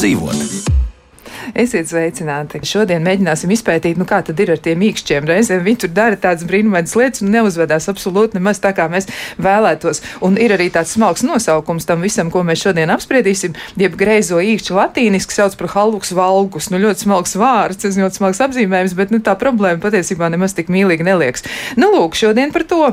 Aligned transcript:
dzīvot. 0.00 0.70
Esiet 1.60 1.88
sveicināti. 1.90 2.60
Šodien 2.64 3.02
mēģināsim 3.04 3.50
izpētīt, 3.52 3.98
nu, 4.00 4.06
kā 4.08 4.20
tad 4.24 4.38
ir 4.40 4.52
ar 4.54 4.60
tiem 4.62 4.80
īkšķiem. 4.86 5.26
Reizēm 5.28 5.64
viņi 5.66 5.80
tur 5.82 5.92
dara 5.96 6.16
tādas 6.20 6.46
brīnumainas 6.48 6.94
lietas 6.96 7.24
un 7.24 7.32
neuzvedās 7.34 7.88
absolūti 7.90 8.38
nemaz 8.38 8.62
tā, 8.62 8.70
kā 8.76 8.86
mēs 8.92 9.10
vēlētos. 9.42 10.00
Un 10.24 10.38
ir 10.40 10.54
arī 10.56 10.70
tāds 10.72 10.94
smalks 10.96 11.26
nosaukums 11.26 11.88
tam 11.88 12.06
visam, 12.06 12.30
ko 12.32 12.44
mēs 12.46 12.62
šodien 12.62 12.92
apspriedīsim. 12.94 13.58
Jeb 13.80 13.98
greizo 14.00 14.40
īkšķu 14.40 14.78
latīniski 14.78 15.36
sauc 15.36 15.58
par 15.60 15.74
halvus 15.74 16.14
valgus. 16.16 16.70
Nu, 16.72 16.80
ļoti 16.80 17.08
smalks 17.08 17.36
vārds, 17.40 17.82
tas 17.84 18.00
ļoti 18.00 18.22
smalks 18.22 18.44
apzīmējums, 18.46 18.96
bet 18.96 19.12
nu, 19.12 19.20
tā 19.24 19.36
problēma 19.40 19.82
patiesībā 19.82 20.32
nemaz 20.32 20.56
tik 20.56 20.72
mīlīgi 20.72 21.08
neliekas. 21.10 21.48
Nu, 21.80 21.92
lūk, 21.96 22.16
šodien 22.20 22.54
par 22.56 22.68
to. 22.70 22.84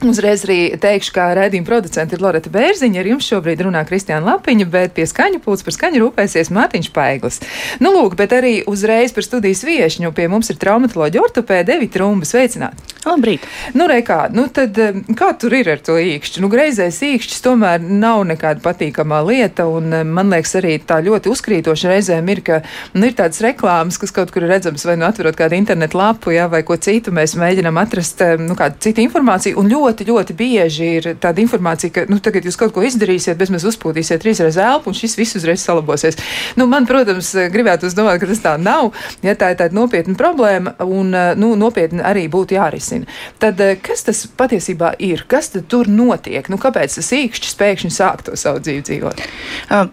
Uzreiz 0.00 0.46
arī 0.46 0.78
teikšu, 0.80 1.12
ka 1.12 1.26
raidījuma 1.36 1.66
producents 1.68 2.14
ir 2.16 2.22
Loreta 2.24 2.48
Bērziņa, 2.52 3.02
ar 3.02 3.08
jums 3.10 3.26
šobrīd 3.28 3.60
runā 3.66 3.82
Kristiāna 3.84 4.24
Lapiņa, 4.30 4.64
bet 4.72 4.94
pie 4.96 5.04
skaņu 5.04 5.42
pūles 5.44 5.60
par 5.66 5.76
skaņu 5.76 6.00
rūpēsies 6.00 6.48
Mārtiņš 6.56 6.88
Paiglis. 6.96 7.42
Nu, 7.84 7.92
lūk, 7.92 8.16
bet 8.16 8.32
arī 8.32 8.62
uzreiz 8.70 9.12
par 9.12 9.26
studijas 9.28 9.60
viešņu 9.68 10.14
pie 10.16 10.30
mums 10.32 10.48
ir 10.48 10.56
traumatoloģija 10.62 11.26
ortopēda 11.26 11.74
Devita 11.74 12.00
Rumba. 12.00 12.24
Sveicināti! 12.24 12.90
Labrīt! 13.00 13.44
Nu, 13.76 13.86
rekā, 13.88 14.26
nu 14.32 14.46
tad 14.52 14.76
kā 15.16 15.30
tur 15.40 15.54
ir 15.56 15.68
ar 15.72 15.80
to 15.84 15.94
īkšķi? 16.00 16.40
Nu, 16.44 16.50
greizais 16.52 16.98
īkšķis 17.04 17.44
tomēr 17.44 17.80
nav 17.84 18.26
nekāda 18.28 18.60
patīkamā 18.64 19.20
lieta, 19.24 19.64
un 19.68 19.92
man 20.08 20.32
liekas 20.32 20.52
arī 20.60 20.74
tā 20.84 20.98
ļoti 21.04 21.32
uzkrītoša 21.32 21.92
reizēm 21.94 22.28
ir, 22.32 22.42
ka 22.44 22.58
nu, 22.92 23.06
ir 23.08 23.16
tādas 23.16 23.40
reklāmas, 23.44 23.96
kas 24.00 24.12
kaut 24.16 24.32
kur 24.32 24.44
ir 24.44 24.52
redzamas, 24.52 24.84
vai 24.88 24.98
nu 25.00 25.08
atverot 25.08 25.36
kādu 25.36 25.56
internetu 25.56 26.00
lapu, 26.00 26.34
jā, 26.36 26.44
vai 26.52 26.60
ko 26.64 26.76
citu, 26.76 27.12
mēs 27.16 27.38
mēģinām 27.40 27.80
atrast 27.80 28.20
nu, 28.40 28.56
kādu 28.58 28.80
citu 28.84 29.04
informāciju, 29.04 29.56
un 29.60 29.72
ļoti 29.72 29.89
ļoti, 29.90 30.06
ļoti 30.06 30.36
bieži 30.38 30.88
ir 30.98 31.08
tāda 31.20 31.42
informācija, 31.42 31.90
ka 31.94 32.04
nu, 32.10 32.20
tagad 32.22 32.46
jūs 32.46 32.58
kaut 32.58 32.72
ko 32.74 32.84
izdarīsiet, 32.86 33.38
bezmaz 33.38 33.66
uzpūtīsiet 33.68 34.22
trīsreiz 34.22 34.58
elpu, 34.60 34.90
un 34.90 34.96
šis 34.96 35.16
viss 35.18 35.38
uzreiz 35.38 35.62
salabosies. 35.64 36.18
Nu, 36.58 36.66
man, 36.70 36.86
protams, 36.86 37.32
gribētu 37.50 37.90
domāt, 37.96 38.20
ka 38.22 38.28
tas 38.30 38.42
tā 38.44 38.54
nav. 38.60 38.92
Ja 39.26 39.34
tā 39.38 39.52
ir 39.52 39.58
tāda 39.60 39.76
nopietna 39.76 40.14
problēma, 40.18 40.76
un 40.84 41.12
nu, 41.40 41.52
nopietni 41.58 42.04
arī 42.06 42.26
būtu 42.30 42.56
jārisina. 42.56 43.08
Tad 43.42 43.60
kas 43.82 44.06
tas 44.06 44.22
patiesībā 44.38 44.94
ir? 45.02 45.24
Kas 45.30 45.50
tad 45.54 45.66
tur 45.70 45.90
notiek? 45.90 46.46
Nu, 46.52 46.58
kāpēc 46.60 46.98
tas 46.98 47.10
īkšķis 47.16 47.58
pēkšņi 47.60 47.92
sāk 47.94 48.24
to 48.28 48.36
savu 48.38 48.62
dzīvi 48.62 48.84
dzīvot? 48.86 49.24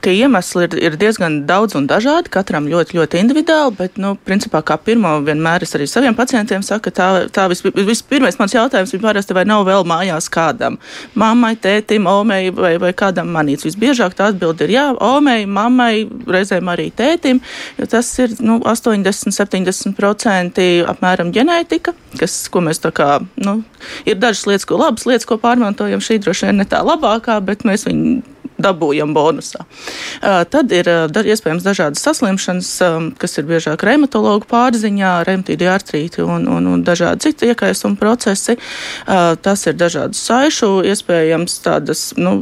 Tie 0.03 0.15
iemesli 0.17 0.67
ir, 0.67 0.77
ir 0.89 0.99
diezgan 0.99 1.41
daudz 1.49 1.77
un 1.79 1.89
dažādi, 1.89 2.31
katram 2.33 2.69
ļoti, 2.69 2.97
ļoti 2.99 3.21
individuāli, 3.23 3.75
bet, 3.79 3.97
nu, 4.01 4.13
principā, 4.27 4.61
kā 4.65 4.77
pirmo 4.81 5.17
vienmēr 5.25 5.65
es 5.65 5.73
arī 5.77 5.87
saviem 5.89 6.15
pacientiem 6.17 6.65
saku, 6.65 6.93
tā, 6.93 7.09
tā 7.33 7.47
vispirmais 7.49 8.35
vis, 8.35 8.39
mans 8.41 8.55
jautājums 8.55 8.93
ir 8.93 9.03
parasti, 9.03 9.35
vai 9.37 9.45
nav 9.47 9.65
vēl 9.67 9.86
mājās 9.87 10.29
kādam. 10.33 10.77
Mammai, 11.17 11.55
tētim, 11.61 12.07
omei 12.11 12.51
vai, 12.55 12.77
vai 12.81 12.93
kādam 12.97 13.27
manīts. 13.33 13.65
Visbiežāk 13.67 14.13
tā 14.17 14.23
atbild 14.31 14.61
ir 14.65 14.69
jā, 14.75 14.85
omei, 15.03 15.45
mammai, 15.49 16.07
reizēm 16.27 16.65
arī 16.73 16.87
tētim, 16.95 17.41
jo 17.79 17.85
tas 17.89 18.19
ir 18.23 18.29
nu, 18.43 18.59
80-70% 18.67 20.61
apmēram 20.93 21.31
ģenētika, 21.35 21.91
kas, 22.19 22.33
ko 22.51 22.59
mēs 22.67 22.79
tā 22.83 22.91
kā, 22.95 23.09
nu, 23.43 23.53
ir 24.07 24.15
dažas 24.21 24.45
lietas, 24.49 24.67
ko 24.67 24.75
labas 24.81 25.05
lietas, 25.09 25.27
ko 25.27 25.35
pārmantojam. 25.41 26.01
Šī 26.03 26.15
droši 26.23 26.45
vien 26.49 26.57
ne 26.61 26.67
tā 26.69 26.79
labākā, 26.85 27.35
bet 27.45 27.59
mēs 27.67 27.81
viņu 27.87 28.21
dabūjam 28.61 29.13
bonusā. 29.15 29.65
Tad 30.21 30.73
ir 30.75 30.89
iespējams 30.89 31.65
dažādas 31.65 32.03
saslimšanas, 32.05 32.71
kas 33.21 33.37
ir 33.37 33.47
biežāk 33.49 33.85
reumatologu 33.87 34.49
pārziņā, 34.49 35.13
reumtīdi 35.27 35.69
artrīti 35.69 36.25
un, 36.25 36.47
un, 36.51 36.69
un 36.73 36.85
dažādi 36.87 37.29
citi 37.29 37.51
iekaisuma 37.51 37.99
procesi. 37.99 38.57
Tas 39.05 39.65
ir 39.69 39.77
dažādas 39.77 40.21
saišu, 40.29 40.71
iespējams 40.91 41.59
tādas, 41.65 42.09
nu, 42.17 42.39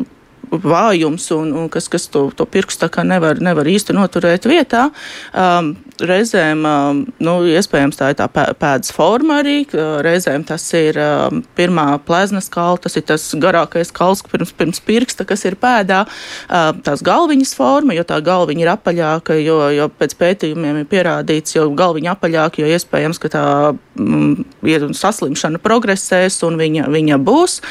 vājums 0.62 1.30
un, 1.36 1.52
un 1.56 1.70
kas, 1.72 1.90
kas 1.92 2.08
to, 2.12 2.28
to 2.36 2.46
pirkstu 2.50 2.90
nevar, 3.04 3.40
nevar 3.44 3.68
īsti 3.68 3.96
noturēt 3.96 4.48
vietā. 4.50 4.90
Um, 5.34 5.76
reizēm, 6.04 6.64
um, 6.68 7.02
nu, 7.24 7.36
iespējams, 7.48 7.98
tā 8.00 8.12
ir 8.12 8.18
tā 8.20 8.28
pēdas 8.32 8.92
forma 8.96 9.40
arī. 9.42 9.64
Reizēm 10.06 10.44
tas 10.48 10.66
ir 10.76 11.00
um, 11.00 11.42
pirmā 11.56 11.88
pleznas 12.06 12.50
kalna, 12.52 12.82
tas 12.84 12.98
ir 13.00 13.06
tas 13.08 13.28
garākais 13.40 13.94
kalns 13.96 14.24
pirms, 14.26 14.52
pirms 14.56 14.82
pirksta, 14.84 15.26
kas 15.28 15.46
ir 15.48 15.58
pēdā. 15.62 16.04
Um, 16.50 16.82
tās 16.86 17.04
galviņas 17.06 17.56
forma, 17.58 17.96
jo 17.96 18.06
tā 18.08 18.20
galviņa 18.26 18.66
ir 18.66 18.74
apaļāka, 18.74 19.40
jo, 19.44 19.60
jo 19.76 19.88
pēc 20.00 20.18
pētījumiem 20.20 20.82
ir 20.82 20.90
pierādīts, 20.92 21.56
jo 21.58 21.70
galviņa 21.76 22.16
apaļāka, 22.16 22.64
jo 22.64 22.74
iespējams, 22.76 23.22
ka 23.22 23.32
tā 23.32 23.46
mm, 24.00 24.92
saslimšana 24.96 25.62
progresēs 25.64 26.42
un 26.48 26.60
viņa, 26.60 26.90
viņa 26.92 27.22
būs. 27.24 27.62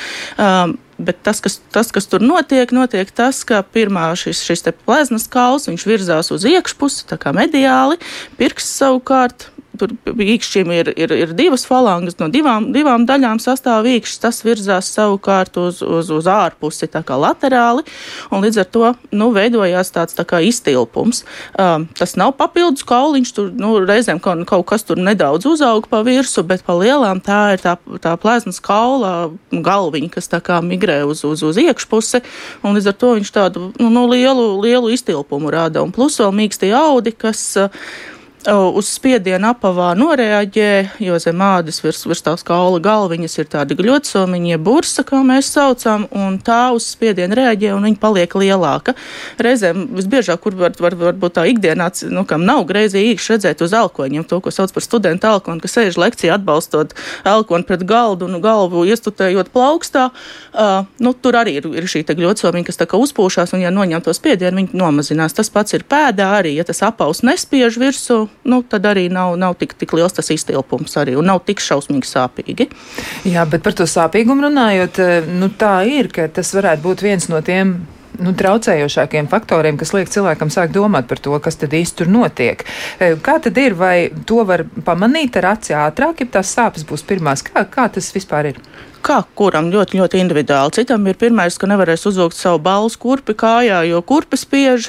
Um, 0.40 0.78
Bet 0.98 1.22
tas 1.26 1.40
kas, 1.42 1.58
tas, 1.74 1.90
kas 1.90 2.06
tur 2.06 2.22
notiek, 2.22 2.70
notiek 2.74 3.10
tas, 3.10 3.42
ka 3.46 3.64
pirmā 3.66 4.12
šis, 4.18 4.44
šis 4.46 4.62
pleznas 4.86 5.26
kauls 5.30 5.66
virzās 5.88 6.30
uz 6.34 6.46
iekšpusi, 6.46 7.08
tā 7.10 7.18
kā 7.18 7.34
mediāli, 7.34 7.98
pirksts 8.38 8.78
savukārt 8.78 9.48
Tur 9.78 9.90
īkšķim 10.06 10.70
ir, 10.74 10.90
ir, 10.94 11.12
ir 11.14 11.32
divas 11.34 11.64
falangas, 11.66 12.16
no 12.20 12.28
divām, 12.32 12.68
divām 12.74 13.06
daļām 13.08 13.40
sastāv 13.42 13.88
īkšķis. 13.90 14.20
Tas 14.22 14.40
virzās 14.46 14.90
savukārt 14.94 15.58
uz, 15.60 15.80
uz, 15.82 16.10
uz 16.14 16.28
ārpusi, 16.30 16.86
tā 16.90 17.02
kā 17.06 17.18
laterāli, 17.18 17.82
un 18.30 18.44
līdz 18.44 18.60
ar 18.62 18.68
to 18.76 18.92
nu, 19.14 19.30
veidojās 19.34 19.90
tāds 19.94 20.16
tā 20.16 20.26
kā 20.28 20.40
iztilpums. 20.46 21.24
Um, 21.58 21.88
tas 21.98 22.14
nav 22.20 22.36
papildus 22.38 22.86
kauliņš, 22.86 23.34
tur 23.34 23.50
nu, 23.58 23.74
reizēm 23.82 24.22
kaut, 24.22 24.44
kaut 24.48 24.66
kas 24.70 24.86
tur 24.86 25.00
nedaudz 25.00 25.48
uzaug 25.50 25.88
pa 25.90 26.04
virsu, 26.06 26.46
bet 26.46 26.64
pa 26.66 26.78
lielām 26.78 27.22
tā 27.24 27.40
ir 27.56 27.64
tā, 27.64 27.76
tā 28.04 28.14
plēsnas 28.20 28.62
kaula 28.64 29.14
galviņa, 29.50 30.12
kas 30.14 30.30
tā 30.30 30.40
kā 30.44 30.60
migrē 30.64 31.02
uz, 31.08 31.24
uz, 31.26 31.42
uz 31.46 31.60
iekšpusi, 31.60 32.22
un 32.62 32.78
līdz 32.78 32.90
ar 32.92 32.98
to 33.00 33.14
viņš 33.18 33.34
tādu 33.34 33.68
nu, 33.80 33.90
nu, 33.90 34.06
lielu, 34.10 34.48
lielu 34.62 34.94
iztilpumu 34.94 35.52
rada. 35.54 35.82
Un 35.84 35.94
plus 35.94 36.20
vēl 36.22 36.34
mīkstie 36.34 36.72
audi, 36.78 37.14
kas 37.16 37.46
uh, 37.60 37.84
uz 38.52 38.88
spiedienu 38.92 39.48
apavā 39.52 39.92
noreaģē, 39.96 40.70
jo 41.00 41.16
zem 41.22 41.40
ādas 41.44 41.80
virs, 41.84 42.02
virs 42.04 42.22
tās 42.24 42.44
kaula 42.44 42.80
galviņas 42.82 43.38
ir 43.38 43.48
tādi 43.52 43.76
gļotsomiņi, 43.78 44.58
bursa, 44.60 45.04
kā 45.06 45.22
mēs 45.24 45.48
saucam, 45.54 46.06
un 46.12 46.36
tā 46.44 46.68
uz 46.76 46.86
spiedienu 46.92 47.36
reaģē 47.38 47.72
un 47.76 47.88
viņa 47.88 48.00
paliek 48.02 48.36
lielāka. 48.36 48.94
Reizēm 49.40 49.86
visbiežāk, 49.96 50.42
kur 50.44 50.56
var, 50.58 50.74
var, 50.80 50.96
var 51.00 51.16
būt 51.20 51.36
tā 51.38 51.46
ikdienā, 51.48 51.88
nu, 52.12 52.26
kam 52.28 52.44
nav 52.44 52.66
greizi 52.68 53.02
īkšķi 53.14 53.34
redzēt 53.34 53.64
uz 53.64 53.74
elkoņiem, 53.76 54.26
to, 54.28 54.40
ko 54.44 54.52
sauc 54.52 54.74
par 54.74 54.84
studentu 54.84 55.30
elkonu, 55.30 55.64
kas 55.64 55.78
sēž 55.78 55.98
lekciju 56.00 56.34
atbalstot 56.36 56.94
elkonu 57.24 57.64
pret 57.68 57.86
galdu 57.88 58.28
un 58.28 58.40
galvu 58.44 58.84
iestutējot 58.90 59.52
plaukstā. 59.54 60.10
Uh, 60.52 60.84
nu, 61.00 61.14
tur 61.16 61.40
arī 61.40 61.58
ir, 61.62 61.70
ir 61.80 61.88
šī 61.90 62.04
gļotsomiņa, 62.12 62.68
kas 62.68 62.80
tā 62.80 62.88
kā 62.90 63.00
uzpūšās, 63.00 63.56
un 63.56 63.64
ja 63.64 63.72
noņem 63.74 64.04
to 64.04 64.12
spiedienu, 64.16 64.60
viņi 64.60 64.78
nomazinās. 64.78 65.36
Tas 65.36 65.50
pats 65.52 65.76
ir 65.76 65.88
pēdā 65.88 66.34
arī, 66.38 66.54
ja 66.58 66.68
tas 66.68 66.82
apaus 66.86 67.24
nespiež 67.26 67.80
virsū, 67.80 68.24
nu, 68.44 68.60
tad 68.68 68.86
arī 68.90 69.06
nav, 69.12 69.36
nav 69.40 69.56
tik, 69.60 69.74
tik 69.80 69.94
liels 69.96 70.14
tas 70.16 70.30
iztilpums 70.34 70.96
arī, 71.00 71.16
un 71.18 71.28
nav 71.30 71.42
tik 71.48 71.62
šausmīgi 71.64 72.10
sāpīgi. 72.10 72.68
Jā, 73.30 73.46
bet 73.50 73.64
par 73.64 73.76
to 73.78 73.86
sāpīgumu 73.88 74.48
runājot, 74.48 75.02
eh, 75.02 75.34
nu, 75.40 75.50
tā 75.50 75.76
ir, 75.88 76.10
ka 76.12 76.28
tas 76.28 76.54
varētu 76.56 76.84
būt 76.84 77.04
viens 77.06 77.28
no 77.32 77.40
tiem 77.44 77.76
nu, 78.22 78.32
traucējošākiem 78.38 79.28
faktoriem, 79.30 79.78
kas 79.80 79.92
liek 79.96 80.10
cilvēkam 80.12 80.52
sākt 80.52 80.74
domāt 80.76 81.08
par 81.10 81.22
to, 81.22 81.34
kas 81.42 81.58
tad 81.60 81.74
īsti 81.74 82.02
tur 82.02 82.12
notiek. 82.12 82.64
Eh, 82.98 83.16
kā 83.22 83.38
tad 83.42 83.58
ir, 83.58 83.74
vai 83.78 84.10
to 84.26 84.44
var 84.46 84.66
pamanīt 84.86 85.38
ar 85.40 85.54
aci 85.54 85.76
ātrāk, 85.78 86.22
ja 86.22 86.38
tās 86.38 86.54
sāpes 86.54 86.86
būs 86.86 87.06
pirmās? 87.06 87.42
Kā, 87.46 87.66
kā 87.70 87.88
tas 87.92 88.12
vispār 88.14 88.52
ir? 88.52 88.60
Kā 89.04 89.20
kuram 89.36 89.68
ļoti, 89.72 89.98
ļoti 90.00 90.20
individuāli. 90.22 90.74
Citam 90.78 91.04
ir 91.10 91.18
pirmais, 91.20 91.56
ka 91.60 91.68
nevarēs 91.68 92.06
uzvilkt 92.08 92.36
savu 92.38 92.60
balvu 92.64 92.92
kurpi 93.00 93.34
kājā, 93.36 93.82
jo 93.88 94.00
kurpe 94.06 94.38
spiež, 94.40 94.88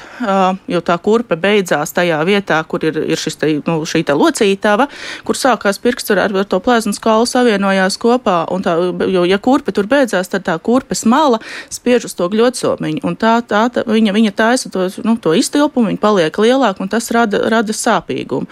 jo 0.72 0.82
tā 0.86 0.96
kurpe 1.04 1.38
beidzās 1.40 1.94
tajā 1.96 2.20
vietā, 2.28 2.62
kur 2.68 2.84
ir, 2.88 2.98
ir 3.12 3.20
šis 3.20 3.40
te, 3.42 3.52
nu, 3.68 3.78
šī 3.88 4.04
te 4.08 4.16
locītava, 4.18 4.88
kur 5.28 5.40
sākās 5.40 5.80
pirksts 5.84 6.14
ar, 6.16 6.26
ar 6.28 6.48
to 6.50 6.60
plēznas 6.64 7.02
kaulu 7.04 7.28
savienojās 7.30 8.00
kopā. 8.02 8.38
Tā, 8.66 8.76
jo, 9.12 9.26
ja 9.28 9.40
kurpe 9.42 9.74
tur 9.76 9.90
beidzās, 9.92 10.32
tad 10.32 10.46
tā 10.48 10.56
kurpes 10.64 11.06
mala 11.10 11.42
spiež 11.74 12.08
uz 12.10 12.16
to 12.18 12.30
gļotsomiņu, 12.32 13.04
un 13.08 13.18
tā, 13.20 13.38
tā, 13.48 13.66
tā 13.74 13.86
viņa, 13.88 14.16
viņa 14.16 14.34
taisa 14.38 14.72
to, 14.74 14.88
nu, 15.06 15.18
to 15.22 15.36
iztilpumu, 15.38 15.92
viņa 15.92 16.02
paliek 16.02 16.42
lielāka, 16.42 16.84
un 16.84 16.92
tas 16.92 17.12
rada, 17.16 17.42
rada 17.52 17.76
sāpīgumu. 17.76 18.48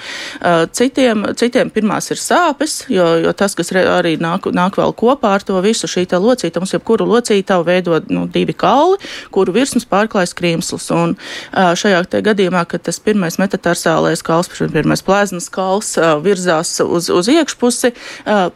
Citiem, 0.76 1.28
citiem 1.40 1.72
pirmās 1.74 2.12
ir 2.14 2.22
sāpes, 2.22 2.84
jo, 2.92 3.08
jo 3.24 3.34
tas, 3.38 3.56
kas 3.58 3.72
arī 3.74 4.16
nāk, 4.22 4.50
nāk 4.54 4.80
vēl 4.80 4.96
kopā 4.98 5.36
ar 5.38 5.46
to, 5.46 5.53
to 5.54 5.62
visu 5.64 5.90
šī 5.90 6.06
locīta, 6.14 6.62
mums 6.62 6.74
jebkuru 6.74 7.06
locītavu 7.10 7.68
veido 7.68 8.00
nu, 8.10 8.26
divi 8.28 8.56
kauli, 8.58 9.00
kuru 9.34 9.54
virsmas 9.56 9.86
pārklājas 9.90 10.34
krimsls. 10.38 10.90
Un 10.94 11.16
šajā 11.54 12.04
gadījumā, 12.26 12.66
kad 12.70 12.86
tas 12.90 13.00
pirmais 13.04 13.40
metatarsālais 13.42 14.26
kauls, 14.26 14.52
pirmais 14.74 15.06
plēznas 15.06 15.50
kauls 15.54 15.96
virzās 16.26 16.80
uz, 16.84 17.10
uz 17.14 17.32
iekšpusi, 17.32 17.94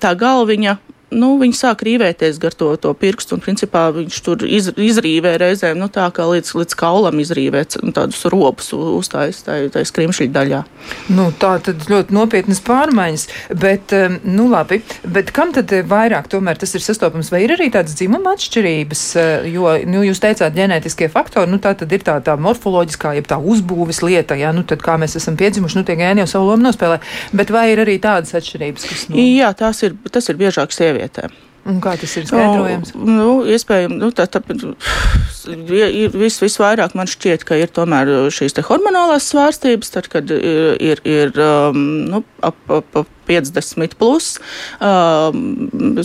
tā 0.01 0.13
galviņa 0.17 0.77
nu, 1.13 1.33
viņi 1.39 1.56
sāk 1.56 1.83
rīvēties 1.88 2.39
gar 2.42 2.56
to, 2.57 2.69
to 2.81 2.92
pirkstu, 2.98 3.38
un 3.38 3.44
principā 3.44 3.88
viņš 3.95 4.19
tur 4.25 4.44
iz, 4.44 4.69
izrīvē 4.75 5.38
reizēm, 5.39 5.80
nu, 5.80 5.88
tā 5.94 6.07
kā 6.15 6.25
līdz, 6.27 6.54
līdz 6.59 6.75
kaulam 6.80 7.21
izrīvē 7.24 7.63
tādus 7.95 8.25
robus 8.31 8.74
uztājas 8.75 9.44
tajā 9.48 9.86
skrimšļa 9.88 10.27
daļā. 10.36 10.62
Nu, 11.15 11.30
tā 11.39 11.54
tad 11.63 11.88
ļoti 11.88 12.15
nopietnas 12.15 12.59
pārmaiņas, 12.68 13.27
bet, 13.63 13.95
nu, 14.27 14.50
labi, 14.51 14.81
bet 15.07 15.31
kam 15.36 15.54
tad 15.56 15.71
vairāk 15.88 16.27
tomēr 16.31 16.59
tas 16.59 16.75
ir 16.75 16.83
sastopams, 16.83 17.31
vai 17.31 17.45
ir 17.45 17.56
arī 17.56 17.69
tādas 17.74 17.95
dzimuma 17.98 18.36
atšķirības, 18.36 19.06
jo, 19.53 19.71
nu, 19.88 20.03
jūs 20.07 20.21
teicāt 20.24 20.56
ģenētiskie 20.57 21.10
faktori, 21.13 21.51
nu, 21.51 21.62
tā 21.63 21.74
tad 21.80 21.95
ir 21.95 22.03
tā, 22.07 22.18
tā 22.24 22.36
morfoloģiskā, 22.42 23.15
jeb 23.18 23.31
tā 23.31 23.39
uzbūves 23.39 24.03
lieta, 24.03 24.36
jā, 24.39 24.51
nu, 24.56 24.65
tad 24.68 24.83
kā 24.83 25.00
mēs 25.00 25.15
esam 25.19 25.39
piedzimuši, 25.39 25.80
nu, 25.80 25.88
tie 25.88 25.98
gēni 26.00 26.25
jau 26.25 26.30
savu 26.36 26.51
lomu 26.51 26.68
nospēlē, 26.68 27.00
bet 27.38 27.56
vai 27.56 27.69
ir 27.71 27.83
arī 27.86 27.98
tādas 28.03 28.36
atšķirības, 28.38 28.88
kas. 28.92 29.07
Nu... 29.12 29.24
Jā, 29.38 29.53
tās 29.57 29.83
ir, 29.88 29.95
tas 30.12 30.27
ir 30.31 30.39
biežāk 30.39 30.75
sievietēm. 30.75 30.96
Un 31.67 31.81
kā 31.83 31.97
tas 31.99 32.13
ir 32.15 32.23
skaidrojams? 32.29 32.94
Nu, 32.95 33.11
nu, 33.11 33.31
iespējams, 33.51 33.97
nu, 33.99 34.07
tā, 34.15 34.23
tā, 34.31 34.39
ir 35.51 36.13
vis, 36.15 36.38
visvairāk 36.39 36.95
man 36.95 37.09
šķiet, 37.11 37.44
ka 37.47 37.57
ir 37.59 37.71
tomēr 37.75 38.29
šīs 38.31 38.55
hormonālās 38.69 39.27
svārstības, 39.33 39.91
tad, 39.91 40.07
kad 40.11 40.31
ir, 40.31 40.77
ir, 40.79 41.03
ir 41.03 41.35
um, 41.44 41.83
nu, 42.07 42.23
ap, 42.39 42.59
ap, 42.71 42.99
ap 43.01 43.13
50 43.27 43.97
plus, 43.99 44.38
uh, 44.79 45.35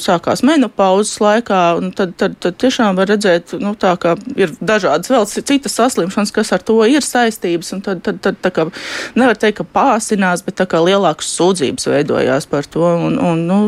sākās 0.03 0.43
menopauzes 0.47 1.21
laikā, 1.23 1.61
un 1.79 1.93
tad, 1.95 2.17
tad, 2.19 2.35
tad 2.43 2.59
tiešām 2.59 2.99
var 2.99 3.13
redzēt, 3.13 3.55
nu, 3.63 3.77
tā, 3.79 3.95
ka 4.03 4.17
ir 4.35 4.57
dažādas 4.59 5.13
vēl 5.13 5.29
citas 5.31 5.79
saslimšanas, 5.79 6.35
kas 6.35 6.51
ar 6.57 6.67
to 6.67 6.81
ir 6.91 7.07
saistības, 7.07 7.71
un 7.77 7.85
tad, 7.87 8.03
tad, 8.03 8.19
tad 8.25 8.43
tā 8.43 8.51
kā 8.55 8.67
nevar 9.15 9.39
teikt, 9.39 9.61
ka 9.61 9.69
pāsinās, 9.79 10.43
bet 10.43 10.59
tā 10.59 10.67
kā 10.67 10.83
lielākas 10.83 11.31
sūdzības 11.39 11.87
veidojās 11.95 12.51
par 12.51 12.67
to, 12.67 12.83
un, 13.07 13.21
un 13.23 13.47
nu, 13.47 13.63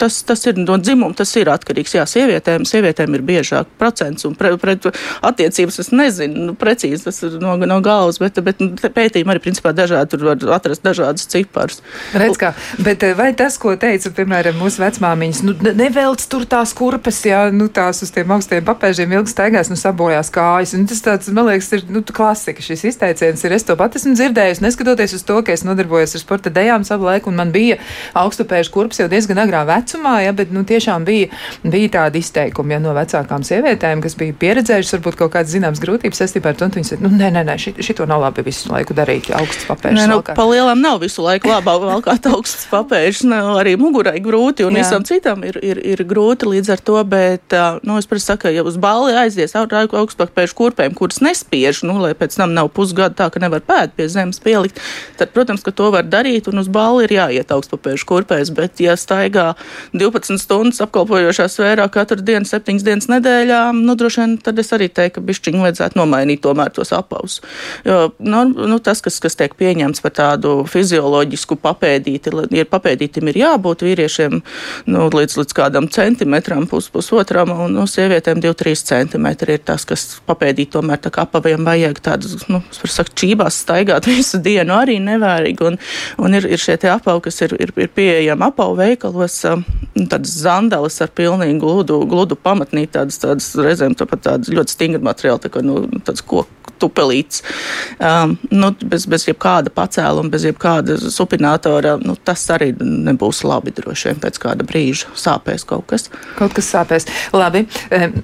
tas, 0.00 0.20
tas 0.26 0.44
ir 0.50 0.58
no 0.60 0.78
dzimuma, 0.80 1.14
tas 1.16 1.34
ir 1.40 1.50
atkarīgs, 1.52 1.96
jā, 1.98 2.06
sievietēm, 2.08 2.66
sievietēm 2.68 3.18
ir 3.18 3.26
biežāk 3.26 3.70
procents, 3.80 4.26
un 4.28 4.36
pret, 4.38 4.58
pret 4.62 4.90
attiecības 5.24 5.80
es 5.84 5.92
nezinu, 5.94 6.50
nu, 6.50 6.56
precīzi 6.58 7.06
tas 7.06 7.22
ir 7.26 7.38
no, 7.42 7.56
no 7.60 7.80
galvas, 7.84 8.20
bet, 8.22 8.40
bet 8.44 8.62
nu, 8.62 8.72
pētījumi 8.74 9.34
arī 9.34 9.44
principā 9.44 9.74
dažādi, 9.76 10.14
tur 10.14 10.28
var 10.30 10.48
atrast 10.58 10.84
dažādas 10.84 11.28
ciparus. 11.30 11.82
Redz, 12.14 12.38
kā 12.40 12.54
Bet 12.78 13.02
eh, 13.02 13.14
vai 13.14 13.32
tas, 13.36 13.56
ko 13.60 13.74
teica, 13.80 14.10
piemēram, 14.14 14.56
mūsu 14.58 14.82
vecmāmiņas, 14.82 15.40
nu, 15.46 15.54
nevelc 15.78 16.22
tur 16.30 16.46
tās 16.50 16.74
kurpes, 16.76 17.20
jā, 17.26 17.46
nu, 17.54 17.68
tās 17.72 18.02
uz 18.04 18.10
tiem 18.14 18.32
augstiem 18.34 18.64
papēžiem 18.66 19.14
ilgi 19.16 19.32
staigās, 19.32 19.70
nu, 19.70 19.78
sabojās 19.78 20.30
kājas. 20.34 20.74
Un 20.76 20.86
tas 20.90 21.02
tāds, 21.04 21.30
man 21.34 21.48
liekas, 21.48 21.70
ir, 21.76 21.84
nu, 21.92 22.02
klasika. 22.04 22.64
Šis 22.64 22.84
izteiciens 22.90 23.44
ir, 23.44 23.54
es 23.56 23.66
to 23.66 23.76
pat 23.78 23.96
esmu 23.98 24.14
dzirdējusi, 24.18 24.64
neskatoties 24.64 25.16
uz 25.18 25.24
to, 25.26 25.40
ka 25.46 25.54
es 25.54 25.64
nodarbojos 25.66 26.16
ar 26.16 26.22
sporta 26.22 26.52
dejām 26.54 26.86
savu 26.86 27.08
laiku, 27.08 27.32
un 27.32 27.40
man 27.40 27.52
bija 27.54 27.78
augstupēžu 28.18 28.74
kurpes 28.74 29.02
jau 29.02 29.08
diezgan 29.12 29.42
agrā 29.44 29.64
vecumā, 29.68 29.83
ja, 30.24 30.32
bet, 30.36 30.52
nu, 30.54 30.64
tiešām 30.66 31.04
bija, 31.04 31.28
bija 31.62 31.90
tādi 31.98 32.22
izteikumi, 32.24 32.74
ja 32.76 32.80
no 32.82 32.94
vecākām 32.96 33.44
sievietēm, 33.46 34.02
kas 34.04 34.16
bija 34.18 34.36
pieredzējušas 34.40 34.96
varbūt 34.96 35.18
kaut 35.20 35.34
kādas 35.36 35.52
zināmas 35.54 35.82
grūtības 35.82 36.22
saistībā 36.22 36.52
ar 36.52 36.58
to, 36.58 36.68
un 36.68 36.76
viņas 36.78 36.94
teica, 36.94 37.04
nu, 37.04 37.12
nē, 37.14 37.30
nē, 37.34 37.44
nē, 37.48 37.56
šito 37.84 38.06
nav 38.10 38.22
labi 38.24 38.44
visu 38.46 38.72
laiku 38.72 38.96
darīt, 38.96 39.30
augsts 39.36 39.68
papēžs. 39.68 39.98
Nē, 39.98 40.06
nu, 40.12 40.20
pa 40.24 40.46
lielam 40.48 40.82
nav 40.84 41.00
visu 41.04 41.24
laiku 41.24 41.50
labā 41.52 41.76
valkāt 41.84 42.28
augsts 42.30 42.68
papēžs, 42.72 43.24
arī 43.58 43.76
mugurai 43.80 44.16
grūti 44.24 44.66
un 44.66 44.76
Jā. 44.76 44.84
visam 44.84 45.06
citam 45.06 45.44
ir, 45.46 45.58
ir, 45.64 45.80
ir 45.94 46.04
grūti 46.08 46.48
līdz 46.50 46.74
ar 46.76 46.84
to, 46.84 46.98
bet, 47.08 47.56
nu, 47.86 47.98
es 48.00 48.08
parasti 48.10 48.32
saku, 48.32 48.52
ja 48.54 48.64
uz 48.66 48.78
balli 48.80 49.16
aizies 49.24 49.54
ar 49.58 49.70
augstpapēžu 49.74 50.56
kurpēm, 50.58 50.94
kuras 50.96 51.20
nespiež, 51.24 51.82
nu, 51.88 51.98
lai 52.02 52.14
pēc 52.18 52.36
tam 52.38 52.54
nav 52.56 52.70
pusgadu 52.74 53.18
tā, 53.18 53.28
ka 53.32 53.42
nevar 53.42 53.62
pēdu 53.64 53.96
pie 53.98 54.08
zemes 54.12 54.40
pielikt, 54.42 54.80
tad, 55.18 55.32
protams, 55.34 55.64
ka 55.64 55.74
to 55.74 55.90
var 55.94 56.06
darīt 56.08 56.48
un 56.50 56.62
uz 56.62 56.70
balli 56.72 57.06
ir 57.08 57.16
jāiet 57.18 57.52
augstpapēžu 57.54 58.08
kurpēs, 58.08 58.52
bet, 58.54 58.82
ja 58.84 58.96
staigā 58.98 59.52
12 59.96 60.42
stundas 60.42 60.82
apkalpojošā 60.84 61.48
svērā 61.48 61.88
katru 61.94 62.20
dienu, 62.20 62.46
7 62.48 62.82
dienas 62.84 63.08
nedēļā, 63.12 63.62
nu, 63.78 63.96
droši 63.98 64.22
vien 64.22 64.36
tad 64.44 64.60
es 64.60 64.72
arī 64.76 64.90
teiktu, 64.92 65.18
ka 65.18 65.26
bišķiņi 65.30 65.64
vajadzētu 65.64 66.00
nomainīt 66.00 66.44
tomēr 66.44 66.72
tos 66.74 66.92
apavus. 66.96 67.40
Jo, 67.86 68.12
nu, 68.18 68.44
nu, 68.52 68.78
tas, 68.84 69.00
kas, 69.04 69.20
kas 69.22 69.38
tiek 69.40 69.56
pieņemts 69.58 70.04
par 70.04 70.14
tādu 70.14 70.56
fizioloģisku 70.68 71.56
papēdīti, 71.62 72.32
ir 72.52 72.68
papēdīti 72.68 73.14
vīrietim 73.14 73.30
ir 73.30 73.38
jābūt 73.38 73.84
vīriešiem 73.84 74.42
nu, 74.86 75.08
līdz, 75.12 75.38
līdz 75.38 75.54
kādam 75.54 75.88
centimetram, 75.88 76.66
pus, 76.66 76.88
pusotram, 76.90 77.50
un 77.50 77.74
nu, 77.74 77.86
sievietēm 77.86 78.40
2-3 78.40 78.84
centimetri 78.84 79.54
ir 79.54 79.62
tas, 79.64 79.84
kas 79.84 80.20
papēdīt 80.26 80.72
tomēr 80.74 80.98
tā 80.98 81.10
kā 81.10 81.24
apaviem 81.24 81.64
vajag 81.64 82.00
tādas, 82.00 82.46
nu, 82.48 82.62
var 82.62 82.90
sakt, 82.90 83.14
čībās 83.14 83.62
staigāt 83.64 84.06
visu 84.10 84.38
dienu 84.38 84.74
arī 84.74 84.98
nevērīgi, 85.00 85.64
un, 85.64 85.78
un 86.18 86.34
ir, 86.34 86.46
ir 86.46 86.58
šie 86.58 86.76
tie 86.76 86.90
apavi, 86.90 87.24
kas 87.28 87.40
ir, 87.42 87.56
ir, 87.60 87.72
ir 87.76 87.92
pieejami 87.94 88.48
apavu 88.48 88.78
veikalos, 88.78 89.40
tādas 90.10 90.34
zandeles 90.42 91.00
ar 91.04 91.12
pilnīgi 91.14 91.60
gludu, 91.62 92.00
gludu 92.10 92.38
pamatnīt, 92.40 92.94
tādas, 92.96 93.20
tādas 93.22 93.52
reizēm 93.58 93.96
tādas 93.98 94.50
ļoti 94.50 94.74
stingri 94.74 95.02
materiāli, 95.02 95.44
tā 95.44 95.52
kā, 95.54 95.62
nu, 95.64 95.84
tāds 96.04 96.24
koku 96.24 96.64
tupelīts, 96.84 97.42
um, 97.98 98.34
nu, 98.50 98.70
bez, 98.90 99.06
bez 99.10 99.26
jebkāda 99.28 99.72
pacēluma, 99.74 100.30
bez 100.32 100.46
jebkāda 100.48 100.96
supinātora, 100.98 101.96
nu, 102.02 102.16
tas 102.16 102.42
arī 102.54 102.72
nebūs 102.80 103.44
labi 103.46 103.74
droši 103.74 104.10
vien 104.10 104.20
pēc 104.22 104.40
kāda 104.42 104.66
brīža 104.68 105.12
sāpēs 105.18 105.66
kaut 105.68 105.86
kas. 105.92 106.08
Kaut 106.38 106.54
kas 106.56 106.70
sāpēs. 106.74 107.08
Labi, 107.34 107.64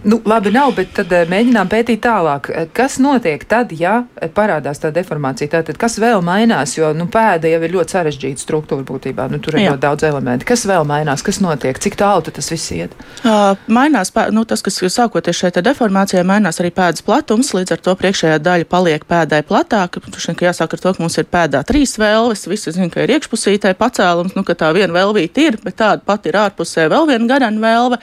nu, 0.05 0.21
labi 0.29 0.53
nav, 0.55 0.75
bet 0.79 0.93
tad 0.99 1.13
eh, 1.15 1.27
mēģinām 1.31 1.71
pētīt 1.71 2.03
tālāk. 2.05 2.51
Eh, 2.53 2.69
kas 2.77 2.99
notiek 3.03 3.45
tad, 3.49 3.75
ja 3.77 4.01
parādās 4.37 4.83
tā 4.83 4.93
deformācija? 4.95 5.51
Tātad, 5.57 5.79
kas 5.81 5.99
vēl 6.03 6.23
mainās, 6.27 6.77
jo 6.79 6.93
nu, 6.97 7.09
pēda 7.11 7.51
jau 7.51 7.63
ir 7.67 7.77
ļoti 7.79 7.97
sarežģīta 7.97 8.45
struktūra 8.45 8.87
būtībā. 8.89 9.31
Nu, 9.31 9.41
tur 9.43 9.57
ir 9.57 9.67
Jā. 9.67 9.75
ļoti 9.75 9.85
daudz 9.87 10.09
elementu. 10.11 10.49
Kas 10.49 10.67
vēl 10.69 10.87
mainās, 10.89 11.25
kas 11.31 11.41
notiek, 11.43 11.79
cik 11.79 11.95
tālu 12.01 12.27
tas 12.27 12.51
viss 12.51 12.73
iet? 12.75 12.95
Uh, 13.23 13.55
mainās, 13.71 14.11
nu, 14.35 14.43
tas, 14.49 14.63
kas 14.67 14.81
sākoties 14.91 15.39
šeit 15.39 15.59
deformācijai, 15.63 16.25
mainās 16.27 16.59
arī 16.63 16.73
pēdas 16.75 17.05
platums, 17.07 17.53
līdz 17.55 17.77
ar 17.77 17.83
to 17.85 17.95
priekšējā 18.01 18.39
daļa 18.43 18.67
paliek 18.71 19.05
pēdai 19.07 19.43
platāka. 19.47 20.03
Tur 20.03 20.43
jāsāk 20.43 20.75
ar 20.75 20.83
to, 20.83 20.93
ka 20.97 21.03
mums 21.03 21.19
ir 21.21 21.29
pēdā 21.31 21.63
trīs 21.67 21.95
vēlves, 22.01 22.47
visi 22.51 22.75
zina, 22.75 22.91
ka 22.91 23.05
ir 23.05 23.15
iekšpusītē 23.15 23.75
pacēlums, 23.79 24.35
nu, 24.35 24.43
ka 24.47 24.57
tā 24.59 24.73
viena 24.75 24.97
vēlvīte 24.97 25.45
ir, 25.47 25.59
bet 25.63 25.79
tāda 25.79 26.03
pati 26.07 26.33
ir 26.33 26.41
ārpusē 26.41 26.89
vēl 26.91 27.07
viena 27.13 27.29
garana 27.31 27.63
vēlve, 27.63 28.01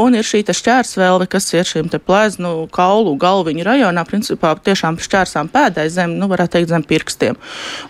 un 0.00 0.16
ir 0.16 0.26
šī 0.26 0.42
šķērsvēlve, 0.50 1.28
kas 1.30 1.50
ir 1.52 1.68
šim 1.68 1.90
te 1.92 2.00
pleznu 2.00 2.64
kaulu 2.72 3.12
galviņu 3.20 3.66
rajonā, 3.66 4.06
principā 4.08 4.54
tiešām 4.56 4.96
šķērsām 5.02 5.52
pēdai 5.52 5.88
zem, 5.92 6.16
nu, 6.20 6.30
varētu 6.32 6.56
teikt, 6.56 6.72
zem 6.72 6.86
pirkstiem. 6.86 7.36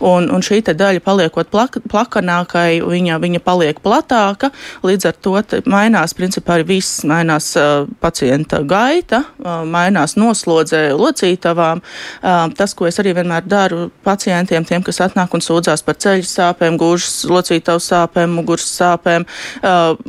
Un, 0.02 0.28
un 0.34 0.44
šī 0.44 0.62
daļa 0.66 1.04
paliekot 1.04 1.50
plak, 1.52 1.78
plakanākai, 1.90 2.80
viņa, 2.82 3.20
viņa 3.22 3.44
paliek 3.44 3.80
platāka, 3.84 4.50
līdz 4.86 5.08
ar 5.10 5.16
to 5.20 5.34
mainās, 5.70 6.14
principā 6.16 6.56
arī 6.58 6.66
viss 6.74 7.04
mainās 7.08 7.52
uh, 7.58 7.86
pacienta 8.00 8.60
gaita, 8.66 9.22
uh, 9.40 9.62
mainās 9.68 10.16
noslodze 10.20 10.90
locītavām. 10.96 11.80
Uh, 11.80 12.46
tas, 12.56 12.74
ko 12.76 12.88
es 12.88 13.00
arī 13.02 13.14
vienmēr 13.16 13.46
daru 13.48 13.88
pacientiem, 14.06 14.66
tiem, 14.68 14.84
kas 14.86 15.00
atnāk 15.04 15.34
un 15.36 15.44
sūdzās 15.44 15.84
par 15.86 15.98
ceļu 16.00 16.26
sāpēm, 16.28 16.78
gūžas 16.80 17.24
locītavu 17.30 17.82
sāpēm, 17.84 18.36
muguras 18.40 18.68
sāpēm. 18.78 19.26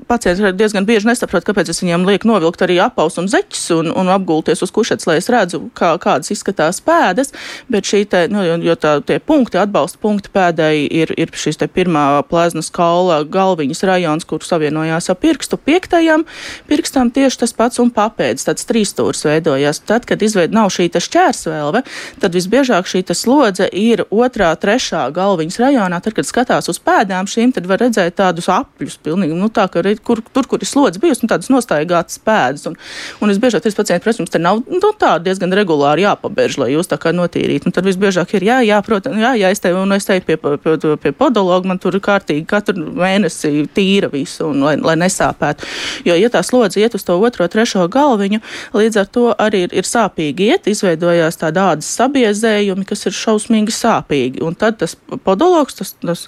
Pacients 0.07 0.41
diezgan 0.57 0.87
bieži 0.87 1.09
nesaprot, 1.09 1.45
kāpēc 1.47 1.71
es 1.71 1.81
viņiem 1.83 2.05
lieku 2.07 2.29
novilkt 2.29 2.63
arī 2.65 2.77
apaus 2.83 3.17
un 3.21 3.29
zeķus 3.31 3.65
un, 3.77 3.91
un 3.97 4.11
apgulties 4.13 4.63
uz 4.63 4.73
kušetes, 4.73 5.07
lai 5.09 5.17
es 5.21 5.29
redzu, 5.31 5.63
kā, 5.77 5.93
kādas 6.01 6.31
izskatās 6.33 6.81
pēdas, 6.85 7.33
bet 7.71 7.87
šī 7.87 8.03
te, 8.11 8.25
nu, 8.31 8.43
jo, 8.45 8.57
jo 8.65 8.75
tā, 8.79 8.95
tie 9.05 9.19
punkti, 9.23 9.59
atbalsta 9.61 10.01
punkti 10.01 10.31
pēdai 10.33 10.73
ir, 10.87 11.13
ir 11.19 11.33
šīs 11.35 11.59
te 11.61 11.67
pirmā 11.71 12.05
plazmas 12.29 12.71
kaula 12.73 13.21
galviņas 13.27 13.85
rajons, 13.87 14.27
kur 14.27 14.43
savienojās 14.61 15.09
ar 15.09 15.17
pirkstu 15.17 15.57
piektajam, 15.57 16.25
pirkstam 16.69 17.11
tieši 17.11 17.41
tas 17.43 17.53
pats 17.57 17.81
un 17.81 17.91
papēdis, 17.93 18.45
tāds 18.45 18.67
trīstūrs 18.69 19.25
veidojās. 19.25 19.81
Tad, 19.87 20.05
kad 20.05 20.21
izveid 20.21 20.53
nav 20.53 20.69
šī 20.73 20.89
šķērsvēlve, 20.91 21.83
tad 22.21 22.35
visbiežāk 22.35 22.87
šī 22.89 23.03
slodze 23.17 23.67
ir 23.71 24.05
otrā, 24.11 24.51
trešā 24.59 25.07
galviņas 25.15 25.59
rajonā. 25.59 26.01
Tad, 26.01 26.15
kad 26.17 26.27
skatās 26.27 26.69
uz 26.71 26.79
pēdām 26.79 27.27
šīm, 27.29 27.53
tad 27.55 27.67
var 27.69 27.81
redzēt 27.81 28.15
tādus 28.19 28.49
apļus, 28.51 28.99
pilnīgi, 29.03 29.35
nu, 29.37 29.49
tā, 29.49 29.67
ka 29.71 29.83
kur, 30.03 30.21
tur, 30.21 30.47
kur 30.47 30.61
ir 30.61 30.69
slodze 30.69 31.01
bijusi, 31.01 31.25
nu, 31.25 31.31
tādas 31.31 31.49
nostaigātas 31.51 32.19
pēdas. 32.21 32.67
Un, 32.69 32.77
un 33.21 33.31
visbiežāk 33.33 33.63
tas 33.65 33.77
pacients 33.77 34.03
prasa, 34.03 34.21
jums 34.21 34.33
te 34.33 34.41
nav 34.41 34.61
nu, 34.67 34.91
tā 34.99 35.15
diezgan 35.23 35.53
regulāri 35.55 36.05
jāpabež, 36.05 36.59
lai 36.61 36.71
jūs 36.75 36.91
tā 36.91 36.99
kā 37.01 37.13
notīrītu. 37.15 37.69
Un 37.69 37.75
tad 37.75 37.87
visbiežāk 37.87 38.35
ir 38.37 38.47
jā, 38.47 38.59
jā, 38.67 38.79
protams, 38.85 39.19
jā, 39.21 39.33
jā 39.41 39.51
es 39.53 39.63
tevi, 39.63 39.79
un 39.81 39.95
es 39.97 40.07
teju 40.07 40.25
pie, 40.27 40.37
pie, 40.37 40.77
pie, 41.01 41.13
podologa, 41.15 41.71
man 41.71 41.81
tur 41.81 41.97
kārtīgi 42.03 42.45
katru 42.49 42.91
mēnesi 42.97 43.65
tīra 43.75 44.11
visu, 44.11 44.50
un, 44.51 44.61
lai, 44.65 44.75
lai 44.81 44.97
nesāpētu. 44.99 45.67
Jo, 46.07 46.17
ja 46.19 46.29
tā 46.33 46.43
slodze 46.45 46.81
iet 46.81 46.95
uz 46.97 47.05
to 47.07 47.17
otro, 47.19 47.47
trešo 47.51 47.87
galviņu, 47.91 48.41
līdz 48.77 49.01
ar 49.01 49.09
to 49.11 49.25
arī 49.41 49.65
ir, 49.67 49.75
ir 49.81 49.87
sāpīgi 49.87 50.51
iet, 50.51 50.69
izveidojās 50.71 51.39
tāda 51.41 51.71
ādas 51.73 51.89
sabiezējumi, 51.97 52.85
kas 52.89 53.07
ir 53.09 53.17
šausmīgi 53.17 53.75
sāpīgi. 53.75 54.43
Un 54.45 54.57
tad 54.59 54.79
tas 54.81 54.95
podologs, 55.25 55.77
tas, 55.79 55.95
tas 56.01 56.27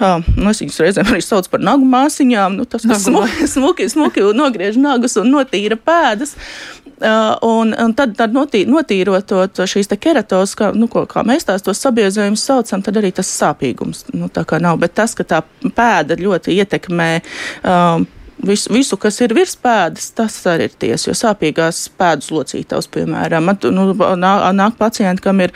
uh, 0.00 0.18
nu, 0.36 0.50
es 0.52 0.62
viņus 0.64 0.82
reizēm 0.84 1.12
arī 1.12 1.24
sauc 1.24 1.48
par 1.52 1.62
nagu 1.64 1.86
māsiņām, 1.88 2.58
nu, 2.58 2.68
tas, 2.68 2.86
kas 2.88 3.06
smuki, 3.08 3.48
smuki, 3.54 3.88
smuki 3.92 4.26
nogriež 4.36 4.80
nagus 4.80 5.18
un 5.20 5.32
notīra 5.34 5.78
pēdas. 5.78 6.36
Uh, 6.98 7.36
un, 7.46 7.70
un 7.78 7.92
tad, 7.94 8.16
tad 8.18 8.32
notī, 8.34 8.64
notīrot 8.66 9.28
to, 9.30 9.66
šīs 9.70 9.86
keratos, 10.02 10.56
kā, 10.58 10.72
nu, 10.74 10.88
ko, 10.90 11.04
kā 11.06 11.22
mēs 11.22 11.46
tās 11.46 11.62
tos 11.62 11.78
sabiezējumus 11.84 12.42
saucam, 12.42 12.82
tad 12.82 12.98
arī 12.98 13.12
tas 13.14 13.30
sāpīgums 13.30 14.08
nu, 14.16 14.26
tā 14.26 14.42
kā 14.48 14.58
nav. 14.58 14.80
Bet 14.82 14.96
tas, 14.98 15.14
ka 15.14 15.22
tā 15.22 15.42
pēda 15.62 16.18
ļoti 16.18 16.58
ietekmē. 16.58 17.10
Um, 17.62 18.08
visu, 18.42 18.72
visu, 18.72 18.96
kas 19.00 19.18
ir 19.24 19.34
virs 19.36 19.56
pēdas, 19.60 20.10
tas 20.16 20.36
arī 20.50 20.68
ir 20.68 20.74
tiesa. 20.80 21.08
Jo 21.10 21.16
sāpīgās 21.18 21.80
pēdas 21.98 22.30
locītavas, 22.34 22.88
piemēram, 22.94 23.48
man, 23.48 23.58
nu, 23.74 23.86
nāk, 24.20 24.44
nāk 24.56 24.76
pacienti, 24.78 25.22
kam 25.24 25.42
ir 25.44 25.54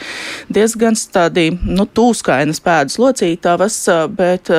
diezgan 0.52 0.96
tādi 1.14 1.50
nu, 1.62 1.86
tūskainas 1.86 2.62
pēdas 2.64 2.98
locītavas, 3.00 3.78
bet 4.16 4.50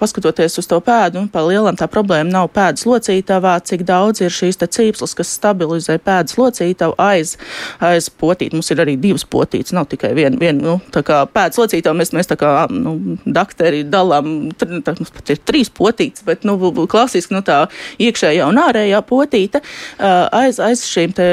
paskatoties 0.00 0.58
uz 0.60 0.70
to 0.70 0.80
pēdu, 0.84 1.26
pa 1.32 1.44
lielam 1.46 1.78
tā 1.78 1.88
problēma 1.90 2.30
nav 2.32 2.50
pēdas 2.54 2.86
locītavā, 2.88 3.56
cik 3.66 3.86
daudz 3.88 4.24
ir 4.24 4.34
šīs 4.34 4.60
cīpslas, 4.66 5.14
kas 5.16 5.34
stabilizē 5.36 5.98
pēdas 6.02 6.36
locītavu 6.40 6.96
aiz, 7.02 7.36
aiz 7.84 8.08
potīt. 8.10 8.56
Mums 8.56 8.70
ir 8.72 8.82
arī 8.82 8.96
divas 9.00 9.26
potītes, 9.28 9.74
nav 9.76 9.88
tikai 9.92 10.12
viena. 10.16 10.38
Vien, 10.40 10.58
nu, 10.62 10.78
tā 10.92 11.02
kā 11.06 11.22
pēdas 11.30 11.60
locītavu 11.60 11.98
mēs, 11.98 12.12
mēs 12.16 12.30
tā 12.30 12.38
kā 12.40 12.52
nu, 12.72 12.96
dakteri 13.24 13.84
dalām, 13.88 14.50
tā, 14.56 14.68
mums 14.98 15.12
pat 15.14 15.34
ir 15.34 15.40
trīs 15.44 15.70
potītes, 15.72 16.24
bet 16.26 16.44
nu, 16.48 16.56
klasiski 16.90 17.36
nu, 17.36 17.42
tā 17.46 17.65
iekšējā 18.02 18.48
un 18.48 18.60
ārējā 18.62 19.02
potīte 19.06 19.62
aiz, 19.98 20.60
aiz 20.62 20.84
šīm 20.88 21.16
te 21.16 21.28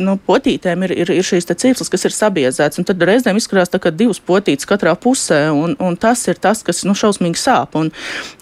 nu, 0.00 0.16
potītēm 0.26 0.86
ir, 0.86 0.94
ir, 1.04 1.12
ir 1.12 1.26
šīs 1.26 1.48
cīpslas, 1.48 1.90
kas 1.92 2.06
ir 2.08 2.14
sabiezētas. 2.16 2.80
Tad 2.88 3.04
reizēm 3.04 3.38
izskatās, 3.38 3.70
tā, 3.72 3.80
ka 3.82 3.92
divas 3.94 4.20
potītes 4.22 4.68
katrā 4.68 4.94
pusē, 4.98 5.44
un, 5.52 5.74
un 5.82 5.96
tas 6.00 6.22
ir 6.30 6.40
tas, 6.40 6.62
kas 6.64 6.82
nu, 6.88 6.94
šausmīgi 6.96 7.40
sāp. 7.40 7.76
Un, 7.78 7.90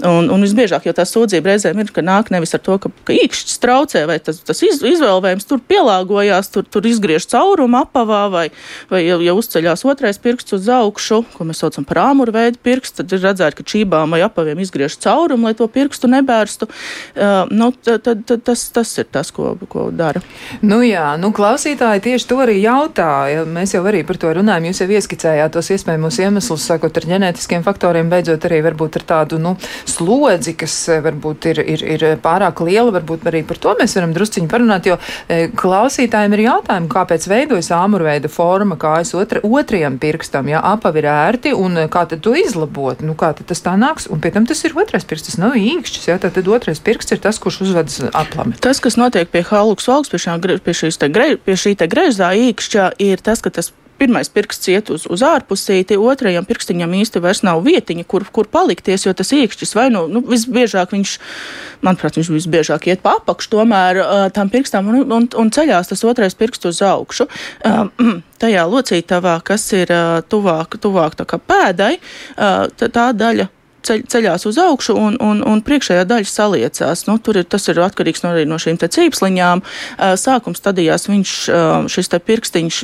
un, 0.07 0.31
un 0.31 0.47
visbiežāk 0.47 0.87
jau 0.87 0.95
tā 0.97 1.07
sūdzība 1.09 1.53
reizēm 1.53 1.83
ir, 1.83 1.91
ka 1.95 2.05
nāk 2.07 2.31
nevis 2.35 2.55
ar 2.57 2.63
to, 2.67 2.79
ka, 2.83 2.93
ka 3.09 3.17
īkšķis 3.17 3.63
traucē, 3.63 4.05
vai 4.11 4.21
tas, 4.23 4.43
tas 4.47 4.63
iz, 4.67 4.83
izvēlējums 4.87 5.49
tur 5.51 5.63
pielāgojās, 5.71 6.53
tur, 6.55 6.67
tur 6.71 6.87
izgriež 6.87 7.27
caurumu 7.31 7.83
apavā, 7.83 8.23
vai, 8.33 8.47
vai 8.93 9.03
ja, 9.05 9.19
ja 9.25 9.35
uzceļās 9.39 9.85
otrais 9.89 10.21
pirksts 10.23 10.57
uz 10.57 10.71
augšu, 10.71 11.23
ko 11.35 11.49
mēs 11.49 11.63
saucam 11.65 11.87
par 11.89 12.05
āmuru 12.07 12.35
veidu 12.37 12.63
pirkstu, 12.63 13.03
tad 13.03 13.17
ir 13.17 13.25
redzēt, 13.27 13.59
ka 13.59 13.67
čībām 13.67 14.15
vai 14.15 14.23
apaviem 14.27 14.63
izgriež 14.63 14.99
caurumu, 15.03 15.51
lai 15.51 15.57
to 15.59 15.67
pirkstu 15.71 16.11
nebērstu. 16.11 16.71
Uh, 17.17 17.51
nu, 17.51 17.71
tad, 17.75 18.07
tad, 18.07 18.45
tas, 18.47 18.67
tas 18.75 18.95
ir 19.01 19.09
tas, 19.11 19.33
ko, 19.35 19.55
ko 19.71 19.89
dara. 19.95 20.23
Nu 20.63 20.81
jā, 20.85 21.07
nu, 21.21 21.33
klausītāji 21.41 22.03
tieši 22.05 22.27
to 22.29 22.37
arī 22.45 22.59
jautāja. 22.61 23.47
Mēs 23.49 23.73
jau 23.73 23.81
arī 23.89 24.03
par 24.05 24.19
to 24.21 24.33
runājam. 24.37 24.67
Jūs 24.69 24.83
jau 24.83 24.89
ieskicējāt 24.93 25.55
tos 25.55 25.71
iespējamos 25.73 26.19
iemeslus, 26.21 26.67
sakot, 26.69 26.99
ar 27.01 27.07
ģenētiskiem 27.09 27.65
faktoriem, 27.65 28.11
beidzot 28.13 28.45
arī 28.49 28.59
varbūt 28.67 28.99
ar 29.01 29.07
tādu 29.09 29.39
nu, 29.41 29.55
slodzi, 29.89 30.53
kas 30.61 30.75
eh, 30.93 31.01
varbūt 31.05 31.49
ir, 31.53 31.63
ir, 31.65 31.85
ir 31.97 32.05
pārāk 32.21 32.61
liela. 32.67 32.93
Varbūt 32.99 33.25
arī 33.31 33.41
par 33.49 33.61
to 33.63 33.73
mēs 33.79 33.97
varam 33.97 34.13
drusciņi 34.17 34.51
parunāt, 34.51 34.89
jo 34.91 34.99
e, 35.31 35.47
klausītājiem 35.57 36.37
ir 36.37 36.45
jautājumi, 36.45 36.91
kāpēc 36.93 37.29
veidojas 37.31 37.71
āmurveida 37.79 38.29
forma 38.33 38.77
kājas 38.81 39.15
otra, 39.17 39.41
otrajam 39.47 39.97
pirkstam, 40.03 40.51
ja 40.53 40.61
apavi 40.75 41.01
ir 41.01 41.09
ērti 41.13 41.55
un 41.57 41.87
kā 41.93 42.05
tad 42.11 42.25
to 42.27 42.35
izlabot. 42.37 43.01
Nu, 43.07 43.17
kā 43.19 43.33
tad 43.39 43.49
tas 43.53 43.65
tā 43.65 43.77
nāks? 43.81 44.11
Un 44.13 44.21
pie 44.21 44.35
tam 44.35 44.49
tas 44.51 44.61
ir 44.67 44.77
otrais 44.77 45.09
pirksts, 45.09 45.33
tas 45.33 45.41
nav 45.41 45.57
īkšķis, 45.57 46.11
ja 46.11 46.19
tad, 46.21 46.37
otrais 46.45 46.83
pirksts 46.85 47.17
ir 47.17 47.23
tas, 47.23 47.41
kurš 47.41 47.63
uzvedas 47.69 48.03
aplami. 48.11 48.59
Tas, 48.61 48.83
kas 48.83 48.99
notiek 49.01 49.31
pie 49.33 49.45
halūks 49.47 49.89
valks, 49.89 50.13
pie, 50.13 50.21
šā, 50.27 50.37
pie 50.67 50.77
šīs 50.83 51.01
te 51.01 51.09
gre, 51.31 51.43
pie 51.45 51.59
šī 51.59 51.77
greizā 51.91 52.33
īkšķa 52.51 52.91
ir 53.03 53.23
tas, 53.25 53.43
ka 53.45 53.51
tas 53.55 53.73
pirmais 54.01 54.31
pirksts 54.33 54.71
iet 54.73 54.89
uz, 54.93 55.05
uz 55.11 55.23
ārpusīti, 55.27 55.99
otrajam 56.01 56.47
pirkstiņam 56.49 56.95
īsti 57.03 57.21
vairs 57.21 57.43
nav 57.45 57.61
vietiņa, 57.67 58.07
kur, 58.09 58.25
kur 58.33 58.49
palikties, 58.49 59.05
jo 59.05 59.13
tas 59.17 59.33
īkšķis 59.37 59.77
vai 59.77 59.89
nu, 59.93 60.07
nu 60.09 60.23
visbiežāk 60.25 60.95
viņš, 60.97 61.15
manuprāt, 61.85 62.17
viņš 62.17 62.33
visbiežāk 62.33 62.89
iet 62.89 63.05
pa 63.05 63.19
apakšu 63.21 63.53
tomēr 63.59 64.01
tam 64.37 64.53
pirkstam 64.53 64.89
un, 64.89 65.05
un, 65.05 65.29
un 65.29 65.53
ceļās 65.53 65.93
tas 65.93 66.07
otrais 66.09 66.37
pirksts 66.39 66.73
uz 66.73 66.83
augšu. 66.87 67.29
Uh, 67.61 68.17
tajā 68.41 68.65
locītavā, 68.73 69.37
kas 69.45 69.69
ir 69.77 69.93
tuvāk, 70.33 70.81
tuvāk 70.81 71.21
tā 71.21 71.29
kā 71.29 71.41
pēdai, 71.53 71.95
uh, 72.01 72.71
tā 72.81 73.11
daļa 73.13 73.51
ceļ, 73.87 74.05
ceļās 74.11 74.47
uz 74.49 74.59
augšu 74.61 74.97
un, 74.99 75.17
un, 75.23 75.43
un 75.47 75.63
priekšējā 75.65 76.07
daļa 76.09 76.29
saliecās. 76.29 77.05
Nu, 77.09 77.19
ir, 77.33 77.43
tas 77.51 77.69
ir 77.71 77.81
atkarīgs 77.85 78.25
no, 78.25 78.33
no 78.49 78.59
šīm 78.61 78.81
cīpsliņām. 78.81 79.63
Sākuma 80.21 80.59
stadijās 80.59 81.09
viņš, 81.11 81.35
šis 81.93 82.13
pirkstiņš, 82.27 82.81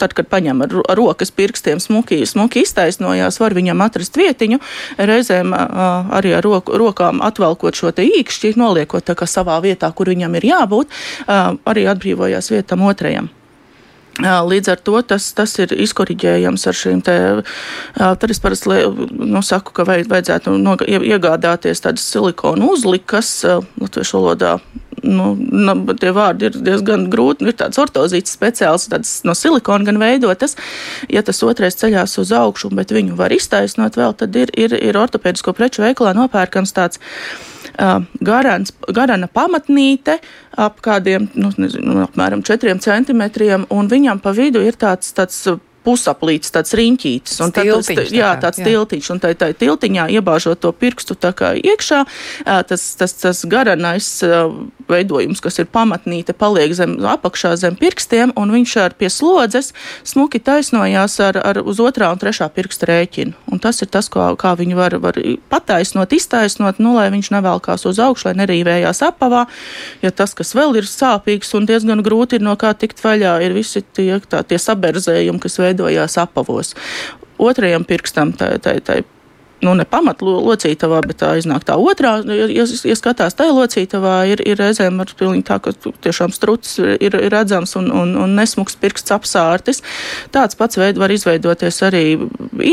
tad, 0.00 0.14
kad 0.16 0.30
paņem 0.32 0.64
ar, 0.66 0.76
ar 0.92 1.00
rokas 1.00 1.32
pirkstiem 1.34 1.82
smuki, 1.82 2.22
smuki 2.28 2.64
iztaisnojās, 2.66 3.40
var 3.42 3.56
viņam 3.56 3.82
atrast 3.84 4.16
vietiņu, 4.20 4.60
reizēm 4.98 5.54
arī 5.56 6.36
ar 6.38 6.46
roku, 6.46 6.76
rokām 6.80 7.24
atvelkot 7.24 7.76
šo 7.76 7.92
īkšķi, 8.00 8.54
noliekot 8.60 9.04
tā 9.06 9.16
kā 9.18 9.28
savā 9.28 9.58
vietā, 9.64 9.90
kur 9.96 10.12
viņam 10.12 10.38
ir 10.38 10.50
jābūt, 10.52 10.96
arī 11.28 11.86
atbrīvojās 11.90 12.52
vietam 12.54 12.86
otrajam. 12.88 13.30
Līdz 14.20 14.72
ar 14.72 14.82
to 14.84 15.00
tas, 15.06 15.30
tas 15.36 15.54
ir 15.62 15.72
izkoriģējams 15.72 16.66
ar 16.68 16.76
šīm 16.76 17.00
te. 17.06 17.16
Tad 17.96 18.30
es 18.32 18.42
parasti 18.42 18.82
nu, 19.16 19.42
saku, 19.46 19.74
ka 19.76 19.86
vajadzētu 19.88 20.54
no, 20.60 20.76
iegādāties 20.84 21.84
tādas 21.84 22.06
silikonu 22.10 22.72
uzlikas 22.74 23.32
latviešu 23.80 24.18
valodā. 24.18 24.58
Nu, 25.00 25.32
nu, 25.38 25.74
tie 25.96 26.10
vārdi 26.12 26.50
ir 26.50 26.56
diezgan 26.60 27.06
grūti. 27.12 27.46
Ir 27.48 27.56
tāds 27.56 27.80
ortozīts 27.80 28.34
speciāls, 28.36 28.88
tāds 28.92 29.20
no 29.24 29.34
silikona 29.38 29.86
gan 29.88 30.00
veidotas. 30.02 30.58
Ja 31.08 31.24
tas 31.24 31.40
otrais 31.46 31.78
ceļās 31.80 32.18
uz 32.20 32.34
augšu, 32.36 32.72
bet 32.76 32.92
viņu 32.92 33.16
var 33.16 33.32
iztaisnot 33.32 33.96
vēl, 33.96 34.12
tad 34.20 34.36
ir, 34.36 34.52
ir, 34.60 34.76
ir 34.76 35.00
ortopēdisko 35.00 35.56
preču 35.56 35.86
veikalā 35.86 36.12
nopērkams 36.18 36.76
tāds 36.76 37.00
garants, 38.20 38.74
garana 38.88 39.28
pamatnīte 39.30 40.18
ap 40.56 40.80
kādiem, 40.84 41.28
nu, 41.34 41.52
nezinu, 41.56 42.00
apmēram 42.06 42.42
4 42.46 42.78
centimetriem, 42.82 43.66
un 43.70 43.90
viņam 43.90 44.22
pa 44.22 44.34
vidu 44.36 44.62
ir 44.64 44.78
tāds, 44.80 45.12
tāds 45.16 45.38
pusaplīts, 45.86 46.52
tāds 46.54 46.74
riņķītis. 46.76 47.38
Un 47.44 47.54
tiltiņš, 47.56 48.00
tad, 48.00 48.14
jā, 48.14 48.30
tāds 48.42 48.60
jā. 48.60 48.68
tiltiņš, 48.70 49.10
un 49.14 49.22
tā, 49.22 49.32
tā 49.38 49.50
tiltiņā 49.56 50.08
iebāžot 50.18 50.60
to 50.60 50.72
pirkstu 50.76 51.16
tā 51.18 51.32
kā 51.36 51.52
iekšā, 51.56 52.02
tas, 52.68 52.84
tas, 53.00 53.16
tas 53.22 53.44
garanais 53.48 54.10
veidojums, 54.90 55.40
kas 55.42 55.60
ir 55.62 55.68
pamatnīte, 55.70 56.34
paliek 56.36 56.72
zem 56.76 56.96
apakšā 57.06 57.54
zem 57.60 57.76
pirkstiem, 57.80 58.34
un 58.38 58.52
viņš 58.54 58.76
ar 58.82 58.96
pie 58.98 59.10
slodzes 59.12 59.72
smuki 60.06 60.40
taisnojās 60.42 61.16
ar, 61.24 61.38
ar 61.40 61.62
uz 61.62 61.80
otrā 61.82 62.10
un 62.12 62.20
trešā 62.20 62.50
pirksta 62.54 62.88
rēķinu. 62.90 63.36
Un 63.52 63.62
tas 63.62 63.80
ir 63.84 63.90
tas, 63.92 64.10
kā, 64.12 64.30
kā 64.40 64.54
viņi 64.58 64.78
var, 64.78 64.96
var 65.02 65.18
pataisnot, 65.52 66.12
iztaisnot, 66.16 66.80
nu, 66.82 66.94
lai 66.98 67.08
viņš 67.14 67.30
nevelkās 67.36 67.86
uz 67.88 68.00
augšu, 68.02 68.30
lai 68.30 68.36
nerīvējās 68.42 69.02
apavā, 69.06 69.46
jo 70.02 70.12
tas, 70.14 70.34
kas 70.36 70.54
vēl 70.58 70.80
ir 70.80 70.88
sāpīgs 70.90 71.54
un 71.58 71.68
diezgan 71.70 72.02
grūti 72.06 72.38
ir 72.38 72.46
no 72.46 72.56
kā 72.60 72.72
tikt 72.78 73.02
vaļā, 73.04 73.36
ir 73.46 73.56
visi 73.56 73.82
tie, 73.96 74.12
tā, 74.30 74.42
tie 74.46 74.58
saberzējumi, 74.60 75.42
kas 75.42 75.60
veidojās 75.70 76.18
apavos. 76.20 76.74
Otrajam 77.40 77.86
pirkstam, 77.88 78.34
tā, 78.36 78.52
tā, 78.60 78.76
tā 78.84 79.00
nu, 79.64 79.74
ne 79.76 79.84
pamatlocītavā, 79.88 81.00
bet 81.06 81.20
tā 81.22 81.30
iznāk 81.40 81.64
tā 81.68 81.76
otrā. 81.80 82.16
Ja, 82.24 82.64
ja 82.64 82.96
skatās 82.96 83.36
tajā 83.38 83.54
locītavā, 83.56 84.14
ir, 84.32 84.42
ir 84.48 84.58
reizēm 84.60 85.00
ar 85.02 85.12
pilnīgi 85.18 85.46
tā, 85.50 85.60
ka 85.62 85.74
tiešām 86.06 86.34
struts 86.34 86.78
ir, 86.80 87.16
ir 87.16 87.28
redzams 87.32 87.76
un, 87.80 87.90
un, 87.92 88.14
un 88.20 88.36
nesmuks 88.38 88.78
pirksts 88.80 89.14
apsārtis. 89.14 89.82
Tāds 90.34 90.58
pats 90.58 90.80
veid 90.80 91.00
var 91.00 91.12
izveidoties 91.12 91.82
arī 91.86 92.04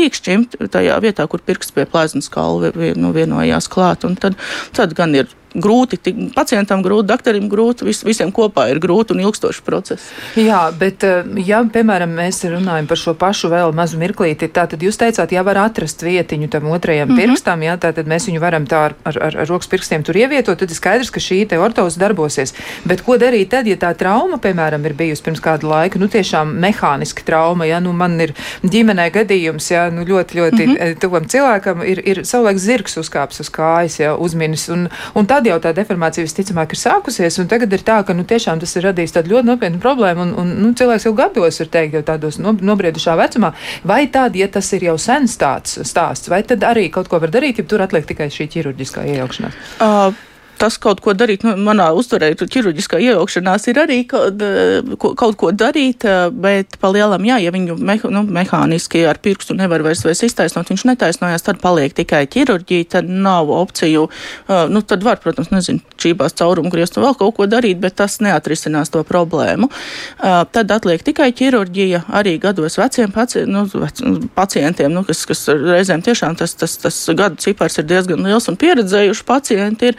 īkšķim 0.02 0.48
tajā 0.72 1.00
vietā, 1.04 1.28
kur 1.30 1.44
pirksts 1.44 1.76
pie 1.76 1.86
plēznas 1.88 2.30
kalva 2.32 2.72
nu, 2.96 3.12
vienojās 3.16 3.68
klāt. 3.72 4.08
Un 4.08 4.16
tad, 4.20 4.38
tad 4.76 4.96
gan 4.98 5.16
ir 5.18 5.28
grūti, 5.54 5.98
pacientam 6.34 6.82
grūti, 6.84 7.08
doktoram 7.08 7.48
grūti, 7.48 7.86
vis, 7.88 8.02
visiem 8.04 8.32
kopā 8.34 8.68
ir 8.72 8.80
grūti 8.82 9.14
un 9.14 9.22
ilgstoši 9.24 9.62
procesi. 9.64 10.10
Jā, 10.40 10.68
bet 10.76 11.04
eh, 11.06 11.24
ja, 11.46 11.62
piemēram, 11.64 12.12
mēs 12.18 12.42
runājam 12.50 12.88
par 12.90 13.00
šo 13.00 13.14
pašu 13.18 13.50
vēl 13.52 13.72
mazu 13.76 14.00
mirklīti, 14.00 14.50
tā 14.52 14.66
tad 14.70 14.82
jūs 14.84 15.00
teicāt, 15.00 15.32
ja 15.32 15.44
var 15.46 15.62
atrast 15.64 16.02
vietiņu 16.04 16.50
tam 16.52 16.68
otrajam 16.70 17.08
mm 17.08 17.14
-hmm. 17.14 17.32
pirkstam, 17.32 17.62
jā, 17.62 17.76
tā 17.80 17.92
tad 17.96 18.06
mēs 18.10 18.28
viņu 18.28 18.40
varam 18.40 18.66
tā 18.66 18.82
ar, 18.90 18.94
ar, 19.04 19.18
ar, 19.24 19.48
rokas 19.48 19.68
pirkstiem 19.68 20.04
tur 20.04 20.16
ievietot, 20.16 20.58
tad 20.58 20.70
ir 20.70 20.76
skaidrs, 20.76 21.10
ka 21.10 21.20
šī 21.20 21.46
te 21.48 21.58
ortoze 21.58 22.00
darbosies. 22.00 22.54
Bet 22.84 23.02
ko 23.02 23.16
darīt 23.16 23.48
tad, 23.48 23.66
ja 23.66 23.76
tā 23.76 23.94
trauma, 23.96 24.38
piemēram, 24.38 24.84
ir 24.84 24.94
bijusi 24.94 25.22
pirms 25.22 25.40
kāda 25.40 25.66
laika, 25.66 25.98
nu 25.98 26.08
tiešām 26.08 26.58
mehāniska 26.60 27.22
trauma, 27.24 27.64
ja, 27.66 27.80
nu 27.80 27.92
man 27.92 28.20
ir 28.20 28.34
ģimenē 28.62 29.10
gadījums, 29.10 29.70
ja, 29.70 29.90
nu 29.90 30.04
ļoti, 30.04 30.34
ļoti 30.34 30.66
mm 30.66 30.74
-hmm. 30.76 31.00
tuvam 31.00 31.24
cilvēkam 31.24 31.82
ir, 31.86 32.02
ir 32.04 32.24
savulaik 32.24 32.58
zirgs 32.58 32.96
uzkāps 32.96 33.40
uz 33.40 33.50
kājas, 33.50 34.00
ja, 34.00 34.16
uzminis, 34.16 34.68
un, 34.68 34.88
un 35.14 35.26
tad 35.38 35.46
jau 35.46 35.58
tā 35.62 35.72
deformācija 35.76 36.26
visticamāk 36.26 36.74
ir 36.74 36.80
sākusies, 36.80 37.38
un 37.38 37.48
tagad 37.50 37.72
ir 37.74 37.84
tā, 37.86 38.00
ka 38.06 38.16
nu, 38.16 38.24
tiešām 38.28 38.58
tas 38.62 38.74
ir 38.74 38.88
radījis 38.88 39.14
tādu 39.14 39.36
ļoti 39.36 39.50
nopietnu 39.52 39.82
problēmu, 39.82 40.26
un, 40.26 40.32
un 40.42 40.54
nu, 40.64 40.72
cilvēks 40.78 41.06
jau 41.06 41.14
gados 41.18 41.60
ir 41.62 41.70
teikt, 41.70 41.94
jau 41.98 42.04
tādos 42.10 42.40
nobriedušā 42.42 43.14
vecumā, 43.20 43.52
vai 43.86 44.04
tad, 44.14 44.38
ja 44.38 44.50
tas 44.50 44.70
ir 44.74 44.88
jau 44.90 44.96
sens 44.98 45.38
tāds 45.38 45.78
stāsts, 45.86 46.30
vai 46.32 46.42
tad 46.46 46.66
arī 46.66 46.88
kaut 46.94 47.10
ko 47.10 47.22
var 47.22 47.30
darīt, 47.34 47.62
ja 47.62 47.68
tur 47.68 47.86
atliek 47.86 48.08
tikai 48.08 48.32
šī 48.34 48.48
ķirurģiskā 48.56 49.06
iejaukšanās? 49.14 49.62
Uh 49.78 50.27
tas 50.58 50.78
kaut 50.82 51.00
ko 51.04 51.14
darīt, 51.16 51.44
nu, 51.46 51.54
manā 51.68 51.88
uzturē, 51.96 52.30
ķirurģiskā 52.38 53.00
iejaukšanās 53.02 53.68
ir 53.70 53.80
arī 53.84 53.98
kaut, 54.08 54.42
eh, 54.42 54.82
kaut 54.98 55.36
ko 55.40 55.52
darīt, 55.52 56.04
eh, 56.04 56.30
bet 56.30 56.78
pa 56.80 56.90
lielam, 56.92 57.22
jā, 57.26 57.38
ja 57.42 57.52
viņu 57.54 57.78
meha, 57.78 58.10
nu, 58.10 58.24
mehāniski 58.26 59.04
ar 59.08 59.18
pirkstu 59.22 59.56
nevar 59.56 59.82
vairs, 59.86 60.04
vairs 60.06 60.22
iztaisnot, 60.26 60.68
viņš 60.68 60.84
netaisnojās, 60.90 61.44
tad 61.46 61.60
paliek 61.62 61.94
tikai 61.94 62.26
ķirurģija, 62.26 62.88
tad 62.96 63.08
nav 63.08 63.50
opciju, 63.54 64.08
eh, 64.48 64.66
nu, 64.68 64.82
tad 64.82 65.02
var, 65.02 65.16
protams, 65.22 65.50
nezinu, 65.54 65.80
čībās 65.96 66.34
caurumu 66.34 66.70
griezt 66.70 66.98
un 66.98 67.04
vēl 67.04 67.16
kaut 67.18 67.36
ko 67.36 67.46
darīt, 67.46 67.80
bet 67.80 67.96
tas 67.96 68.18
neatrisinās 68.18 68.90
to 68.90 69.02
problēmu. 69.04 69.70
Tad 70.18 70.70
atliek 70.70 71.02
tikai 71.02 71.32
ķirurģija, 71.32 72.04
arī 72.14 72.38
gados 72.40 72.76
veciem 72.78 73.12
paci, 73.12 73.44
nu, 73.46 73.64
vec, 73.66 74.00
pacientiem, 74.34 74.92
nu, 74.92 75.04
kas, 75.04 75.24
kas 75.26 75.46
reizēm 75.48 76.02
tiešām 76.02 76.36
tas, 76.38 76.54
tas, 76.54 76.76
tas 76.76 76.96
gadu 77.14 77.36
cipars 77.36 77.78
ir 77.78 77.84
diezgan 77.84 78.22
liels 78.24 78.48
un 78.50 78.56
pieredzējuši 78.56 79.24
pacienti 79.28 79.90
ir 79.92 79.98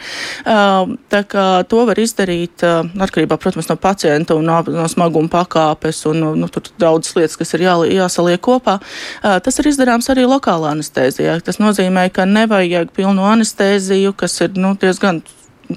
Tā 0.50 1.20
kā 1.30 1.44
to 1.70 1.84
var 1.86 1.98
izdarīt 2.02 2.64
atkarībā, 2.64 3.36
protams, 3.38 3.68
no 3.70 3.76
pacienta 3.78 4.34
un 4.34 4.48
no, 4.48 4.56
no 4.66 4.86
smaguma 4.90 5.30
pakāpes 5.30 6.02
un 6.10 6.24
nu, 6.40 6.48
tur 6.50 6.66
daudzas 6.80 7.14
lietas, 7.18 7.36
kas 7.38 7.54
ir 7.54 7.66
jā, 7.68 7.76
jāsaliek 8.00 8.42
kopā. 8.42 8.80
Tas 9.20 9.60
ir 9.62 9.70
izdarāms 9.70 10.10
arī 10.10 10.26
lokālā 10.26 10.72
anestēzijā. 10.74 11.38
Tas 11.46 11.60
nozīmē, 11.62 12.08
ka 12.14 12.26
nevajag 12.26 12.90
pilnu 12.96 13.28
anestēziju, 13.30 14.16
kas 14.18 14.40
ir 14.42 14.58
nu, 14.58 14.74
diezgan 14.80 15.22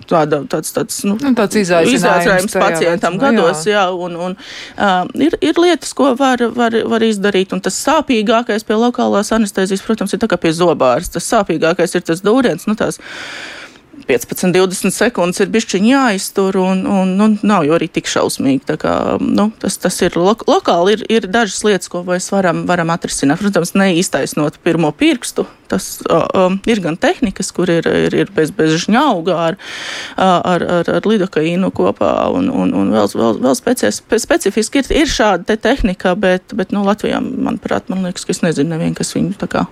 tāda, 0.10 0.42
tāds, 0.50 0.74
tāds, 0.74 1.00
nu, 1.06 1.16
nu, 1.22 1.34
tāds 1.38 1.58
izaicinājums, 1.60 2.00
izaicinājums 2.00 2.56
pacientam 2.58 3.18
vecumā, 3.18 3.32
gados. 3.38 3.64
Jā. 3.68 3.74
Jā, 3.74 3.86
un, 3.94 4.18
un, 4.30 4.36
uh, 4.78 5.06
ir, 5.22 5.38
ir 5.44 5.60
lietas, 5.62 5.94
ko 5.98 6.14
var, 6.20 6.42
var, 6.56 6.78
var 6.90 7.06
izdarīt, 7.06 7.54
un 7.54 7.62
tas 7.64 7.78
sāpīgākais 7.86 8.66
pie 8.68 8.78
lokālās 8.80 9.34
anestezijas, 9.36 9.84
protams, 9.86 10.16
ir 10.16 10.22
tā 10.24 10.30
kā 10.32 10.40
pie 10.42 10.54
zobārs. 10.56 11.12
Tas 11.14 11.30
sāpīgākais 11.30 11.98
ir 11.98 12.06
tas 12.10 12.24
dūriens, 12.26 12.66
nu, 12.70 12.78
tās 12.80 13.00
15, 14.08 14.52
20 14.56 14.94
sekundes 14.94 15.42
ir 15.44 15.52
bišķiņi 15.54 15.92
jāiztur, 15.92 16.58
un, 16.62 16.84
un 16.90 17.16
nu, 17.20 17.30
nav 17.46 17.66
jau 17.68 17.76
arī 17.78 17.90
tik 17.92 18.10
šausmīgi. 18.12 18.78
Kā, 18.80 18.94
nu, 19.22 19.50
tas, 19.62 19.78
tas 19.82 20.00
ir 20.06 20.18
lo, 20.20 20.36
lokāli, 20.50 20.98
ir, 20.98 21.04
ir 21.12 21.28
dažas 21.32 21.64
lietas, 21.66 21.92
ko 21.92 22.04
mēs 22.08 22.30
varam, 22.34 22.64
varam 22.70 22.94
atrisināt. 22.94 23.42
Protams, 23.44 23.76
neiztaisnot 23.80 24.60
pirmo 24.64 24.92
pirkstu. 24.96 25.48
Tas 25.72 25.88
um, 26.12 26.60
ir 26.70 26.84
gan 26.84 26.98
tehnikas, 27.02 27.50
kur 27.56 27.72
ir, 27.72 27.88
ir, 27.88 28.14
ir 28.24 28.34
bez, 28.36 28.52
bez 28.54 28.76
žņauga 28.84 29.38
ar, 29.48 29.60
ar, 30.22 30.66
ar, 30.80 30.92
ar 31.00 31.08
lidokaīnu 31.10 31.72
kopā, 31.74 32.12
un, 32.36 32.52
un, 32.52 32.76
un 32.78 32.92
vēl, 32.94 33.10
vēl, 33.18 33.40
vēl 33.48 33.58
species, 33.58 34.04
specifiski 34.22 34.84
ir, 34.84 34.92
ir 35.04 35.10
šāda 35.10 35.48
te 35.50 35.58
tehnika, 35.70 36.14
bet, 36.20 36.54
bet 36.54 36.76
nu, 36.76 36.84
Latvijā, 36.86 37.24
manuprāt, 37.24 37.90
man 37.90 38.06
liekas, 38.06 38.28
ka 38.28 38.36
es 38.36 38.44
nezinu 38.46 38.76
nevienu, 38.76 39.00
kas 39.00 39.16
viņu 39.18 39.40
tā 39.42 39.50
kā 39.50 39.66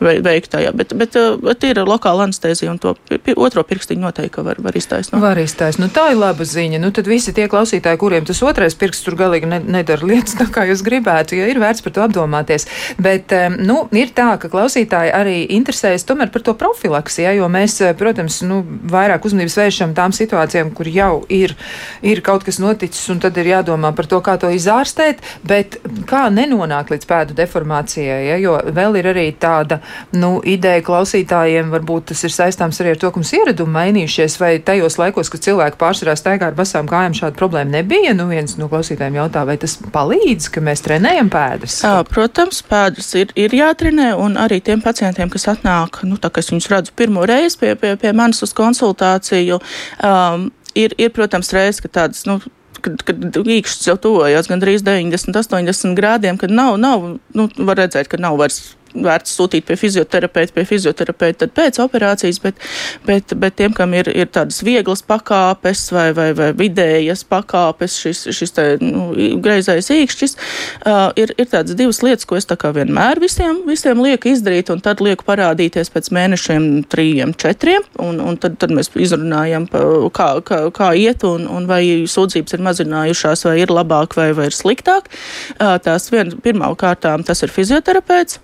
veikt 0.00 0.52
tajā. 0.52 0.72
Bet, 0.76 0.94
bet, 0.98 1.16
eh, 1.16 1.36
bet 1.42 1.64
ir 1.64 1.80
lokāla 1.86 2.26
anestezija, 2.28 2.70
un 2.70 2.78
to 2.78 2.94
otro 3.36 3.62
pirkstiņu 3.66 4.06
noteikti 4.06 4.44
var, 4.44 4.60
var 4.62 4.76
iztaisnot. 4.78 5.20
Var 5.22 5.40
iztaisnot. 5.42 5.88
Nu, 5.88 5.90
tā 5.94 6.10
ir 6.12 6.18
laba 6.20 6.44
ziņa. 6.44 6.80
Nu, 6.82 6.90
tad 6.94 7.06
visi 7.10 7.32
tie 7.34 7.48
klausītāji, 7.50 7.98
kuriem 8.00 8.26
tas 8.26 8.42
otrais 8.42 8.74
pirksts 8.78 9.06
tur 9.06 9.16
galīgi 9.18 9.48
ne, 9.50 9.60
nedara 9.60 10.06
lietas 10.06 10.36
tā, 10.38 10.48
kā 10.52 10.66
jūs 10.68 10.82
gribētu, 10.86 11.38
ja 11.38 11.48
ir 11.50 11.60
vērts 11.62 11.84
par 11.84 11.94
to 11.94 12.04
apdomāties. 12.04 12.66
Bet 12.98 13.32
nu, 13.58 13.80
ir 13.92 14.12
tā, 14.16 14.30
ka 14.40 14.50
klausītāji 14.52 15.12
arī 15.14 15.36
interesējas 15.56 16.06
tomēr 16.08 16.32
par 16.34 16.44
to 16.46 16.54
profilaksi, 16.58 17.22
ja, 17.24 17.34
jo 17.36 17.48
mēs, 17.52 17.78
protams, 17.98 18.40
nu, 18.46 18.60
vairāk 18.90 19.26
uzmanības 19.28 19.58
vēršam 19.60 19.94
tām 19.96 20.14
situācijām, 20.16 20.72
kur 20.76 20.90
jau 20.90 21.24
ir, 21.32 21.54
ir 22.02 22.22
kaut 22.26 22.46
kas 22.46 22.60
noticis, 22.62 23.06
un 23.12 23.22
tad 23.22 23.38
ir 23.40 23.52
jādomā 23.54 23.94
par 23.96 24.10
to, 24.10 24.20
kā 24.24 24.36
to 24.40 24.50
izārstēt, 24.54 25.22
bet 25.48 25.78
kā 26.08 26.26
nenonākt 26.34 26.92
līdz 26.94 27.08
pēdu 27.08 27.38
deformācijai, 27.38 28.20
ja, 28.32 28.38
jo 28.42 28.58
vēl 28.74 29.00
ir 29.00 29.10
arī 29.14 29.28
tāda 29.40 29.80
nu, 30.16 30.38
ideja 30.44 30.82
klausītājiem, 30.84 31.70
varbūt 31.72 32.10
tas 32.12 32.24
ir 32.26 32.34
saistāms 32.34 32.80
arī 32.82 32.94
ar 32.94 33.00
to, 33.02 33.10
ka 33.12 33.20
mums 33.20 33.32
ieradumi 33.36 33.74
mainījušies, 33.76 34.38
vai 34.40 34.52
tajos 34.64 34.98
laikos, 35.00 35.30
kad 35.32 35.44
cilvēki 35.46 35.80
pārsvarā 35.80 36.16
staigā 36.18 36.50
ar 36.50 36.58
basām 36.58 36.88
kājām, 36.90 37.16
šāda 37.18 37.38
problēma 37.38 37.78
nebija. 37.78 38.14
Nu, 38.18 38.28
viens 38.32 38.56
no 38.60 38.70
klausītājiem 38.72 39.20
jautā, 39.20 39.44
vai 39.48 39.58
tas 39.60 39.78
palīdz, 39.94 40.50
ka 40.54 40.64
mēs 40.64 40.84
trenējam 40.86 41.30
pēdas? 41.32 41.80
Jā, 41.86 42.02
protams, 42.08 42.62
pēdas 42.68 43.10
ir, 43.20 43.32
ir 43.38 43.56
jātrenē, 43.58 44.12
un 44.18 44.38
arī 44.40 44.60
tiem 44.64 44.82
pacientiem, 44.84 45.30
kas 45.32 45.48
atnāk, 45.54 46.02
nu, 46.08 46.20
tā 46.20 46.32
kā 46.32 46.44
es 46.44 46.52
viņus 46.52 46.70
redzu 46.72 46.94
pirmo 46.98 47.26
reizi 47.28 47.60
pie, 47.60 47.74
pie, 47.80 47.96
pie 48.00 48.14
manis 48.16 48.42
uz 48.46 48.54
konsultāciju, 48.56 49.60
um, 50.04 50.48
ir, 50.78 50.94
ir, 50.98 51.12
protams, 51.14 51.52
reizes, 51.54 51.82
ka 51.84 51.92
tādas, 52.00 52.24
nu, 52.28 52.40
kad, 52.84 53.02
kad 53.06 53.38
īkšķis 53.42 53.90
jau 53.90 53.96
tuvojas 54.00 54.48
gandrīz 54.50 54.84
90, 54.86 55.34
80 55.34 55.96
grādiem, 55.98 56.38
kad 56.40 56.52
nav, 56.54 56.76
nav 56.80 57.06
nu, 57.34 57.48
var 57.58 57.80
redzēt, 57.82 58.10
ka 58.10 58.20
nav 58.20 58.38
vairs 58.40 58.60
vērts 58.94 59.34
sūtīt 59.38 59.66
pie 59.68 59.76
fizioterapeita, 59.78 60.54
pie 60.56 60.64
fizioterapeita 60.68 61.48
pēc 61.54 61.80
operācijas, 61.82 62.40
bet, 62.42 62.60
bet, 63.06 63.34
bet 63.38 63.56
tiem, 63.58 63.74
kam 63.76 63.94
ir, 63.96 64.10
ir 64.12 64.30
tādas 64.32 64.62
vieglas 64.64 65.02
pakāpes 65.06 65.88
vai, 65.94 66.08
vai, 66.16 66.30
vai 66.38 66.50
vidējas 66.56 67.24
pakāpes, 67.28 67.98
šis, 68.02 68.24
šis 68.34 68.54
te, 68.56 68.66
nu, 68.82 69.10
greizais 69.44 69.90
īkšķis, 69.94 70.36
uh, 70.38 71.08
ir, 71.20 71.34
ir 71.38 71.50
tādas 71.50 71.76
divas 71.78 72.00
lietas, 72.04 72.26
ko 72.28 72.38
es 72.38 72.48
tā 72.48 72.58
kā 72.60 72.72
vienmēr 72.76 73.20
visiem, 73.22 73.62
visiem 73.68 74.02
lieku 74.04 74.32
izdarīt, 74.32 74.72
un 74.74 74.82
tad 74.84 75.02
lieku 75.04 75.26
parādīties 75.28 75.92
pēc 75.94 76.10
mēnešiem 76.14 76.68
trījiem, 76.90 77.34
četriem, 77.38 77.86
un, 78.04 78.22
un 78.24 78.40
tad, 78.40 78.58
tad 78.62 78.74
mēs 78.74 78.92
izrunājam, 78.96 79.68
kā, 80.14 80.30
kā, 80.46 80.62
kā 80.74 80.92
iet, 80.98 81.26
un, 81.28 81.46
un 81.50 81.68
vai 81.70 81.82
sūdzības 82.08 82.56
ir 82.56 82.66
mazinājušās, 82.66 83.46
vai 83.48 83.58
ir 83.62 83.72
labāk, 83.74 84.16
vai, 84.18 84.30
vai 84.36 84.48
ir 84.50 84.56
sliktāk. 84.56 85.10
Uh, 85.58 85.76
tās 85.82 86.10
vien, 86.14 86.34
pirmā 86.44 86.70
kārtām 86.78 87.24
tas 87.26 87.42
ir 87.44 87.52
fizioterapeits. 87.52 88.40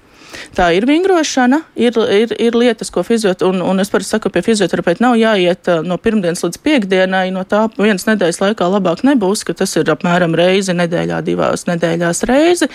Tā 0.54 0.70
ir 0.76 0.86
vingrošana, 0.88 1.60
ir, 1.76 1.96
ir, 2.12 2.34
ir 2.38 2.56
lietas, 2.58 2.90
ko 2.94 3.02
fizioterapeits, 3.06 3.48
un, 3.48 3.62
un 3.62 3.82
es 3.82 3.90
parasti 3.92 4.16
saku, 4.16 4.30
pie 4.34 4.42
fizioterapeita 4.46 5.04
nav 5.04 5.16
jāiet 5.18 5.70
uh, 5.70 5.82
no 5.86 5.98
pirmdienas 6.00 6.44
līdz 6.44 6.60
piekdienai, 6.64 7.26
no 7.34 7.44
tā 7.48 7.64
vienas 7.78 8.06
nedēļas 8.08 8.40
laikā 8.42 8.68
labāk 8.70 9.04
nebūs, 9.06 9.44
ka 9.46 9.56
tas 9.58 9.74
ir 9.80 9.90
apmēram 9.92 10.36
reizi 10.38 10.74
nedēļā, 10.76 11.20
divās 11.26 11.66
nedēļās 11.68 12.24
reizi. 12.30 12.70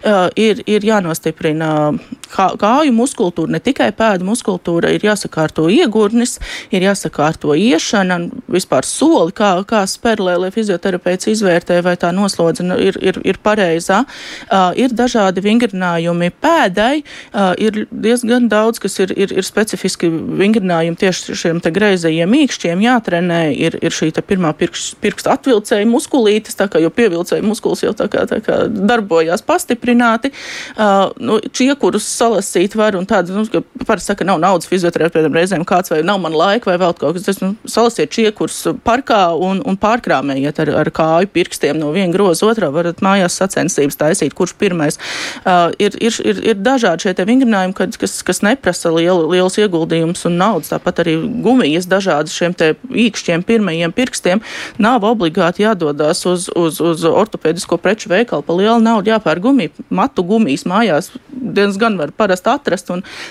Uh, 0.00 0.26
ir, 0.40 0.62
ir 0.70 0.86
jānostiprina 0.86 1.70
kā, 2.30 2.50
kāju 2.60 2.94
muskultūra, 2.96 3.54
ne 3.56 3.62
tikai 3.62 3.90
pēdu 3.96 4.26
muskultūra, 4.28 4.92
ir 4.94 5.04
jāsakārto 5.06 5.68
iegurnis, 5.72 6.38
ir 6.74 6.86
jāsakārto 6.86 7.54
iešana, 7.58 8.20
vispār 8.50 8.86
soli, 8.88 9.34
kā, 9.36 9.52
kā 9.68 9.84
spēr, 9.90 10.22
lai, 10.24 10.36
lai 10.40 10.52
fizioterapeits 10.54 11.30
izvērtē, 11.34 11.80
vai 11.86 11.96
tā 12.00 12.12
noslodze 12.16 12.66
nu, 12.66 12.78
ir, 12.80 12.98
ir, 13.02 13.20
ir 13.26 13.40
pareizā. 13.42 14.02
Uh, 14.46 14.70
ir 14.78 14.94
dažādi 14.96 15.42
vingrinājumi 15.44 16.30
pēdai, 16.40 16.99
uh, 17.02 17.52
ir 17.60 17.84
diezgan 17.90 18.48
daudz, 18.50 18.80
kas 18.82 18.98
ir, 19.02 19.14
ir, 19.18 19.32
ir 19.34 19.46
specifiski 19.46 20.10
vingrinājumi 20.10 20.98
tieši 21.00 21.36
šiem 21.38 21.62
te 21.64 21.72
greizajiem 21.74 22.30
mīkšķiem 22.30 22.84
jātrenē. 22.84 23.40
Ir, 23.60 23.76
ir 23.82 23.94
šī 23.94 24.10
pirmā 24.26 24.52
pirksta 24.56 25.34
atvilcēja 25.34 25.88
muskulītes, 25.88 26.56
tā 26.58 26.68
kā 26.70 26.80
jau 26.82 26.90
pievilcēja 26.94 27.44
muskulis 27.46 27.84
jau 27.84 27.92
tā 27.96 28.06
kā, 28.12 28.26
tā 28.30 28.40
kā 28.44 28.62
darbojās 28.68 29.44
pastiprināti. 29.46 30.32
Uh, 30.76 31.10
nu, 31.20 31.38
čiekurus 31.54 32.06
salasīt 32.08 32.76
var 32.78 32.98
un 32.98 33.06
tādu, 33.08 33.36
nu, 33.36 33.46
ka 33.50 33.62
parasti 33.86 34.12
saka, 34.12 34.26
nav 34.28 34.40
naudas 34.42 34.68
fizioterapeitam 34.70 35.36
reizēm 35.36 35.64
kāds 35.68 35.92
vai 35.92 36.02
nav 36.06 36.20
man 36.22 36.36
laika 36.36 36.70
vai 36.70 36.78
vēl 36.80 36.96
kaut 36.98 37.16
kas. 37.16 37.26
Tas, 37.30 37.40
nu, 37.42 37.54
salasiet 37.68 38.12
čiekurus 38.14 38.58
parkā 38.84 39.22
un, 39.38 39.62
un 39.66 39.78
pārkrāmējiet 39.80 40.62
ar, 40.64 40.72
ar 40.82 40.92
kāju 40.94 41.30
pirkstiem 41.34 41.78
no 41.80 41.92
viena 41.94 42.12
groza 42.14 42.48
otrā, 42.50 42.70
varat 42.74 43.02
mājās 43.04 43.38
sacensības 43.40 43.98
taisīt, 44.00 44.36
kurš 44.36 44.56
pirmais. 44.60 44.98
Uh, 45.44 45.70
ir, 45.78 45.96
ir, 46.02 46.16
ir, 46.24 46.42
ir 46.52 46.60
dažādi 46.60 46.89
dažādi 46.90 47.20
šie 47.20 47.26
vingrinājumi, 47.26 47.74
kad, 47.74 47.96
kas, 47.96 48.22
kas 48.22 48.42
neprasa 48.42 48.90
lielu, 48.90 49.28
liels 49.30 49.58
ieguldījums 49.58 50.24
un 50.26 50.38
naudas. 50.38 50.70
Tāpat 50.70 51.02
arī 51.02 51.16
gumijas 51.42 51.86
dažādas 51.86 52.34
šiem 52.34 52.54
īkšķiem, 52.90 53.44
pirmajiem 53.46 53.92
pirkstiem. 53.92 54.40
Nav 54.78 55.04
obligāti 55.04 55.64
jādodas 55.64 56.24
uz, 56.26 56.48
uz, 56.56 56.80
uz 56.80 57.04
ortopēdisko 57.04 57.78
preču 57.78 58.10
veikalu 58.10 58.42
pa 58.42 58.56
lielu 58.56 58.80
naudu, 58.82 59.10
jāpērk 59.10 59.42
gumiju. 59.42 59.70
Matu 59.90 60.24
gumijas 60.24 60.66
mājās 60.66 61.10
diezgan 61.30 61.98
var 61.98 62.12
parasti 62.12 62.50
atrast, 62.50 62.90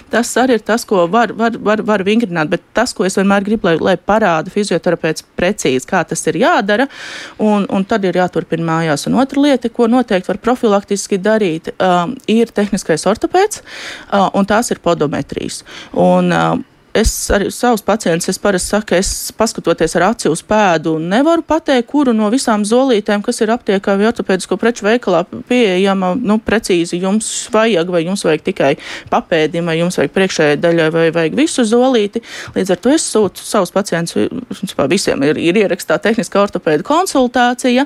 tas 0.10 0.32
arī 0.38 0.60
ir 0.60 0.64
tas, 0.66 0.86
ko 0.86 1.06
var, 1.08 1.34
var, 1.34 1.58
var, 1.58 1.84
var 1.86 2.04
vingrināt. 2.04 2.50
Bet 2.50 2.64
tas, 2.74 2.94
ko 2.94 3.06
es 3.08 3.18
vienmēr 3.20 3.46
gribu, 3.46 3.70
lai, 3.70 3.78
lai 3.80 3.96
parāda 3.98 4.52
fizioterapeits 4.54 5.26
precīzi, 5.38 5.88
kā 5.90 6.04
tas 6.08 6.26
ir 6.30 6.40
jādara, 6.42 6.88
un, 7.40 7.68
un 7.70 7.86
tad 7.88 8.06
ir 8.08 8.20
jāturpina 8.20 8.66
mājās. 8.66 9.08
Un 9.10 9.20
otra 9.22 9.44
lieta, 9.44 9.72
ko 9.74 9.90
noteikti 9.92 10.32
var 10.32 10.42
profilaktiski 10.44 11.20
darīt, 11.22 11.72
um, 11.78 12.16
ir 12.30 12.52
tehniskais 12.56 13.06
ortopēds 13.10 13.39
pēc, 13.40 13.62
un 14.36 14.50
tās 14.50 14.72
ir 14.74 14.84
podometrijas. 14.84 15.64
Un, 15.96 16.34
es 16.94 17.12
arī 17.34 17.50
savus 17.54 17.82
pacientus, 17.86 18.30
es 18.32 18.40
parasti 18.42 18.74
saku, 18.74 18.96
es 18.98 19.10
paskatoties 19.38 19.96
ar 19.98 20.10
aci 20.10 20.30
uz 20.32 20.42
pēdu, 20.46 20.96
nevaru 21.02 21.44
pateikt, 21.46 21.88
kuru 21.90 22.14
no 22.16 22.30
visām 22.34 22.66
zolītēm, 22.68 23.24
kas 23.26 23.42
ir 23.44 23.54
aptiekā 23.54 23.96
vai 24.00 24.08
ortopēdisko 24.10 24.58
preču 24.60 24.88
veikalā 24.88 25.24
pieejama, 25.50 26.14
nu, 26.18 26.40
precīzi 26.44 27.02
jums 27.02 27.30
vajag, 27.54 27.92
vai 27.94 28.04
jums 28.06 28.26
vajag 28.26 28.46
tikai 28.50 28.72
papēdim, 29.12 29.70
vai 29.70 29.78
jums 29.80 30.00
vajag 30.00 30.14
priekšējai 30.16 30.60
daļai, 30.64 30.90
vai 30.96 31.06
vajag 31.16 31.38
visu 31.38 31.66
zolīti. 31.68 32.24
Līdz 32.56 32.74
ar 32.76 32.82
to 32.82 32.94
es 32.96 33.06
sūtu 33.14 33.46
savus 33.46 33.74
pacientus, 33.76 34.30
visiem 34.90 35.24
ir, 35.28 35.38
ir 35.38 35.62
ierakstā 35.64 36.00
tehniskā 36.02 36.42
ortopēda 36.42 36.86
konsultācija, 36.88 37.86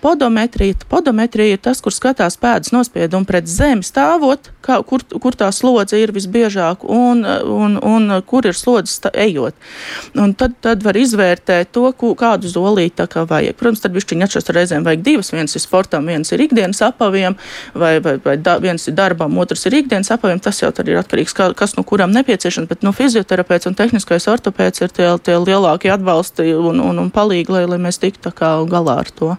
podometrija. 0.00 0.80
Podometrija 0.90 1.56
ir 1.56 1.62
tas, 1.62 1.82
kur 1.84 1.94
skatās 1.94 2.38
pēdas 2.40 2.72
nospiedumu 2.74 3.28
pret 3.28 3.48
zemi 3.50 3.84
stāvot, 3.86 4.50
kā, 4.64 4.80
kur, 4.86 5.04
kur 5.22 5.36
tā 5.36 5.50
slodze 5.54 5.98
ir 6.00 6.12
visbiežāk 6.14 6.84
un, 6.88 7.24
un, 7.24 7.76
un 7.76 8.20
kur 8.30 8.46
ir 8.46 8.56
slodzes 8.56 9.00
ejot. 9.10 9.56
Un 10.18 10.34
tad, 10.38 10.54
tad 10.62 10.84
var 10.86 10.98
izvērtēt 10.98 11.72
to, 11.74 11.88
ku, 11.98 12.12
kādu 12.18 12.50
zolīti 12.50 13.00
tā 13.00 13.08
kā 13.10 13.24
vajag. 13.28 13.56
Protams, 13.58 13.82
tad 13.84 13.96
višķiņa 13.96 14.28
atšķiras 14.28 14.52
reizēm 14.56 14.86
vajag 14.86 15.04
divas. 15.06 15.32
Viens 15.34 15.56
ir 15.56 15.64
sportam, 15.64 16.06
viens 16.10 16.30
ir 16.34 16.44
ikdienas 16.44 16.82
apaviem, 16.86 17.36
vai, 17.74 17.96
vai, 18.04 18.16
vai 18.24 18.36
da, 18.40 18.58
viens 18.62 18.86
ir 18.88 18.96
darbam, 18.98 19.38
otrs 19.42 19.66
ir 19.68 19.80
ikdienas 19.82 20.12
apaviem. 20.14 20.42
Tas 20.42 20.62
jau 20.62 20.70
ir 20.70 21.00
atkarīgs, 21.00 21.34
kā, 21.36 21.50
kas 21.58 21.76
no 21.78 21.86
kuram 21.86 22.14
nepieciešams. 22.16 22.70
Bet 22.70 22.86
no 22.86 22.94
fizioterapeits 22.96 23.70
un 23.70 23.78
tehniskais 23.78 24.28
ortopēds 24.30 24.84
ir 24.84 24.94
tie, 24.94 25.10
tie 25.24 25.40
lielākie 25.40 25.92
atbalsti 25.94 26.52
un, 26.54 26.82
un, 26.84 27.02
un 27.02 27.10
palīgi, 27.14 27.52
lai, 27.54 27.66
lai 27.70 27.80
mēs 27.82 28.00
tiktu 28.02 28.32
galā 28.40 29.00
ar 29.02 29.12
to. 29.14 29.34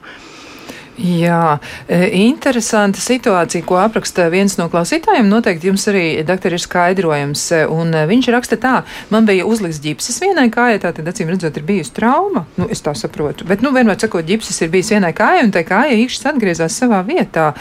Jā, 0.99 1.57
e, 1.87 2.09
interesanta 2.27 2.99
situācija, 2.99 3.63
ko 3.65 3.77
apraksta 3.79 4.25
viens 4.29 4.57
no 4.59 4.67
klausītājiem. 4.71 5.29
Noteikti 5.31 5.69
jums 5.69 5.85
arī, 5.87 6.03
doktor, 6.27 6.51
ir 6.51 6.61
skaidrojums. 6.61 7.43
E, 7.55 7.61
un 7.71 7.93
e, 7.95 8.01
viņš 8.09 8.27
raksta 8.35 8.57
tā, 8.59 8.73
man 9.13 9.25
bija 9.29 9.47
uzliks 9.47 9.79
ģipsis 9.81 10.19
vienai 10.21 10.49
kājai, 10.51 10.81
tā 10.83 10.91
tad 10.97 11.07
acīm 11.07 11.31
redzot, 11.31 11.55
ir 11.57 11.65
bijusi 11.67 11.93
trauma. 11.95 12.43
Nu, 12.59 12.67
es 12.73 12.83
tā 12.83 12.93
saprotu. 12.97 13.47
Bet, 13.47 13.63
nu, 13.63 13.71
vienmēr 13.75 14.01
sakot, 14.01 14.27
ģipsis 14.27 14.59
ir 14.65 14.73
bijis 14.73 14.91
vienai 14.91 15.13
kājai, 15.15 15.45
un 15.47 15.53
tā 15.55 15.63
kāja 15.67 15.95
īkšķis 16.01 16.27
atgriezās 16.33 16.77
savā 16.83 16.99
vietā. 17.07 17.53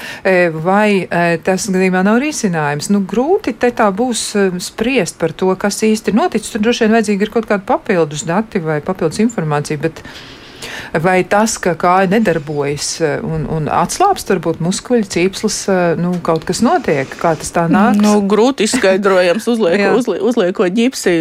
Vai 0.65 1.07
tas 1.47 1.69
gadījumā 1.71 2.03
nav 2.07 2.19
risinājums? 2.23 2.91
Nu, 2.93 3.03
grūti 3.09 3.55
te 3.55 3.71
tā 3.77 3.89
būs 3.95 4.25
spriest 4.63 5.21
par 5.23 5.33
to, 5.33 5.53
kas 5.61 5.81
īsti 5.87 6.15
noticis. 6.17 6.51
Tur 6.53 6.67
droši 6.67 6.87
vien 6.87 6.99
vajadzīgi 6.99 7.27
ir 7.27 7.33
kaut 7.33 7.49
kādi 7.49 7.67
papildus 7.69 8.27
dati 8.29 8.63
vai 8.65 8.81
papildus 8.85 9.23
informācija. 9.23 9.81
Bet, 9.81 10.03
vai 11.05 11.21
tas, 11.29 11.57
ka 11.63 11.75
kāja 11.79 12.11
nedarbojas 12.11 12.93
eh, 13.05 13.19
un, 13.25 13.47
un 13.51 13.69
atslābst, 13.73 14.33
varbūt 14.35 14.63
muskuļu 14.65 15.11
cīpslis, 15.11 15.61
eh, 15.73 15.85
nu, 16.01 16.15
kaut 16.25 16.47
kas 16.49 16.63
notiek, 16.65 17.11
kā 17.21 17.35
tas 17.39 17.55
tā 17.55 17.67
nāk? 17.71 18.01
Nu, 18.01 18.19
grūti 18.31 18.67
izskaidrojams, 18.69 19.49
uzlieko, 19.51 19.95
uzlie, 20.01 20.19
uzlieko 20.33 20.69
ģipsi. 20.81 21.17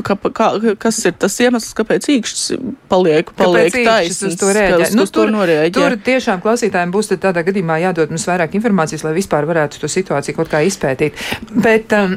Kā, 0.00 0.14
kā, 0.16 0.46
kas 0.80 0.96
ir 1.04 1.12
tas 1.20 1.34
iemesls, 1.44 1.74
kāpēc 1.76 2.06
īkšķis 2.14 2.44
paliek, 2.88 3.32
paliek 3.36 3.74
taisnīgs? 3.74 4.38
To 4.40 4.48
kas, 4.54 4.94
nu, 4.96 5.04
tur, 5.12 5.32
tur 5.74 5.96
tiešām 6.06 6.40
klausītājiem 6.40 6.94
būs 6.94 7.10
tādā 7.20 7.42
gadījumā 7.44 7.76
jādod 7.82 8.14
mums 8.14 8.24
vairāk 8.30 8.54
informācijas, 8.56 9.04
lai 9.04 9.12
vispār 9.18 9.44
varētu 9.50 9.82
to 9.82 9.90
situāciju 9.92 10.38
kaut 10.38 10.52
kā 10.54 10.62
izpētīt. 10.64 11.20
Bet, 11.52 11.92
um, 11.92 12.16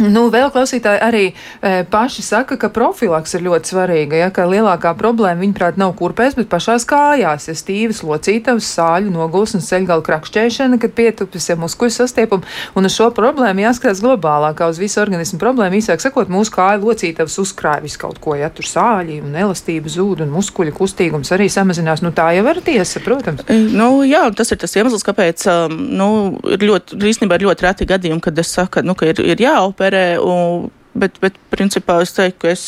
Nu, 0.00 0.26
vēl 0.32 0.48
klausītāji 0.54 1.00
arī 1.04 1.24
e, 1.28 1.82
paši 1.90 2.24
saka, 2.24 2.56
ka 2.60 2.70
profilaks 2.72 3.34
ir 3.36 3.44
ļoti 3.44 3.72
svarīga, 3.74 4.16
ja, 4.16 4.28
ka 4.34 4.46
lielākā 4.48 4.94
problēma, 4.98 5.42
viņuprāt, 5.42 5.76
nav 5.80 5.92
kurpēs, 5.98 6.36
bet 6.38 6.48
pašās 6.52 6.86
kājās, 6.88 7.48
ja 7.50 7.54
stīvas 7.56 8.00
locītavas, 8.06 8.68
sāļu 8.78 9.12
nogulsnes, 9.12 9.68
ceļgalu 9.68 10.04
krakšķēšana, 10.06 10.80
kad 10.80 10.94
pietupjas 10.96 11.50
ja 11.50 11.58
muskuļu 11.60 11.94
sastiepumi, 11.98 12.48
un 12.78 12.88
uz 12.88 12.96
šo 12.96 13.10
problēmu 13.16 13.66
jāskatās 13.66 14.00
globālāk, 14.04 14.56
kā 14.60 14.70
uz 14.72 14.80
visu 14.80 15.02
organismu 15.02 15.40
problēmu, 15.42 15.80
īsāk 15.80 16.00
sakot, 16.02 16.32
mūsu 16.32 16.54
kāju 16.56 16.86
locītavas 16.86 17.36
uzkrāj 17.42 17.84
visu 17.84 18.00
kaut 18.00 18.20
ko, 18.24 18.36
ja 18.38 18.48
tur 18.54 18.68
sāļi 18.68 19.20
un 19.24 19.36
elastība 19.36 19.92
zūd 19.92 20.24
un 20.24 20.32
muskuļu 20.32 20.74
kustīgums 20.76 21.32
arī 21.36 21.50
samazinās, 21.52 22.04
nu 22.06 22.14
tā 22.16 22.30
jau 22.38 22.46
ir 22.54 22.62
tiesa, 22.64 23.04
protams. 23.04 23.44
E, 23.52 23.58
nu, 23.76 23.90
jā, 24.08 24.24
tas 24.36 24.52
ir 24.54 24.60
tas 24.64 24.76
iemesls, 24.80 25.04
kāpēc, 25.06 25.44
um, 25.52 25.76
nu, 26.00 26.10
ir 26.48 26.64
ļoti, 26.70 27.00
īstenībā 27.12 27.36
ir 27.36 27.48
ļoti 27.48 27.68
reti 27.68 27.88
gadījumi, 27.90 28.24
kad 28.24 28.38
es 28.40 28.54
saku, 28.56 28.84
nu, 28.86 28.96
ka 28.98 29.10
ir, 29.10 29.20
ir 29.34 29.44
jāoperē 29.44 29.89
jātērē. 29.90 30.18
Un, 30.22 30.70
bet, 31.00 31.18
bet 31.22 31.36
principā 31.52 32.00
es 32.04 32.12
teiktu, 32.16 32.38
ka 32.44 32.52
es 32.52 32.64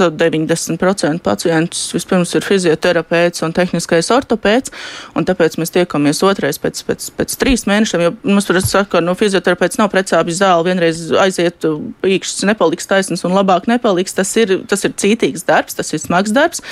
90% 0.00 1.22
pacientus 1.24 1.82
vispirms 1.94 2.32
ir 2.38 2.46
fizioterapeits 2.46 3.44
un 3.46 3.54
tehniskais 3.56 4.10
ortopēds, 4.14 4.72
un 5.18 5.26
tāpēc 5.28 5.58
mēs 5.60 5.74
tiekamies 5.74 6.22
otrais 6.26 6.60
pēc, 6.62 6.82
pēc, 6.88 7.08
pēc 7.18 7.36
trīs 7.40 7.66
mēnešiem, 7.68 8.04
jo 8.06 8.12
mums 8.24 8.48
tur 8.48 8.60
saka, 8.62 8.96
ka 8.96 9.02
nu, 9.04 9.14
fizioterapeits 9.18 9.80
nav 9.80 9.90
precāpju 9.92 10.36
zāle, 10.36 10.66
vienreiz 10.68 11.04
aiziet, 11.22 11.66
īkšķis 12.06 12.48
nepaliks 12.50 12.88
taisns 12.90 13.24
un 13.26 13.36
labāk 13.36 13.68
nepaliks. 13.70 14.16
Tas 14.16 14.30
ir, 14.40 14.54
tas 14.70 14.84
ir 14.86 14.94
cītīgs 14.98 15.46
darbs, 15.48 15.76
tas 15.78 15.92
ir 15.94 16.02
smags 16.02 16.34
darbs, 16.34 16.62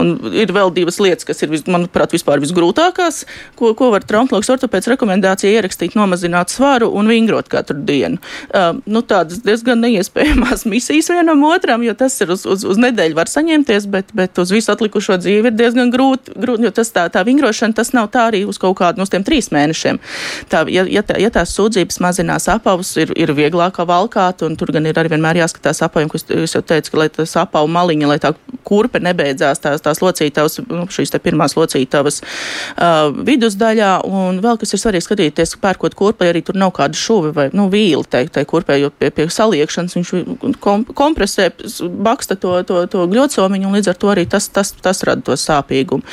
un 0.00 0.16
ir 0.34 0.52
vēl 0.54 0.72
divas 0.76 1.00
lietas, 1.02 1.26
kas 1.28 1.42
ir, 1.44 1.54
manuprāt, 1.70 2.14
vispār 2.16 2.42
visgrūtākās, 2.44 3.24
ko, 3.58 3.72
ko 3.78 3.90
var 3.94 4.06
traumatologs 4.06 4.50
ortopēds 4.54 4.90
rekomendācija 4.94 5.58
ierakstīt, 5.58 5.96
nomazināt 5.98 6.54
svaru 6.54 6.90
un 6.96 7.10
vingrot 7.10 7.50
katru 7.52 7.78
dienu. 7.86 8.20
Uh, 8.48 8.80
nu, 8.86 9.02
tādas 9.06 9.42
diezgan 9.44 9.82
neiespējamās 9.84 10.55
misijas 10.64 11.10
vienam 11.12 11.42
otram, 11.44 11.82
jo 11.84 11.94
tas 11.94 12.14
ir 12.20 12.32
uz, 12.32 12.46
uz, 12.48 12.64
uz 12.64 12.80
nedēļu 12.80 13.18
var 13.18 13.30
saņemties, 13.30 13.86
bet, 13.92 14.12
bet 14.16 14.38
uz 14.38 14.52
visu 14.54 14.72
atlikušo 14.72 15.18
dzīvi 15.20 15.50
ir 15.50 15.56
diezgan 15.56 15.92
grūti, 15.92 16.32
grūti 16.36 16.68
jo 16.68 16.72
tas 16.74 16.92
tā, 16.94 17.06
tā 17.12 17.24
vingrošana, 17.26 17.76
tas 17.76 17.92
nav 17.96 18.08
tā 18.14 18.28
arī 18.30 18.44
uz 18.48 18.60
kaut 18.62 18.78
kādu 18.80 19.02
no 19.02 19.06
tiem 19.10 19.24
trīs 19.26 19.50
mēnešiem. 19.54 20.00
Tā, 20.52 20.64
ja, 20.72 20.86
ja, 20.90 21.02
tā, 21.06 21.18
ja 21.20 21.30
tās 21.34 21.52
sūdzības 21.56 22.00
mazinās 22.04 22.48
apavus, 22.52 22.94
ir, 23.02 23.12
ir 23.18 23.34
vieglāk 23.36 23.82
valkāt, 23.86 24.46
un 24.46 24.56
tur 24.56 24.72
gan 24.74 24.86
ir 24.88 24.96
arī 24.98 25.12
vienmēr 25.16 25.42
jāskatās 25.42 25.82
apaviem, 25.84 26.10
kas 26.12 26.26
jūs 26.30 26.56
jau 26.56 26.62
teicat, 26.64 26.90
ka 26.92 27.00
lai 27.02 27.08
tas 27.12 27.36
apavu 27.40 27.70
maliņa, 27.72 28.10
lai 28.10 28.18
tā 28.22 28.32
kurpe 28.66 29.00
nebeidzās 29.02 29.60
tās, 29.62 29.82
tās 29.84 30.02
locītavas, 30.02 30.60
nu, 30.70 30.86
šīs 30.90 31.12
te 31.12 31.20
pirmās 31.22 31.56
locītavas 31.58 32.22
uh, 32.22 33.12
vidusdaļā, 33.26 33.92
un 34.08 34.40
vēl 34.44 34.60
kas 34.60 34.74
ir 34.74 34.82
svarīgi 34.82 35.06
skatīties, 35.06 35.56
pērkot 35.62 35.96
kurpē, 35.98 36.30
arī 36.32 36.42
tur 36.46 36.58
nav 36.58 36.72
kāda 36.76 36.98
šuvi 36.98 37.32
vai, 37.36 37.48
nu, 37.56 37.68
vīli, 37.72 38.04
tai, 38.10 38.26
tai 38.32 38.46
kurpē, 38.48 38.78
jo 38.80 38.90
pie, 38.90 39.12
pie 39.14 39.28
saliekšanas 39.32 39.96
viņš 39.98 40.12
kom, 40.60 40.84
kompresē, 40.84 41.50
baksta 41.82 42.36
to, 42.40 42.54
to, 42.68 42.82
to 42.90 43.06
gļocomiņu, 43.10 43.68
un 43.68 43.78
līdz 43.78 43.92
ar 43.92 43.98
to 44.00 44.12
arī 44.12 44.26
tas, 44.30 44.48
tas, 44.52 44.72
tas 44.82 45.02
rada 45.06 45.24
to 45.26 45.36
sāpīgumu. 45.40 46.04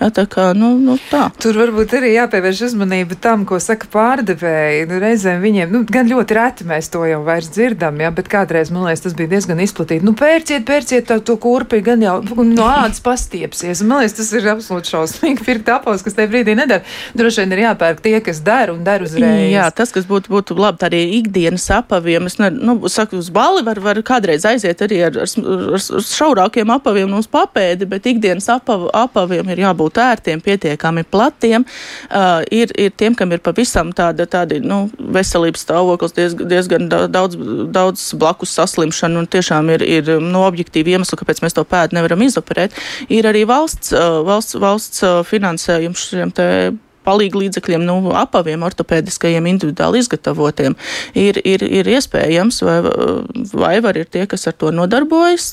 Ja, 0.00 0.10
tā 0.14 0.26
kā, 0.30 0.50
nu, 0.58 0.74
nu, 0.80 0.98
tā. 1.10 1.28
Tur 1.42 1.58
varbūt 1.60 1.96
arī 1.98 2.14
jāpievērš 2.16 2.64
uzmanība 2.70 3.18
tam, 3.22 3.46
ko 3.48 3.60
saka 3.62 3.88
pārdevēji. 3.92 4.86
Nu, 4.90 5.00
reizēm 5.02 5.42
viņiem, 5.44 5.72
nu, 5.72 5.82
gan 5.88 6.10
ļoti 6.10 6.38
reti 6.38 6.68
mēs 6.68 6.90
to 6.92 7.04
jau 7.08 7.22
vairs 7.26 7.50
dzirdam, 7.54 8.00
ja, 8.02 8.12
bet 8.14 8.30
kādreiz, 8.32 8.72
man 8.74 8.88
liekas, 8.88 9.04
tas 9.06 9.16
bija 9.18 9.34
diezgan 9.34 9.62
izplatīti. 9.62 10.06
Nu, 10.06 10.14
pērciet, 10.18 10.66
pērciet 10.68 11.08
to, 11.08 11.18
to 11.24 11.38
kurpi, 11.42 11.82
gan 11.84 12.02
jau 12.04 12.18
no 12.42 12.68
ādas 12.68 13.02
pastiepsies. 13.04 13.84
Man 13.86 14.02
liekas, 14.02 14.16
tas 14.18 14.32
ir 14.36 14.48
absolūti 14.52 14.92
šausmīgi. 14.92 15.44
Pirkt 15.46 15.70
apels, 15.72 16.04
kas 16.04 16.16
tajā 16.16 16.30
brīdī 16.32 16.56
nedara. 16.58 16.84
Droši 17.18 17.42
vien 17.42 17.54
ir 17.56 17.64
jāpērk 17.66 18.02
tie, 18.04 18.16
kas 18.24 18.42
dara 18.44 18.74
un 18.74 18.82
dara 18.86 19.06
uzreiz. 19.06 19.48
Jā, 19.52 19.68
tas, 19.74 19.92
kas 19.94 20.06
būtu, 20.08 20.32
būtu 20.32 20.56
labi, 20.58 20.80
tā 20.80 20.88
arī 20.90 21.02
ikdienas 21.18 21.66
apaviem. 21.74 22.28
Es, 22.30 22.38
ne, 22.40 22.50
nu, 22.54 22.76
saku, 22.92 23.20
uz 23.22 23.30
bali 23.34 23.64
var, 23.72 23.94
var 23.96 24.00
kādreiz 24.06 24.44
aiziet 24.48 24.82
arī 24.84 25.00
ar, 25.06 25.16
ar, 25.24 25.32
ar 25.46 25.76
uz 25.76 26.10
šaurākiem 26.12 26.70
apaviem 26.74 27.12
uz 27.16 27.28
papēdi, 27.30 27.86
bet 27.88 28.06
ikdienas 28.10 28.48
apav, 28.52 28.88
apaviem 28.96 29.48
ir 29.52 29.62
jābūt 29.64 30.00
ērtiem, 30.02 30.42
pietiekami 30.44 31.04
platiem. 31.04 31.64
Uh, 32.10 32.42
ir, 32.52 32.72
ir 32.78 32.92
tiem, 32.96 33.16
kam 33.18 33.32
ir 33.32 33.42
pavisam 33.44 33.92
tāda, 33.96 34.26
tādi, 34.30 34.60
nu, 34.64 34.84
veselības 34.98 35.64
stāvoklis 35.66 36.16
diez, 36.16 36.36
diezgan 36.36 36.88
daudz, 36.90 37.38
daudz 37.72 38.06
blakus 38.18 38.54
saslimšanu 38.58 39.22
un 39.22 39.30
tiešām 39.30 39.72
ir, 39.76 39.86
ir 39.86 40.14
no 40.22 40.46
objektīvi 40.48 40.96
iemesli, 40.96 41.18
kāpēc 41.20 41.42
mēs 41.44 41.56
to 41.56 41.66
pēdu 41.68 41.98
nevaram 41.98 42.22
izoperēt. 42.26 42.76
Ir 43.12 43.28
arī 43.30 43.44
valsts, 43.48 43.94
uh, 43.96 44.22
valsts, 44.26 44.58
valsts 44.62 45.04
uh, 45.06 45.20
finansējums 45.26 46.08
šiem 46.12 46.34
te 46.34 46.48
palīgu 47.06 47.42
līdzekļiem, 47.44 47.84
nu, 47.86 47.96
apaviem, 48.18 48.64
ortopēdiskajiem, 48.66 49.48
individuāli 49.50 50.02
izgatavotiem, 50.02 50.76
ir, 51.18 51.40
ir, 51.48 51.64
ir 51.66 51.90
iespējams, 51.96 52.62
vai, 52.66 52.78
vai 53.52 53.74
var 53.84 53.98
ir 54.00 54.10
tie, 54.12 54.24
kas 54.30 54.48
ar 54.50 54.56
to 54.58 54.72
nodarbojas, 54.74 55.50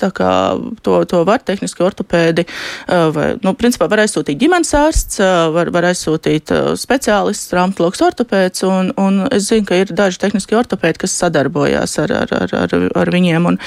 to, 0.86 0.96
to 1.10 1.24
var 1.28 1.44
tehniski 1.46 1.86
ortopēdi, 1.86 2.46
vai, 2.88 3.30
nu, 3.46 3.54
principā 3.60 3.90
var 3.92 4.04
aizsūtīt 4.06 4.40
ģimenes 4.42 4.74
ārsts, 4.80 5.22
var, 5.56 5.72
var 5.76 5.90
aizsūtīt 5.92 6.54
speciālists, 6.80 7.50
traumatologs 7.52 8.04
ortopēds, 8.06 8.66
un, 8.68 8.94
un 9.00 9.24
es 9.34 9.50
zinu, 9.50 9.68
ka 9.70 9.80
ir 9.82 9.94
daži 9.96 10.22
tehniski 10.22 10.58
ortopēdi, 10.60 11.04
kas 11.06 11.18
sadarbojās 11.20 11.98
ar, 12.04 12.16
ar, 12.24 12.38
ar, 12.44 12.56
ar, 12.64 12.78
ar 13.04 13.14
viņiem. 13.16 13.50
Un, 13.54 13.60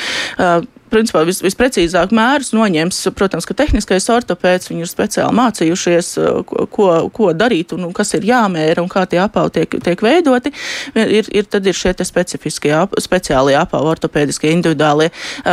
principā 0.92 1.24
vis, 1.28 1.40
visprecīzāk 1.44 2.12
mērus 2.14 2.52
noņems, 2.56 3.00
protams, 3.16 3.46
ka 3.48 3.56
tehniskais 3.58 4.08
ortopēds 4.12 4.70
viņi 4.70 4.84
ir 4.84 4.90
speciāli 4.90 5.36
mācījušies, 5.38 6.12
ko, 6.72 6.88
ko 7.14 7.32
darīt 7.36 7.74
un 7.76 7.88
kas 7.96 8.14
ir 8.18 8.26
jāmēra 8.28 8.84
un 8.84 8.90
kā 8.92 9.04
tie 9.08 9.20
apavi 9.22 9.54
tiek, 9.56 9.76
tiek 9.84 10.04
veidoti. 10.04 10.52
Ir, 10.94 11.28
ir, 11.32 11.48
tad 11.50 11.66
ir 11.66 11.76
šie 11.76 11.94
specifiskie, 12.06 12.72
speciālie 13.02 13.56
apavi, 13.58 13.90
ortopēdiskie, 13.92 14.50
individuālie, 14.52 15.10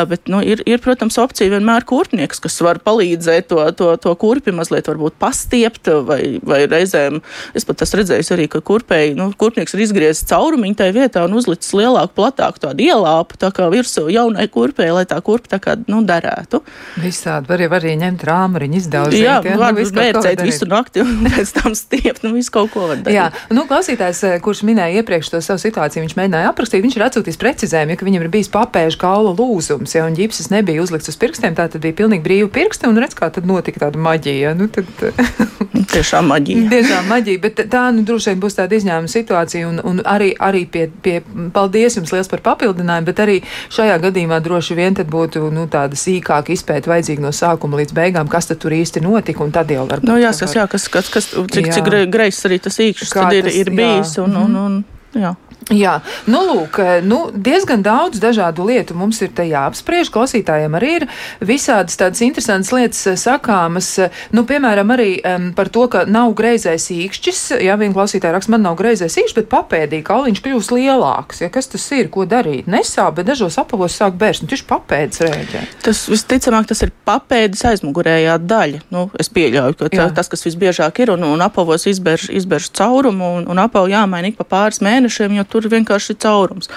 bet, 0.10 0.28
nu, 0.32 0.41
ir, 0.45 0.63
ir, 0.69 0.82
protams, 0.84 1.19
opcija 1.21 1.52
vienmēr 1.54 1.86
kurpnieks, 1.89 2.41
kas 2.43 2.60
var 2.65 2.82
palīdzēt 2.84 3.49
to, 3.52 3.62
to, 3.78 3.91
to 4.02 4.13
kurpi 4.19 4.54
mazliet 4.56 4.89
varbūt 4.89 5.17
pastiept 5.21 5.91
vai, 6.08 6.39
vai 6.43 6.63
reizēm, 6.69 7.21
es 7.58 7.67
pat 7.67 7.84
esmu 7.86 8.02
redzējis 8.02 8.34
arī, 8.36 8.47
ka 8.52 8.63
kurpēji, 8.65 9.15
nu, 9.19 9.30
kurpnieks 9.39 9.75
ir 9.75 9.86
izgriezis 9.86 10.28
caurumiņu 10.30 10.80
tajā 10.80 10.95
vietā 10.95 11.25
un 11.28 11.38
uzlicis 11.39 11.75
lielāku, 11.78 12.15
platāku 12.17 12.63
tādu 12.65 12.86
ielāpu, 12.88 13.39
tā 13.39 13.52
kā 13.56 13.69
virsū 13.71 14.08
jaunai 14.13 14.47
kurpēji, 14.52 14.95
lai 14.95 15.06
tā 15.10 15.19
kurp 15.30 15.50
tā 15.52 15.62
kā, 15.62 15.78
nu, 15.89 16.02
derētu. 16.08 16.63
Visādi 17.00 17.54
var 17.54 17.80
arī 17.80 17.96
ņemt 18.02 18.26
rāmuriņu, 18.30 18.80
izdaudzīt. 18.82 19.22
Jā, 19.22 19.38
ja? 19.46 19.58
var 19.60 19.76
nu, 19.78 19.86
vērcēt 19.86 20.42
visu 20.46 20.68
nakti 20.70 21.04
un 21.06 21.22
pēc 21.28 21.54
tam 21.60 21.76
stiept, 21.78 22.26
nu, 22.26 22.34
visu 22.38 22.54
kaut 22.56 22.74
ko 22.74 22.88
var 22.89 22.98
darīt. 23.04 23.15
Jā, 23.15 23.30
nu, 23.54 23.65
klausītājs, 23.70 24.24
eh, 24.28 24.38
kurš 24.44 24.63
minēja 24.68 25.04
iepriekš 25.04 25.34
to 25.36 25.42
savu 25.46 25.62
situāciju, 25.62 26.06
viņš 26.08 26.18
mēģināja 26.18 26.52
aprakstīt, 26.52 26.84
viņš 26.86 26.98
ir 26.98 27.06
atsūtījis 27.10 27.42
precizējumu, 27.42 27.94
ja, 27.94 28.00
ka 28.00 28.08
viņam 28.10 28.26
ir 28.26 28.34
bijis 28.34 28.52
papēžu 28.54 29.02
kaula 29.02 29.36
lūzums, 29.38 29.96
ja, 29.96 30.08
un 30.10 30.18
ģipsis 30.18 30.52
nebija 30.54 30.84
uzlikts 30.84 31.12
uz 31.12 31.20
pirkstiem, 31.22 31.58
tā 31.58 31.70
tad 31.70 31.84
bija 31.86 31.98
pilnīgi 32.02 32.26
brīvi 32.26 32.50
pirksti, 32.60 32.89
un 32.89 33.00
redz, 33.02 33.18
kā 33.18 33.30
tad 33.34 33.48
notika 33.50 33.86
tāda 33.86 34.02
maģija. 34.02 34.56
Nu, 34.58 34.70
tad... 34.74 34.89
Tiešām 35.94 36.28
maģija. 36.30 36.68
Tiešām 36.72 37.08
maģija, 37.10 37.42
bet 37.44 37.62
tā, 37.72 37.86
nu, 37.96 38.04
droši 38.08 38.34
vien 38.34 38.42
būs 38.44 38.58
tāda 38.58 38.78
izņēmuma 38.78 39.12
situācija, 39.12 39.70
un, 39.70 39.80
un 39.86 40.02
arī, 40.08 40.32
arī 40.50 40.65
pie, 40.70 40.88
pie, 41.06 41.20
paldies 41.56 41.98
jums 41.98 42.13
liels 42.13 42.30
par 42.32 42.44
papildinājumu, 42.46 43.08
bet 43.10 43.22
arī 43.24 43.38
šajā 43.74 43.98
gadījumā 44.06 44.42
droši 44.46 44.78
vien 44.78 44.98
tad 44.98 45.10
būs 45.12 45.18
būtu 45.19 45.49
nu, 45.53 45.67
tāda 45.71 45.99
sīkāka 45.99 46.53
izpēta 46.55 46.91
vajadzīga 46.93 47.25
no 47.25 47.34
sākuma 47.36 47.82
līdz 47.82 47.95
beigām, 47.97 48.32
kas 48.32 48.49
tur 48.51 48.75
īsti 48.75 49.03
notika, 49.05 49.43
un 49.45 49.53
tad 49.55 49.71
jau 49.73 49.86
var 49.86 50.01
būt. 50.01 50.10
Nu, 50.10 50.17
jāsaka, 50.21 50.55
jā, 50.62 50.65
kas, 50.71 50.88
kas, 50.91 51.12
kas, 51.13 51.29
cik, 51.36 51.69
jā. 51.69 51.77
cik 51.79 51.91
greizs 52.13 52.47
arī 52.49 52.62
tas 52.63 52.79
īkšķis 52.84 53.13
tad 53.15 53.38
ir, 53.38 53.51
ir 53.62 53.73
bijis. 53.75 54.15
Un, 54.23 54.39
un, 54.45 54.58
un, 54.63 54.82
jā. 55.17 55.36
Jā, 55.69 55.99
nu, 56.25 56.39
lūk, 56.47 56.79
nu, 57.05 57.19
diezgan 57.29 57.84
daudz 57.86 58.17
dažādu 58.21 58.65
lietu 58.65 58.95
mums 58.97 59.19
ir 59.21 59.29
te 59.38 59.45
jāapspriež. 59.45 60.10
Klausītājiem 60.13 60.77
arī 60.79 60.91
ir 60.97 61.05
visādas 61.45 61.99
tādas 61.99 62.23
interesantas 62.25 62.71
lietas 62.73 63.01
eh, 63.08 63.17
sakāmas. 63.19 63.91
Nu, 64.34 64.45
piemēram, 64.49 64.89
arī 64.95 65.10
um, 65.21 65.49
par 65.58 65.69
to, 65.73 65.86
ka 65.91 66.05
nav 66.10 66.34
greizais 66.38 66.88
īkšķis. 66.93 67.41
Jā, 67.62 67.77
viena 67.79 67.93
klausītāja 67.95 68.34
raksta, 68.36 68.53
man 68.55 68.65
nav 68.65 68.79
greizais 68.79 69.17
īkšķis, 69.21 69.38
bet 69.38 69.51
papēdī 69.51 70.01
kauliņš 70.08 70.41
kļūst 70.45 70.73
lielāks. 70.73 71.43
Ja, 71.43 71.51
kas 71.53 71.69
tas 71.69 71.86
ir, 71.93 72.10
ko 72.13 72.25
darīt? 72.29 72.69
Nesāp, 72.69 73.19
bet 73.19 73.29
dažos 73.29 73.60
apavos 73.62 73.97
sāk 73.99 74.17
bērst. 74.19 74.45
Nu, 74.45 74.49
tieši 74.49 74.65
papēdis 74.69 75.23
rēģē. 75.27 75.63
Tas 75.86 76.01
visticamāk, 76.10 76.69
tas 76.73 76.82
ir 76.86 76.93
papēdis 77.08 77.65
aizmugurējā 77.75 78.39
daļa. 78.41 78.82
Nu, 78.93 79.05
es 79.21 79.29
pieļauju, 79.38 79.77
ka 79.79 79.91
tā, 79.93 80.10
tas, 80.17 80.32
kas 80.32 80.45
visbiežāk 80.47 81.03
ir, 81.03 81.13
un, 81.13 81.27
un 81.29 81.45
apavos 81.45 81.86
izberž, 81.89 82.29
izberž 82.34 82.71
caurumu, 82.79 83.36
un, 83.39 83.49
un 83.51 83.62
apavu 83.62 83.91
jāmaina 83.91 84.32
ik 84.32 84.39
pa 84.39 84.47
pāris 84.49 84.82
mēnešiem, 84.86 85.38
jo 85.38 85.45
tur 85.49 85.59
tur 85.60 85.69
vienkārši 85.72 86.15
ir 86.15 86.19
caurums. 86.24 86.69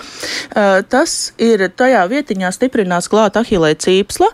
Tas 0.92 1.16
ir 1.42 1.64
tajā 1.78 2.02
vietiņā 2.10 2.50
stiprinās 2.54 3.08
klāt 3.12 3.38
ahilē 3.40 3.72
cīpsla. 3.78 4.28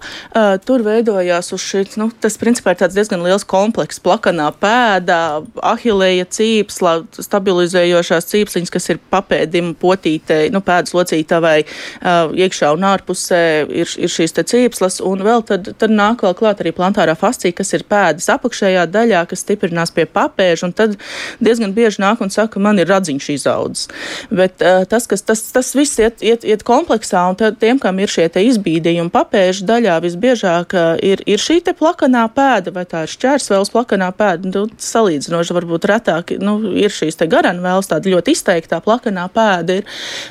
Tur 0.64 0.84
veidojās 0.86 1.52
uz 1.54 1.64
šī, 1.64 1.84
nu, 2.00 2.08
tas 2.22 2.38
principā 2.40 2.74
ir 2.74 2.80
tāds 2.82 2.96
diezgan 2.96 3.22
liels 3.24 3.46
komplekss, 3.48 4.02
plakanā 4.02 4.48
pēdā, 4.60 5.20
ahilēja 5.62 6.26
cīpsla, 6.34 6.94
stabilizējošās 7.18 8.28
cīpsliņas, 8.32 8.72
kas 8.74 8.88
ir 8.94 9.00
papēdim 9.12 9.74
potītei, 9.78 10.48
nu, 10.54 10.62
pēdas 10.64 10.94
locītavai 10.96 11.58
uh, 11.64 12.32
iekšā 12.34 12.72
un 12.74 12.86
ārpusē 12.88 13.42
ir, 13.68 13.94
ir 13.98 14.12
šīs 14.12 14.36
te 14.36 14.44
cīpslas, 14.48 15.00
un 15.04 15.24
vēl 15.26 15.44
tad, 15.48 15.72
tad 15.80 15.94
nāk 15.94 16.24
vēl 16.26 16.36
klāt 16.38 16.62
arī 16.64 16.72
plantārā 16.76 17.14
fascija, 17.18 17.56
kas 17.60 17.74
ir 17.76 17.86
pēdas 17.88 18.28
apakšējā 18.34 18.86
daļā, 18.92 19.24
kas 19.30 19.44
stiprinās 19.44 19.92
pie 19.94 20.06
papēža, 20.08 20.68
un 20.68 20.76
tad 20.76 20.96
diezgan 21.44 21.74
bieži 21.76 22.02
nāk 22.04 22.22
un 22.24 22.32
saka, 22.32 22.62
man 22.62 22.80
ir 22.80 22.90
radziņš 22.90 23.30
izaudzis. 23.36 23.88
Bet 24.38 24.62
uh, 24.62 24.84
tas, 24.88 25.08
kas, 25.10 25.24
tas, 25.26 25.42
tas 25.54 25.72
viss 25.76 25.98
iet, 25.98 26.22
iet, 26.22 26.44
iet 26.46 26.62
kompleksā, 26.66 27.24
un 27.30 27.38
tad 27.38 27.58
tiem, 27.62 27.80
kam 27.82 27.98
ir 27.98 28.10
šie 28.12 28.28
izbīdījumi 28.28 29.10
papēžu 29.14 29.66
daļā, 29.68 29.98
visbiežāk 30.04 30.74
uh, 30.76 30.90
ir, 31.04 31.22
ir 31.26 31.42
šī 31.42 31.60
plakanā 31.78 32.24
pēda, 32.32 32.72
vai 32.74 32.84
tā 32.88 33.04
ir 33.04 33.12
šķērsvēls 33.12 33.72
plakanā 33.74 34.10
pēda. 34.16 34.50
Nu, 34.52 34.66
salīdzinoši 34.82 35.56
varbūt 35.56 35.88
retāk 35.90 36.32
nu, 36.42 36.58
ir 36.78 36.92
šīs 36.94 37.18
garanvēls, 37.28 37.90
tāda 37.90 38.12
ļoti 38.12 38.34
izteiktā 38.36 38.80
plakanā 38.84 39.26
pēda 39.34 39.80
ir, 39.80 39.88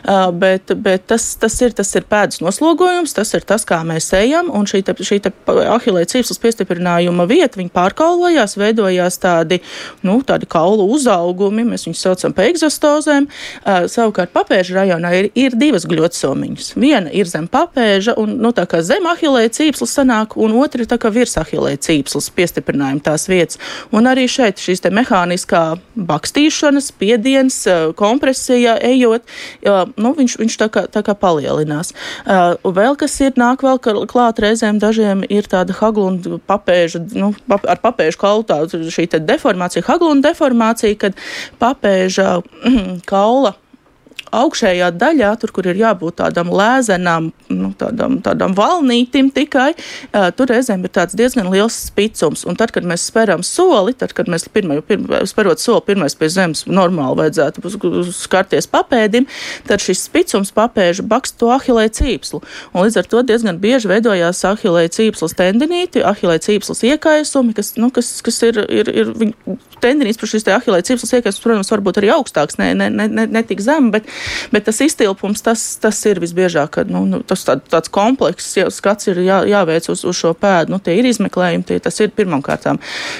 uh, 0.07 0.29
bet, 0.31 0.71
bet 0.83 1.07
tas, 1.11 1.27
tas, 1.39 1.57
ir, 1.65 1.75
tas 1.77 1.91
ir 1.97 2.07
pēdas 2.09 2.41
noslogojums, 2.43 3.15
tas 3.17 3.33
ir 3.37 3.45
tas, 3.47 3.65
kā 3.67 3.81
mēs 3.87 4.09
ejam, 4.17 4.51
un 4.53 4.69
šī 4.69 4.83
te, 4.87 4.95
šī 4.95 5.19
te 5.25 5.33
ahilē 5.67 6.05
cīpslas 6.09 6.41
piestiprinājuma 6.43 7.27
vieta, 7.29 7.59
viņa 7.59 7.73
pārkaulojās, 7.75 8.57
veidojās 8.59 9.19
tādi, 9.23 9.59
nu, 10.07 10.19
tādi 10.27 10.49
kaulu 10.49 10.87
uzaugumi, 10.95 11.67
mēs 11.67 11.87
viņus 11.89 12.05
saucam 12.07 12.35
par 12.37 12.49
egzostozēm. 12.51 13.27
Uh, 13.27 13.87
savukārt 13.97 14.33
papēža 14.35 14.77
rajonā 14.79 15.11
ir, 15.17 15.29
ir 15.37 15.57
divas 15.57 15.87
gļotsomiņas. 15.89 16.73
Viena 16.77 17.11
ir 17.13 17.29
zem 17.29 17.47
papēža, 17.51 18.15
un 18.21 18.37
nu, 18.41 18.53
tā 18.55 18.67
kā 18.69 18.81
zem 18.85 19.07
ahilēja 19.09 19.53
cīpslas 19.59 19.95
sanāk, 19.97 20.37
un 20.39 20.55
otra 20.61 20.83
ir 20.83 20.89
tā 20.89 20.99
kā 21.01 21.11
virs 21.13 21.37
ahilēja 21.41 21.81
cīpslas 21.87 22.29
piestiprinājuma 22.37 23.03
tās 23.07 23.27
vietas. 23.29 23.59
Un 23.95 24.09
arī 24.09 24.27
šeit 24.31 24.61
šīs 24.61 24.83
te 24.85 24.91
mehāniskā 24.93 25.63
bakstīšanas, 25.97 26.91
spiediens, 26.93 27.59
kompresija 27.99 28.77
ejot, 28.85 29.25
nu, 29.97 30.13
viņš, 30.17 30.37
viņš 30.41 30.57
tā 30.61 30.69
kā, 30.73 30.85
tā 30.91 31.03
kā 31.05 31.17
palielinās. 31.17 31.93
Vēl 32.63 32.97
kas 32.99 33.19
ir, 33.23 33.35
nāk 33.39 33.65
vēl 33.65 33.81
klāt 34.09 34.41
reizēm 34.43 34.81
dažiem 34.81 35.23
ir 35.29 35.49
tāda 35.49 35.75
haglunda 35.77 36.39
papēža, 36.49 37.03
nu, 37.17 37.33
pap, 37.49 37.65
ar 37.69 37.81
papēžu 37.83 38.21
kautā 38.21 38.61
šī 38.67 39.09
deformācija, 39.17 39.85
haglunda 39.87 40.31
deformācija, 40.31 40.97
kad 40.99 41.17
papēža 41.61 42.41
kaula 43.11 43.55
augšējā 44.35 44.91
daļā, 44.97 45.31
tur, 45.41 45.53
kur 45.55 45.67
ir 45.69 45.79
jābūt 45.79 46.19
tādam 46.21 46.51
lēzenam, 46.53 47.31
nu, 47.53 47.71
tādam, 47.77 48.19
tādam 48.25 48.55
valnītim 48.57 49.29
tikai, 49.35 49.71
uh, 49.75 50.29
tur 50.35 50.51
reizēm 50.51 50.85
ir 50.85 50.93
tāds 50.95 51.17
diezgan 51.17 51.49
liels 51.53 51.77
spicums. 51.87 52.45
Un 52.47 52.57
tad, 52.59 52.73
kad 52.75 52.87
mēs 52.87 53.07
speram 53.09 53.43
soli, 53.45 53.95
tad, 53.97 54.13
kad 54.17 54.29
mēs 54.31 54.47
pirmā, 54.53 54.79
pirmā, 54.85 55.23
sperot 55.29 55.61
soli 55.63 55.85
pirmais 55.87 56.17
pie 56.17 56.29
zemes, 56.33 56.65
normāli 56.67 57.21
vajadzētu 57.21 58.11
skarties 58.15 58.69
papēdim, 58.71 59.27
tad 59.67 59.83
šis 59.83 60.05
spicums 60.07 60.53
papēža 60.55 61.05
bakst 61.07 61.37
to 61.41 61.51
ahilē 61.53 61.87
cīpslu. 61.93 62.41
Un 62.73 62.85
līdz 62.85 63.01
ar 63.01 63.11
to 63.11 63.23
diezgan 63.27 63.61
bieži 63.61 63.91
veidojās 63.91 64.43
ahilē 64.47 64.87
cīpslas 64.93 65.35
tendinīti, 65.37 66.03
ahilē 66.05 66.37
cīpslas 66.43 66.83
iekaisumi, 66.87 67.55
kas, 67.57 67.75
nu, 67.79 67.91
kas, 67.93 68.11
kas 68.25 68.41
ir, 68.47 68.59
ir, 68.67 68.91
ir 68.91 69.13
tendinīts 69.83 70.19
par 70.19 70.31
šīs 70.31 70.45
te 70.47 70.53
ahilē 70.55 70.81
cīpslas 70.85 71.15
iekaisums, 71.17 71.43
protams, 71.43 71.71
varbūt 71.73 72.01
arī 72.01 72.11
augstāks, 72.15 72.59
ne, 72.61 72.71
ne, 72.77 72.89
ne, 72.91 73.27
ne 73.29 73.43
tik 73.47 73.61
zem, 73.63 73.91
bet, 73.93 74.07
Bet 74.53 74.67
tas 74.67 74.81
iztilpums, 74.83 75.43
tas, 75.45 75.63
tas 75.81 75.99
ir 76.09 76.21
visbiežāk, 76.23 76.71
ka 76.77 76.85
nu, 76.87 77.03
nu, 77.09 77.21
tas 77.27 77.45
tā, 77.47 77.57
tāds 77.59 77.91
komplekss 77.93 78.57
skats 78.73 79.11
ir 79.11 79.21
jā, 79.25 79.41
jāveic 79.49 79.89
uz, 79.91 80.03
uz 80.07 80.17
šo 80.17 80.33
pēdu. 80.37 80.75
Nu, 80.75 80.81
tie 80.83 80.97
ir 80.99 81.07
izmeklējumi, 81.09 81.65
tie, 81.67 81.79
tas 81.83 81.99
ir 82.03 82.13
pirmkārtām. 82.15 82.79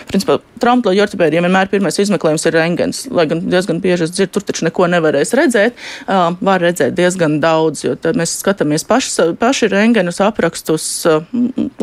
Principā, 0.10 0.39
traumatoloģija 0.62 1.08
ortopēdiem 1.08 1.48
vienmēr 1.48 1.72
pirmais 1.72 2.00
izmeklējums 2.02 2.48
ir 2.50 2.58
rengens, 2.58 3.02
lai 3.13 3.28
gan 3.30 3.43
diezgan 3.46 3.82
bieži 3.84 4.08
es 4.08 4.13
dzirdu, 4.15 4.34
tur 4.38 4.48
taču 4.48 4.67
neko 4.67 4.89
nevarēs 4.91 5.34
redzēt. 5.38 5.78
Uh, 6.08 6.30
var 6.43 6.63
redzēt 6.63 6.96
diezgan 6.98 7.39
daudz, 7.43 7.84
jo 7.86 7.96
mēs 8.17 8.38
skatāmies 8.41 8.86
paši, 8.88 9.32
paši 9.39 9.72
rengenus 9.74 10.22
aprakstus, 10.24 10.88
uh, 11.10 11.26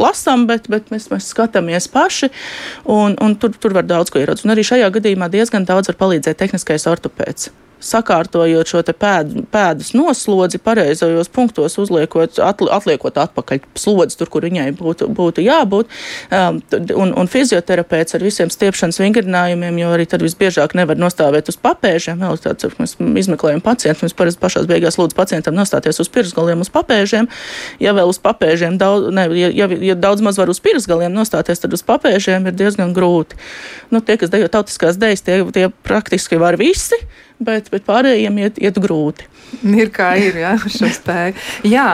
lasām, 0.01 0.49
bet, 0.51 0.69
bet 0.73 0.91
mēs, 0.95 1.11
mēs 1.13 1.31
skatāmies 1.35 1.89
paši, 1.93 2.31
un, 2.85 3.19
un 3.23 3.37
tur, 3.41 3.55
tur 3.59 3.77
var 3.77 3.89
daudz 3.89 4.13
ko 4.13 4.23
ieraudzīt. 4.23 4.49
Un 4.49 4.57
arī 4.57 4.67
šajā 4.67 4.91
gadījumā 4.99 5.31
diezgan 5.33 5.69
daudz 5.69 5.93
var 5.93 6.01
palīdzēt 6.05 6.43
tehniskais 6.43 6.89
ortopēds 6.91 7.53
sakārtojot 7.83 8.69
šo 8.69 8.83
pēd, 8.85 9.33
pēdas 9.53 9.93
noslodzi 9.97 10.61
pareizajos 10.63 11.31
punktos, 11.33 11.77
uzliekot, 11.81 12.39
atli, 12.43 12.69
atliekot 12.73 13.19
atpakaļ 13.21 13.63
slodzi 13.79 14.19
tur, 14.21 14.31
kur 14.33 14.47
viņai 14.47 14.71
būtu, 14.79 15.09
būtu 15.15 15.45
jābūt. 15.45 15.91
Um, 16.31 16.61
un, 16.97 17.15
un 17.21 17.31
fizioterapeits 17.31 18.17
ar 18.17 18.25
visiem 18.25 18.53
stiepšanas 18.53 19.01
vingrinājumiem, 19.03 19.81
jo 19.83 19.93
arī 19.97 20.07
tad 20.11 20.25
visbiežāk 20.25 20.77
nevar 20.79 21.01
nostāvēt 21.01 21.51
uz 21.53 21.59
papēžiem. 21.61 22.23
Vēl 22.25 22.41
tāds, 22.45 22.79
mēs 22.81 22.97
izmeklējam 23.25 23.63
pacientu, 23.65 24.07
mēs 24.07 24.17
parasti 24.17 24.43
pašās 24.43 24.69
beigās 24.71 24.99
lūdzu 25.01 25.19
pacientam 25.19 25.57
nostāties 25.59 26.01
uz 26.03 26.11
pirksgaliem 26.13 26.65
uz 26.65 26.73
papēžiem. 26.75 27.29
Ja 27.83 27.95
vēl 27.97 28.13
uz 28.13 28.21
papēžiem 28.23 28.79
daudz, 28.81 29.11
ne, 29.15 29.29
ja, 29.39 29.51
ja, 29.53 29.69
ja 29.91 29.99
daudz 29.99 30.25
maz 30.25 30.41
var 30.41 30.53
uz 30.53 30.63
pirksgaliem 30.65 31.15
nostāties, 31.15 31.63
tad 31.63 31.77
uz 31.77 31.85
papēžiem 31.87 32.49
ir 32.51 32.57
diezgan 32.59 32.95
grūti. 32.97 33.39
Nu, 33.93 34.01
tie, 34.05 34.19
kas 34.21 34.33
dejo 34.33 34.51
tautiskās 34.53 34.99
dejas, 35.01 35.25
tie, 35.27 35.43
tie 35.55 35.69
praktiski 35.85 36.41
var 36.41 36.59
visi 36.61 36.99
bet, 37.39 37.71
bet 37.73 37.85
pārējiem 37.87 38.39
iet, 38.43 38.61
iet 38.63 38.79
grūti. 38.83 39.27
Ir 39.63 39.91
kā 39.95 40.15
ir, 40.19 40.39
jā, 40.43 40.55
šo 40.77 40.91
spēju. 40.93 41.37
Jā, 41.71 41.87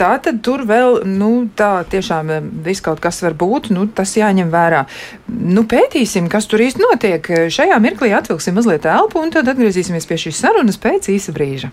tā 0.00 0.12
tad 0.22 0.40
tur 0.46 0.64
vēl, 0.68 1.02
nu, 1.08 1.30
tā 1.58 1.84
tiešām 1.90 2.32
eh, 2.32 2.48
viss 2.66 2.84
kaut 2.84 3.02
kas 3.04 3.20
var 3.24 3.36
būt, 3.38 3.70
nu, 3.74 3.86
tas 3.88 4.16
jāņem 4.16 4.52
vērā. 4.52 4.84
Nu, 5.28 5.66
pētīsim, 5.68 6.30
kas 6.32 6.48
tur 6.50 6.64
īsti 6.64 6.84
notiek. 6.84 7.32
Šajā 7.52 7.78
mirklī 7.82 8.12
atvilksim 8.16 8.56
mazliet 8.56 8.88
elpu 8.88 9.20
un 9.22 9.34
tad 9.34 9.48
atgriezīsimies 9.52 10.08
pie 10.08 10.20
šīs 10.26 10.42
sarunas 10.44 10.80
pēc 10.80 11.10
īsa 11.12 11.34
brīža. 11.36 11.72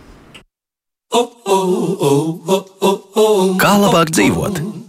Kā 3.61 3.75
labāk 3.77 4.09
dzīvot? 4.15 4.82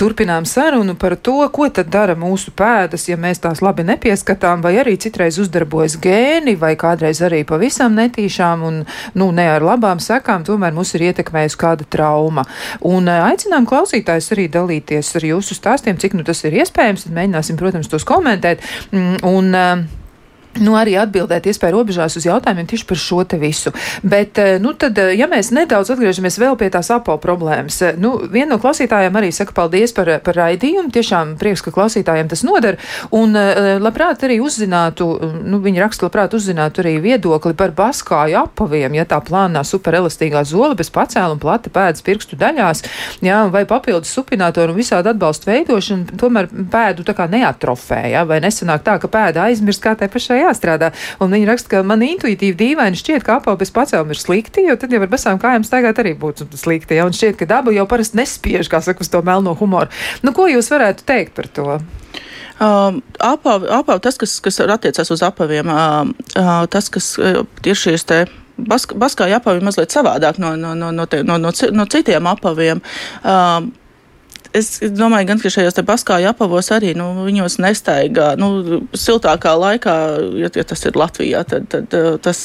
Turpinām 0.00 0.46
sarunu 0.48 0.94
par 0.98 1.16
to, 1.16 1.38
ko 1.52 1.68
tad 1.72 1.90
dara 1.92 2.16
mūsu 2.18 2.52
pēdas, 2.56 3.06
ja 3.10 3.18
mēs 3.20 3.42
tās 3.44 3.62
labi 3.64 3.84
nepieskatām, 3.88 4.62
vai 4.64 4.76
arī 4.82 4.96
citreiz 5.00 5.38
uzdarbojas 5.42 5.98
gēni, 6.02 6.56
vai 6.60 6.74
kādreiz 6.80 7.22
arī 7.26 7.42
pavisam 7.48 7.96
netīšām 7.98 8.64
un, 8.66 8.82
nu, 9.14 9.30
ne 9.36 9.46
ar 9.52 9.64
labām 9.64 10.02
sekām, 10.02 10.44
tomēr 10.46 10.74
mūs 10.76 10.94
ir 10.96 11.08
ietekmējusi 11.10 11.60
kāda 11.60 11.86
trauma. 11.90 12.46
Un 12.86 13.08
eh, 13.10 13.22
aicinām 13.30 13.68
klausītājus 13.70 14.32
arī 14.34 14.48
dalīties 14.52 15.14
ar 15.20 15.30
jūsu 15.32 15.56
stāstiem, 15.58 16.00
cik 16.00 16.18
nu 16.18 16.26
tas 16.26 16.44
ir 16.44 16.60
iespējams, 16.60 17.06
tad 17.06 17.16
mēģināsim, 17.16 17.60
protams, 17.60 17.90
tos 17.90 18.06
komentēt. 18.08 18.64
Mm, 18.92 19.18
un, 19.30 19.54
eh, 19.54 19.99
Nu, 20.58 20.74
arī 20.74 20.96
atbildēt 20.98 21.46
iespēju 21.46 21.76
robežās 21.76 22.16
uz 22.18 22.24
jautājumiem 22.26 22.66
tieši 22.68 22.86
par 22.88 22.98
šo 22.98 23.22
te 23.22 23.38
visu. 23.38 23.70
Bet, 24.02 24.38
eh, 24.38 24.58
nu, 24.58 24.72
tad, 24.74 24.98
eh, 24.98 25.14
ja 25.14 25.28
mēs 25.30 25.52
nedaudz 25.54 25.92
atgriežamies 25.94 26.40
vēl 26.42 26.56
pie 26.58 26.70
tās 26.74 26.90
apavu 26.90 27.20
problēmas, 27.22 27.80
eh, 27.82 27.94
nu, 27.96 28.18
viena 28.26 28.50
no 28.50 28.58
klausītājiem 28.58 29.14
arī 29.14 29.30
saka 29.32 29.52
paldies 29.52 29.94
par, 29.94 30.18
par 30.18 30.34
raidījumu. 30.34 30.90
Tiešām 30.90 31.38
prieks, 31.38 31.62
ka 31.62 31.70
klausītājiem 31.70 32.28
tas 32.28 32.42
noder. 32.42 32.78
Un 33.12 33.32
labprāt 33.32 34.26
arī 34.26 34.40
uzzinātu, 34.40 35.06
nu, 35.44 35.60
viņi 35.60 35.80
raksta 35.80 36.08
labprāt 36.08 36.34
uzzinātu 36.34 36.82
arī 36.82 37.00
viedokli 37.00 37.54
par 37.54 37.70
baskāju 37.70 38.42
apaviem, 38.42 38.94
ja 38.94 39.04
tā 39.04 39.20
plānā 39.22 39.62
superelastīgā 39.62 40.44
zola 40.44 40.74
bez 40.74 40.90
pacēluma 40.90 41.38
plata 41.40 41.70
pēdas 41.70 42.02
pirkstu 42.02 42.36
daļās, 42.36 42.82
jā, 43.22 43.50
vai 43.50 43.64
papildus 43.64 44.10
supinātoru 44.10 44.74
un 44.74 44.76
visādi 44.76 45.08
atbalstu 45.08 45.50
veidošanu, 45.50 46.18
tomēr 46.18 46.48
pēdu 46.48 47.04
tā 47.04 47.14
kā 47.14 47.28
neatrofē, 47.30 48.10
jā, 48.10 48.26
vai 48.26 48.40
nesanāk 48.40 48.82
tā, 48.82 48.98
ka 48.98 49.08
pēda 49.08 49.46
aizmirst 49.46 49.82
kā 49.82 49.94
tai 49.94 50.08
pašai 50.08 50.39
jāstrādā. 50.40 50.90
Un 51.22 51.34
viņi 51.34 51.48
raksta, 51.50 51.72
ka 51.74 51.82
man 51.86 52.04
intuitīvi 52.06 52.58
dīvaini 52.58 53.00
šķiet, 53.00 53.24
ka 53.26 53.38
apava 53.38 53.60
bez 53.60 53.72
pacēluma 53.74 54.16
ir 54.16 54.20
slikti, 54.20 54.66
jo 54.68 54.76
tad 54.80 54.94
jau 54.94 55.02
ar 55.04 55.12
basām 55.12 55.40
kājām 55.42 55.66
staigāt 55.66 56.02
arī 56.02 56.16
būtu 56.18 56.48
slikti. 56.58 56.98
Ja? 56.98 57.06
Un 57.08 57.16
šķiet, 57.16 57.38
ka 57.40 57.48
daba 57.50 57.74
jau 57.74 57.86
parasti 57.90 58.20
nespiež, 58.20 58.70
kā 58.72 58.82
saka, 58.84 59.04
uz 59.04 59.12
to 59.12 59.22
melno 59.26 59.54
humoru. 59.58 59.92
Nu, 60.26 60.34
ko 60.36 60.48
jūs 60.50 60.72
varētu 60.72 61.06
teikt 61.08 61.36
par 61.38 61.50
to? 61.52 61.80
Um, 62.60 63.00
apav, 63.24 63.64
apav, 63.72 64.02
tas, 64.04 64.18
kas, 64.20 64.36
kas 64.44 64.60
attiecas 64.60 65.08
uz 65.14 65.22
apaviem, 65.24 65.70
uh, 65.72 66.04
uh, 66.36 66.66
tas, 66.68 66.90
kas 66.92 67.14
uh, 67.16 67.46
ir 67.64 67.78
šīs 67.78 68.04
te 68.04 68.26
bask, 68.68 68.92
baskāja 69.00 69.40
apavi 69.40 69.64
mazliet 69.64 69.94
savādāk 69.94 70.40
no, 70.42 70.52
no, 70.60 70.74
no, 70.76 70.90
no, 70.92 71.06
te, 71.08 71.22
no, 71.26 71.38
no, 71.40 71.52
no 71.72 71.86
citiem 71.90 72.28
apaviem. 72.30 72.82
Um, 73.24 73.70
Es 74.56 74.80
domāju, 74.82 75.28
gan, 75.28 75.38
ka 75.38 75.50
šajos 75.52 75.78
paskāju 75.86 76.30
apavos 76.32 76.72
arī 76.74 76.90
nu, 76.98 77.12
viņos 77.26 77.60
nestaigā. 77.62 78.32
Nu, 78.40 78.80
siltākā 78.98 79.54
laikā, 79.54 79.96
ja, 80.42 80.50
ja 80.50 80.64
tas 80.66 80.82
ir 80.88 80.98
Latvijā, 80.98 81.44
tad, 81.46 81.68
tad 81.70 81.94
tas 82.24 82.40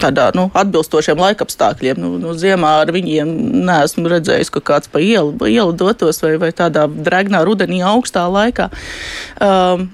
tādā 0.00 0.28
nu, 0.34 0.48
atbilstošiem 0.58 1.20
laikapstākļiem. 1.22 2.00
Nu, 2.02 2.14
nu, 2.18 2.34
ziemā 2.38 2.72
ar 2.82 2.92
viņiem 2.94 3.30
neesmu 3.68 4.10
redzējis, 4.10 4.50
ka 4.54 4.62
kāds 4.72 4.90
pa 4.90 5.02
ielu, 5.02 5.34
pa 5.38 5.50
ielu 5.50 5.74
dotos 5.78 6.18
vai, 6.24 6.34
vai 6.42 6.50
tādā 6.56 6.88
dregnā 6.90 7.44
rudenī 7.46 7.82
augstā 7.86 8.26
laikā. 8.30 8.70
Um, 9.38 9.88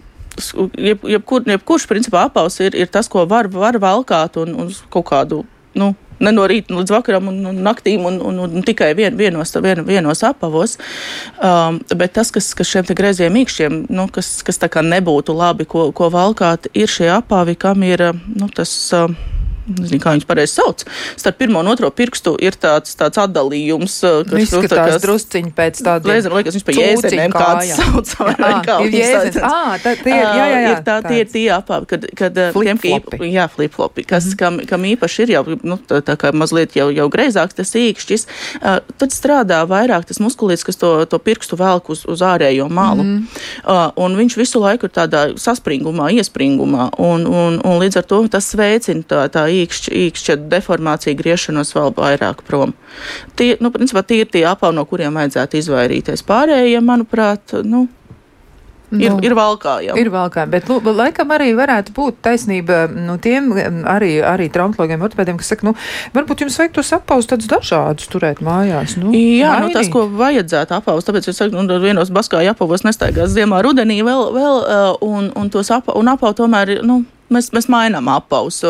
jeb, 0.79 1.05
jebkur, 1.05 1.45
jebkurš 1.53 1.89
principā 1.91 2.27
apaus 2.31 2.61
ir, 2.65 2.77
ir 2.77 2.89
tas, 2.93 3.11
ko 3.13 3.27
var, 3.29 3.51
var 3.53 3.77
valkāt 3.83 4.41
un, 4.41 4.57
un 4.65 4.73
kaut 4.93 5.11
kādu. 5.13 5.45
Nu, 5.77 5.93
ne 6.21 6.33
no 6.35 6.47
rīta 6.51 6.77
līdz 6.77 6.95
vakaram 6.95 7.31
un, 7.33 7.41
un 7.53 7.61
naktīm 7.65 8.07
un, 8.09 8.21
un, 8.25 8.41
un 8.47 8.67
tikai 8.67 8.93
vien, 8.99 9.17
vienos, 9.17 9.55
vien, 9.65 9.83
vienos 9.87 10.25
apavos. 10.27 10.77
Um, 11.43 11.81
bet 11.97 12.15
tas, 12.19 12.33
kas, 12.35 12.53
kas 12.57 12.71
šiem 12.71 12.89
greiziem 12.97 13.35
mīkšķiem, 13.37 13.83
nu, 13.93 14.07
kas, 14.13 14.39
kas 14.47 14.61
tā 14.61 14.71
kā 14.73 14.85
nebūtu 14.87 15.37
labi, 15.37 15.69
ko, 15.69 15.91
ko 15.97 16.11
valkāt, 16.13 16.71
ir 16.77 16.91
šie 16.91 17.11
apavi, 17.17 17.59
kam 17.61 17.85
ir 17.87 18.11
nu, 18.13 18.51
tas. 18.55 18.75
Uh, 18.97 19.39
nezinu, 19.79 20.01
kā 20.03 20.15
viņus 20.15 20.29
pareizi 20.29 20.57
sauc. 20.59 20.85
Starp 21.21 21.39
pirmo 21.41 21.61
un 21.63 21.71
otro 21.73 21.91
pirkstu 21.95 22.35
ir 22.43 22.57
tāds, 22.61 22.95
tāds 22.99 23.21
atdalījums, 23.21 23.97
uh, 24.07 24.21
kas 24.29 24.47
izskatās 24.47 24.97
nu, 24.97 25.03
drusciņi 25.05 25.53
pēc 25.57 25.83
tāda. 25.87 26.11
Reizēm 26.11 26.37
liekas, 26.39 26.57
viņš 26.59 26.67
pa 26.67 26.77
jēzenēm 26.77 27.35
kāds 27.35 27.75
sauc. 27.79 28.15
Vai 28.21 28.53
kā 28.67 28.79
ir 28.87 28.97
jēzens. 28.99 29.41
Ā, 29.41 29.79
tā, 29.83 29.95
tie 30.01 30.15
ir, 30.15 30.25
jā, 30.25 30.47
jā, 30.51 30.61
jā. 30.65 30.71
Ir 30.71 30.83
tā, 30.87 30.97
tie 31.07 31.21
ir 31.25 31.31
tie 31.33 31.45
apāvi, 31.55 31.89
kad, 31.91 32.07
kad 32.19 32.41
uh, 32.41 32.59
tiem, 32.61 32.81
jā, 33.31 33.47
flip-flopi, 33.53 34.07
kas, 34.09 34.27
mm 34.27 34.31
-hmm. 34.31 34.39
kam, 34.43 34.61
kam 34.73 34.89
īpaši 34.91 35.23
ir 35.27 35.35
jau, 35.37 35.45
nu, 35.63 35.79
tā, 35.89 36.01
tā 36.05 36.17
kā 36.21 36.33
mazliet 36.33 36.77
jau, 36.77 36.91
jau 36.91 37.09
greizāks 37.13 37.57
tas 37.57 37.75
īkšķis, 37.75 38.27
uh, 38.61 38.79
tad 38.99 39.15
strādā 39.15 39.63
vairāk 39.69 40.07
tas 40.09 40.21
muskulīts, 40.21 40.65
kas 40.67 40.77
to, 40.77 41.05
to 41.05 41.19
pirkstu 41.19 41.57
velk 41.57 41.91
uz, 41.91 42.05
uz 42.09 42.21
ārējo 42.21 42.69
malu. 42.69 43.03
Mm 43.03 43.17
-hmm. 43.19 43.87
uh, 43.87 43.93
un 44.05 44.17
viņš 44.17 44.37
visu 44.37 44.61
laiku 44.61 44.87
ir 44.87 44.93
tādā 44.93 45.39
saspringumā, 45.39 46.11
iespringumā, 46.11 46.91
un, 46.99 47.27
un, 47.27 47.61
un 47.65 47.79
līdz 47.81 47.99
ar 47.99 48.05
to 48.05 48.29
tas 48.29 48.55
veicina 48.55 49.03
tā, 49.03 49.29
tā 49.29 49.47
īkšķa, 49.63 49.95
īkšķa 50.07 50.37
deformācija 50.51 51.17
griešanos 51.19 51.75
vēl 51.77 51.95
vairāk 51.97 52.45
prom. 52.49 52.75
Tie, 53.39 53.55
nu, 53.61 53.73
principā, 53.75 54.05
tie 54.07 54.23
ir 54.25 54.33
tie 54.33 54.45
apavi, 54.49 54.77
no 54.77 54.87
kuriem 54.89 55.17
vajadzētu 55.21 55.61
izvairīties. 55.61 56.27
Pārējie, 56.29 56.83
manuprāt, 56.85 57.59
nu, 57.65 57.87
Ir, 58.91 59.13
nu, 59.13 59.21
ir 59.23 59.35
valkājami. 59.39 59.95
Ir 60.03 60.09
valkājami, 60.11 60.51
bet 60.51 60.71
lu, 60.71 60.81
laikam 60.83 61.31
arī 61.31 61.53
varētu 61.55 61.93
būt 61.95 62.17
taisnība 62.27 62.83
nu, 62.91 63.15
tiem 63.23 63.53
arī, 63.87 64.17
arī 64.27 64.49
traumatologiem, 64.51 65.05
ortopēdiem, 65.07 65.39
kas 65.39 65.53
saka, 65.53 65.69
nu, 65.69 65.75
varbūt 66.17 66.43
jums 66.43 66.59
vajag 66.59 66.75
tos 66.75 66.91
apaus 66.97 67.31
tādus 67.31 67.47
dažādus 67.53 68.11
turēt 68.11 68.43
mājās. 68.43 68.97
Nu, 68.99 69.13
Jā, 69.15 69.55
mainīt. 69.55 69.69
nu, 69.69 69.77
tas, 69.79 69.93
ko 69.95 70.09
vajadzētu 70.11 70.75
apaus, 70.81 71.07
tāpēc 71.07 71.31
es 71.31 71.39
saku, 71.39 71.55
nu, 71.55 71.79
vienos 71.85 72.11
baskāju 72.15 72.51
apavos 72.51 72.83
nestaigās 72.87 73.31
ziemā 73.37 73.63
rudenī 73.63 74.01
vēl, 74.07 74.27
vēl 74.35 74.61
un, 75.07 75.31
un 75.39 75.55
tos 75.55 75.71
apa, 75.75 75.95
un 75.95 76.11
apau 76.11 76.35
tomēr, 76.35 76.81
nu, 76.83 77.05
mēs, 77.35 77.51
mēs 77.55 77.69
mainām 77.73 78.09
apaus. 78.13 78.63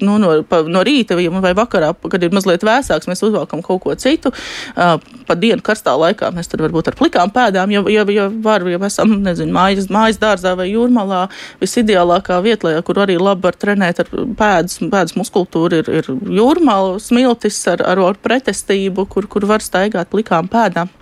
Nu, 0.00 0.16
no, 0.20 0.30
pa, 0.48 0.62
no 0.66 0.82
rīta 0.86 1.16
vai 1.18 1.52
vakarā, 1.56 1.92
kad 2.10 2.22
ir 2.22 2.32
mazliet 2.34 2.64
vēsāks, 2.66 3.08
mēs 3.10 3.22
uzvelkam 3.26 3.62
kaut 3.64 3.82
ko 3.84 3.94
citu. 3.98 4.32
Pa 4.74 5.36
dienu 5.38 5.62
karstā 5.64 5.94
laikā 5.98 6.30
mēs 6.34 6.50
tad 6.50 6.62
varbūt 6.64 6.90
ar 6.90 6.96
plikām 6.98 7.32
pēdām, 7.34 7.72
ja, 7.72 7.82
ja, 7.92 8.04
ja 8.12 8.26
var, 8.44 8.64
ja 8.68 8.80
esam, 8.88 9.16
nezinu, 9.24 9.54
mājas, 9.54 9.88
mājas 9.92 10.18
dārzā 10.20 10.54
vai 10.58 10.68
jūrmalā, 10.70 11.24
visideālākā 11.62 12.40
vietā, 12.44 12.74
kur 12.86 13.00
arī 13.04 13.16
labi 13.20 13.46
var 13.46 13.58
trenēt 13.60 14.02
ar 14.04 14.10
pēdas, 14.12 14.80
pēdas 14.92 15.16
muskultūru, 15.18 15.82
ir, 15.82 15.90
ir 16.00 16.10
jūrmala, 16.38 16.98
smiltis 17.02 17.60
ar, 17.70 17.84
ar, 17.86 18.02
ar 18.10 18.20
pretestību, 18.24 19.06
kur, 19.10 19.28
kur 19.30 19.48
var 19.48 19.64
staigāt 19.64 20.12
plikām 20.12 20.50
pēdām. 20.52 20.92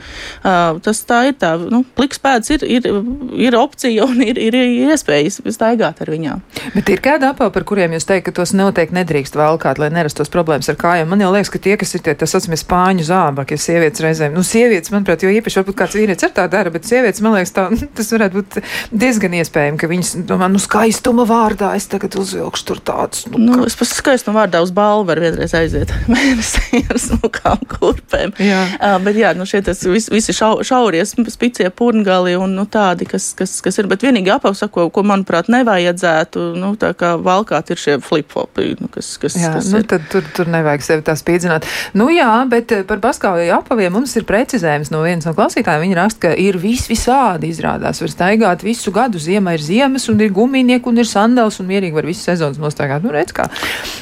Tas 0.42 1.02
tā 1.08 1.24
ir 1.30 1.38
tā, 1.40 1.54
nu, 1.72 1.82
pliks 1.98 2.22
pēdas 2.22 2.54
ir, 2.54 2.66
ir, 2.78 2.88
ir 3.48 3.58
opcija 3.58 4.06
un 4.06 4.22
ir, 4.24 4.38
ir 4.40 4.58
iespējas 4.62 5.40
staigāt 5.54 6.02
ar 6.02 6.12
viņām. 6.12 6.42
Bet 6.76 6.90
ir 6.92 7.02
kāda 7.04 7.32
apava, 7.32 7.52
par 7.54 7.66
kuriem 7.68 7.96
jūs 7.96 8.06
teikt, 8.08 8.26
ka 8.28 8.36
tos 8.40 8.54
noteikti 8.56 8.96
nedrīkst 8.96 9.36
valkāt, 9.38 9.80
lai 9.82 9.90
nerastos 9.94 10.30
problēmas 10.32 10.70
ar 10.72 10.78
kājām? 10.80 11.10
Man 11.12 11.22
jau 11.24 11.32
liekas, 11.34 11.50
ka 11.52 11.60
tie, 11.62 11.76
kas 11.80 11.94
ir 11.96 12.04
tie, 12.06 12.14
tas 12.18 12.34
saucamie 12.34 12.58
spāņu 12.60 13.06
zābaki, 13.08 13.56
ja 13.56 13.64
sievietes 13.64 14.04
reizēm, 14.04 14.36
nu, 14.36 14.44
sievietes, 14.46 14.92
manuprāt, 14.94 15.24
jo 15.24 15.32
īpaši 15.32 15.60
varbūt 15.60 15.78
kāds 15.78 15.96
vīrietis 15.98 16.28
ar 16.28 16.34
tā 16.36 16.46
dara, 16.52 16.72
bet 16.74 16.88
sievietes, 16.88 17.22
man 17.24 17.36
liekas, 17.36 17.54
tā, 17.56 17.66
tas 17.98 18.12
varētu 18.14 18.38
būt 18.38 18.58
diezgan 19.04 19.36
iespējami, 19.40 19.80
ka 19.80 19.90
viņas 19.90 20.14
domā, 20.28 20.50
nu, 20.52 20.62
skaistuma 20.62 21.26
vārdā 21.28 21.72
es 21.78 21.88
tagad 21.90 22.16
uzvilkšu 22.20 22.68
tur 22.68 22.82
tādus. 22.92 23.26
Nu, 23.32 23.40
nu 23.42 23.66
es 23.68 23.76
pats 23.78 23.94
skaistuma 23.98 24.42
vārdā 24.42 24.62
uz 24.64 24.72
balvu 24.74 25.08
varu 25.10 25.26
vienreiz 25.26 25.54
aiziet. 25.56 25.92
Mēnesī 26.12 26.82
ar 26.90 27.00
smukām 27.00 27.62
kurpēm. 27.70 28.34
Jā. 28.42 28.62
Uh, 28.78 28.96
bet 29.04 29.18
jā, 29.18 29.32
nu, 29.38 29.46
šie 29.48 29.62
tas 29.66 29.82
vis, 29.88 30.08
visi 30.12 30.34
šau, 30.36 30.54
šauries, 30.66 31.14
spicie 31.32 31.68
purngali 31.74 32.34
un 32.38 32.56
nu, 32.56 32.66
tādi, 32.70 33.06
kas, 33.08 33.32
kas, 33.38 33.58
kas 33.64 33.80
ir. 33.80 33.88
Bet 33.90 34.04
vienīgi 34.04 34.32
apavsa, 34.34 34.68
ko, 34.72 34.88
ko, 34.94 35.04
manuprāt, 35.06 35.50
nevajadzētu 35.52 36.51
nu, 36.58 36.72
tā 36.80 36.92
kā 36.98 37.14
valkāt 37.20 37.72
ir 37.72 37.80
šie 37.80 37.96
flip-flopi, 38.02 38.72
nu, 38.80 38.90
kas, 38.92 39.14
kas, 39.22 39.36
jā, 39.38 39.52
kas 39.56 39.70
nu, 39.72 39.80
ir. 39.82 39.88
tad 39.90 40.06
tur, 40.12 40.26
tur 40.36 40.50
nevajag 40.52 40.86
sevi 40.86 41.06
tā 41.06 41.16
spīdzināt. 41.18 41.66
Nu 41.98 42.08
jā, 42.12 42.30
bet 42.50 42.74
eh, 42.74 42.84
par 42.88 43.02
paskāvju 43.04 43.52
apaviem 43.56 43.94
mums 43.96 44.14
ir 44.18 44.26
precizējums 44.28 44.92
no 44.94 45.02
vienas 45.06 45.28
no 45.28 45.34
klausītājiem. 45.36 45.86
Viņa 45.86 45.98
raksta, 45.98 46.22
ka 46.26 46.34
ir 46.38 46.58
vis 46.62 46.86
visādi 46.90 47.52
izrādās. 47.52 48.02
Var 48.02 48.12
staigāt 48.12 48.64
visu 48.66 48.92
gadu. 48.94 49.20
Ziemā 49.22 49.56
ir 49.56 49.64
ziemas 49.64 50.08
un 50.12 50.20
ir 50.22 50.32
gumijnieki 50.34 50.88
un 50.90 51.02
ir 51.02 51.08
sandals 51.08 51.60
un 51.62 51.68
mierīgi 51.70 51.96
var 51.96 52.08
visu 52.08 52.24
sezonas 52.26 52.60
nostaigāt. 52.62 53.04
Nu, 53.04 53.12
redz 53.14 53.34
kā. 53.36 53.48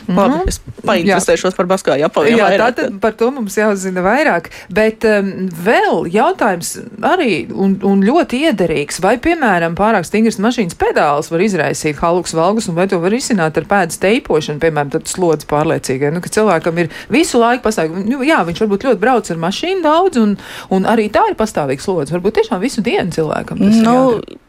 Labi, 0.09 0.41
mm. 0.41 0.51
es 0.51 0.61
painteresēšos 0.87 1.57
par 1.59 1.69
paskāju 1.71 2.09
apaviem. 2.09 2.39
Jā, 2.39 2.51
vairāk. 2.51 2.77
tātad 2.79 2.99
par 3.03 3.17
to 3.19 3.31
mums 3.35 3.57
jāzina 3.59 4.05
vairāk. 4.05 4.51
Bet 4.75 5.07
um, 5.09 5.33
vēl 5.51 6.07
jautājums 6.13 6.75
arī 7.07 7.45
un, 7.51 7.77
un 7.87 8.05
ļoti 8.07 8.45
iederīgs. 8.51 9.01
Vai, 9.05 9.17
piemēram, 9.23 9.77
pārāk 9.79 10.09
stingras 10.09 10.41
mašīnas 10.43 10.79
pedāls 10.81 11.31
var 11.33 11.45
izraisīt 11.45 12.01
haluksu 12.03 12.40
valgus, 12.41 12.71
un 12.71 12.79
vai 12.79 12.89
to 12.91 12.99
var 13.03 13.15
izsināt 13.17 13.59
ar 13.61 13.69
pēdas 13.71 14.01
teipošanu, 14.03 14.63
piemēram, 14.63 14.93
tad 14.97 15.11
slodzi 15.11 15.49
pārliecīgai. 15.51 16.13
Nu, 16.15 16.23
ka 16.25 16.33
cilvēkam 16.33 16.83
ir 16.83 16.91
visu 17.13 17.41
laiku 17.41 17.67
pastāvīgi, 17.69 18.07
nu, 18.09 18.23
jā, 18.27 18.41
viņš 18.49 18.65
varbūt 18.65 18.89
ļoti 18.89 19.03
brauc 19.03 19.31
ar 19.31 19.41
mašīnu 19.45 19.85
daudz, 19.85 20.21
un, 20.21 20.37
un 20.75 20.89
arī 20.91 21.09
tā 21.13 21.27
ir 21.31 21.39
pastāvīga 21.39 21.85
slodze. 21.85 22.17
Varbūt 22.17 22.41
tiešām 22.41 22.63
visu 22.63 22.85
dienu 22.85 23.15
cilvēkam. 23.15 23.61
Nu, 23.85 23.99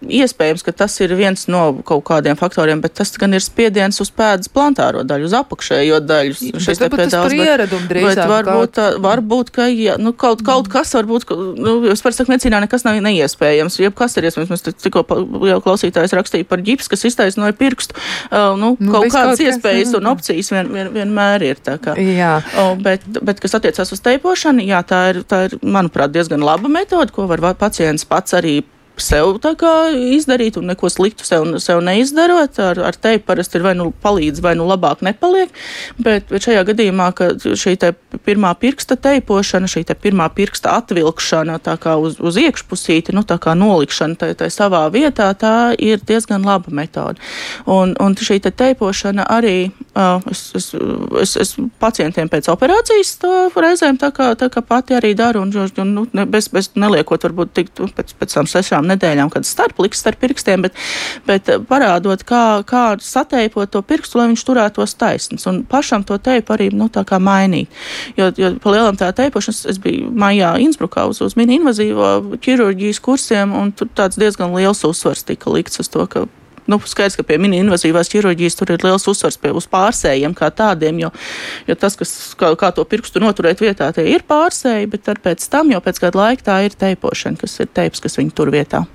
iespējams, 0.02 0.64
ka 0.66 0.74
tas 0.76 0.96
ir 1.04 1.14
viens 1.18 1.46
no 1.52 1.64
kaut 1.86 2.04
kādiem 2.08 2.38
faktoriem, 2.40 2.82
bet 2.82 2.96
tas 2.98 3.12
gan 3.20 3.36
ir 3.38 3.44
spiediens 3.44 4.00
uz 4.02 4.10
pēdas 4.16 4.50
plantāro 4.52 5.04
daļu, 5.08 5.30
uz 5.30 5.36
apakšējo 5.38 6.00
daļu. 6.06 6.38
Šis 6.62 6.82
te 6.82 6.90
pedāls, 6.92 7.36
bet, 7.38 7.76
bet 7.92 8.24
varbūt, 8.32 8.78
kā... 8.80 8.88
varbūt, 9.04 9.54
ka 9.56 9.68
jā, 9.70 9.98
nu, 10.02 10.16
kaut, 10.18 10.44
kaut 10.48 10.72
kas 10.72 10.94
varbūt, 10.98 11.30
nu, 11.60 11.76
es 11.92 12.02
par 12.04 12.16
saku, 12.16 12.34
necīnā 12.34 12.64
nekas 12.66 12.86
nav 12.88 12.98
neiespējams. 13.06 13.80
Jebkas 13.82 14.18
ir 14.18 14.30
iespējams. 14.30 14.52
Mēs 14.52 14.82
tikko 14.84 15.06
jau 15.50 15.60
klausītājs 15.64 16.16
rakstīja 16.18 16.48
par 16.50 16.64
ģips, 16.66 16.90
kas 16.92 17.06
iztaisnoja 17.10 17.56
pirkstu 17.58 17.81
pirkstu. 17.82 17.98
Uh, 18.32 18.58
nu, 18.60 18.76
nu, 18.80 18.92
kaut 18.92 19.08
kādas 19.10 19.40
kaut 19.40 19.46
iespējas 19.46 19.96
un 19.98 20.10
opcijas 20.12 20.52
vien, 20.54 20.72
vien, 20.74 20.92
vienmēr 20.94 21.46
ir. 21.50 21.62
Uh, 22.56 22.76
bet, 22.82 23.06
bet, 23.22 23.42
kas 23.42 23.58
attiecās 23.58 23.92
uz 23.92 24.04
teipošanu, 24.06 24.66
jā, 24.66 24.82
tā 24.88 25.02
ir, 25.14 25.24
tā 25.28 25.46
ir, 25.50 25.58
manuprāt, 25.62 26.14
diezgan 26.14 26.44
laba 26.46 26.72
metode, 26.72 27.12
ko 27.16 27.28
var 27.30 27.44
pacients 27.60 28.06
pats 28.06 28.38
arī 28.38 28.62
sev 29.04 29.38
izdarīt 30.16 30.58
un 30.60 30.70
neko 30.72 30.90
sliktu 30.92 31.26
sev, 31.28 31.48
sev 31.64 31.82
neizdarot. 31.86 32.60
Ar, 32.62 32.82
ar 32.92 32.98
teipu 32.98 33.28
parasti 33.32 33.60
ir 33.60 33.66
vai 33.66 33.74
nu 33.78 33.90
palīdz, 34.04 34.42
vai 34.44 34.54
nu 34.60 34.68
labāk 34.70 35.04
nepaliek. 35.06 35.54
Bet, 36.00 36.30
bet 36.32 36.48
šajā 36.48 36.64
gadījumā, 36.72 37.10
šī 37.60 37.76
pirmā 38.26 38.54
pirksta 38.62 38.98
teipošana, 39.02 39.70
šī 39.72 39.86
pirmā 40.02 40.30
pirksta 40.36 40.76
atvilkšana 40.82 41.60
uz, 42.02 42.20
uz 42.20 42.40
iekšpusīti, 42.42 43.16
nu, 43.16 43.26
nolikšana 43.56 44.20
tai, 44.20 44.34
tai 44.38 44.50
savā 44.54 44.86
vietā, 44.94 45.32
tā 45.38 45.74
ir 45.78 46.02
diezgan 46.08 46.46
laba 46.46 46.72
metode. 46.72 47.22
Un, 47.66 47.96
un 48.00 48.16
šī 48.16 48.42
te 48.44 48.52
teipošana 48.52 49.28
arī 49.32 49.72
es, 50.32 50.42
es, 50.56 50.72
es, 51.22 51.36
es 51.36 51.50
pacientiem 51.80 52.30
pēc 52.32 52.48
operācijas 52.54 53.18
to 53.20 53.32
reizēm 53.60 53.98
tā 54.00 54.12
kā, 54.16 54.30
tā 54.40 54.48
kā 54.52 54.64
pati 54.64 54.96
arī 54.96 55.12
daru 55.18 55.42
un, 55.44 55.52
un 55.52 55.92
nu, 55.92 56.06
bez, 56.32 56.48
bez 56.54 56.72
neliekot 56.80 57.28
varbūt 57.28 57.54
tik 57.58 57.72
pēc, 57.76 58.14
pēc 58.16 58.36
tam 58.38 58.48
sešām 58.48 58.88
nedēļām, 58.94 59.32
kad 59.34 59.48
starpliks 59.48 60.00
starp 60.00 60.22
pirkstiem, 60.24 60.64
bet, 60.64 60.80
bet 61.28 61.52
parādot, 61.68 62.24
kā, 62.28 62.64
kā 62.68 62.86
sateipot 63.04 63.72
to 63.72 63.84
pirkstu, 63.84 64.22
lai 64.22 64.30
viņš 64.32 64.46
turētos 64.48 64.96
taisns. 64.96 65.48
Un 65.52 65.64
pašam 65.68 66.06
to 66.08 66.16
teipu 66.22 66.56
arī 66.56 66.70
nu, 66.72 66.88
tā 66.88 67.04
kā 67.08 67.20
mainīt. 67.20 67.72
Jo, 68.16 68.32
jo 68.38 68.54
pa 68.64 68.76
lielam 68.76 69.00
tā 69.00 69.12
teipošanas 69.18 69.66
es 69.72 69.82
biju 69.82 70.12
maijā 70.16 70.54
Innsbrukā 70.64 71.08
uz, 71.12 71.20
uz 71.26 71.36
mini-invazīvo 71.40 72.38
ķirurģijas 72.40 73.02
kursiem, 73.04 73.56
un 73.58 73.76
tur 73.76 73.92
tāds 73.98 74.20
diezgan 74.22 74.56
liels 74.56 74.86
uzsvars 74.88 75.26
tika 75.28 75.52
likts 75.52 75.84
uz 75.84 75.92
to, 75.92 76.08
ka 76.08 76.30
nu, 76.72 76.80
skaidrs, 76.88 77.18
ka 77.20 77.26
pie 77.28 77.38
mini-invazīvās 77.42 78.12
ķirurģijas 78.14 78.58
tur 78.60 78.74
ir 78.76 78.86
liels 78.86 79.08
uzsvars 79.12 79.40
pie 79.42 79.54
uz 79.56 79.68
pārsējiem 79.72 80.36
kā 80.38 80.52
tādiem, 80.56 81.04
jo, 81.06 81.12
jo 81.68 81.78
tas, 81.80 81.98
kas, 82.00 82.16
kā, 82.40 82.54
kā 82.60 82.72
to 82.76 82.86
pirkstu 82.88 83.24
noturēt 83.24 83.64
vietā, 83.64 83.92
tie 83.96 84.08
ir 84.14 84.26
pārsēji, 84.28 84.90
bet 84.96 85.12
pēc 85.26 85.46
tam 85.52 85.74
jau 85.74 85.84
pēc 85.84 86.02
kāda 86.06 86.24
laika 86.24 86.50
tā 86.52 86.58
ir 86.68 86.78
teipošana, 86.80 87.40
kas 87.42 87.60
ir 87.64 87.72
teips, 87.72 88.04
kas 88.04 88.20
viņu 88.22 88.36
tur 88.38 88.54
vietā. 88.54 88.86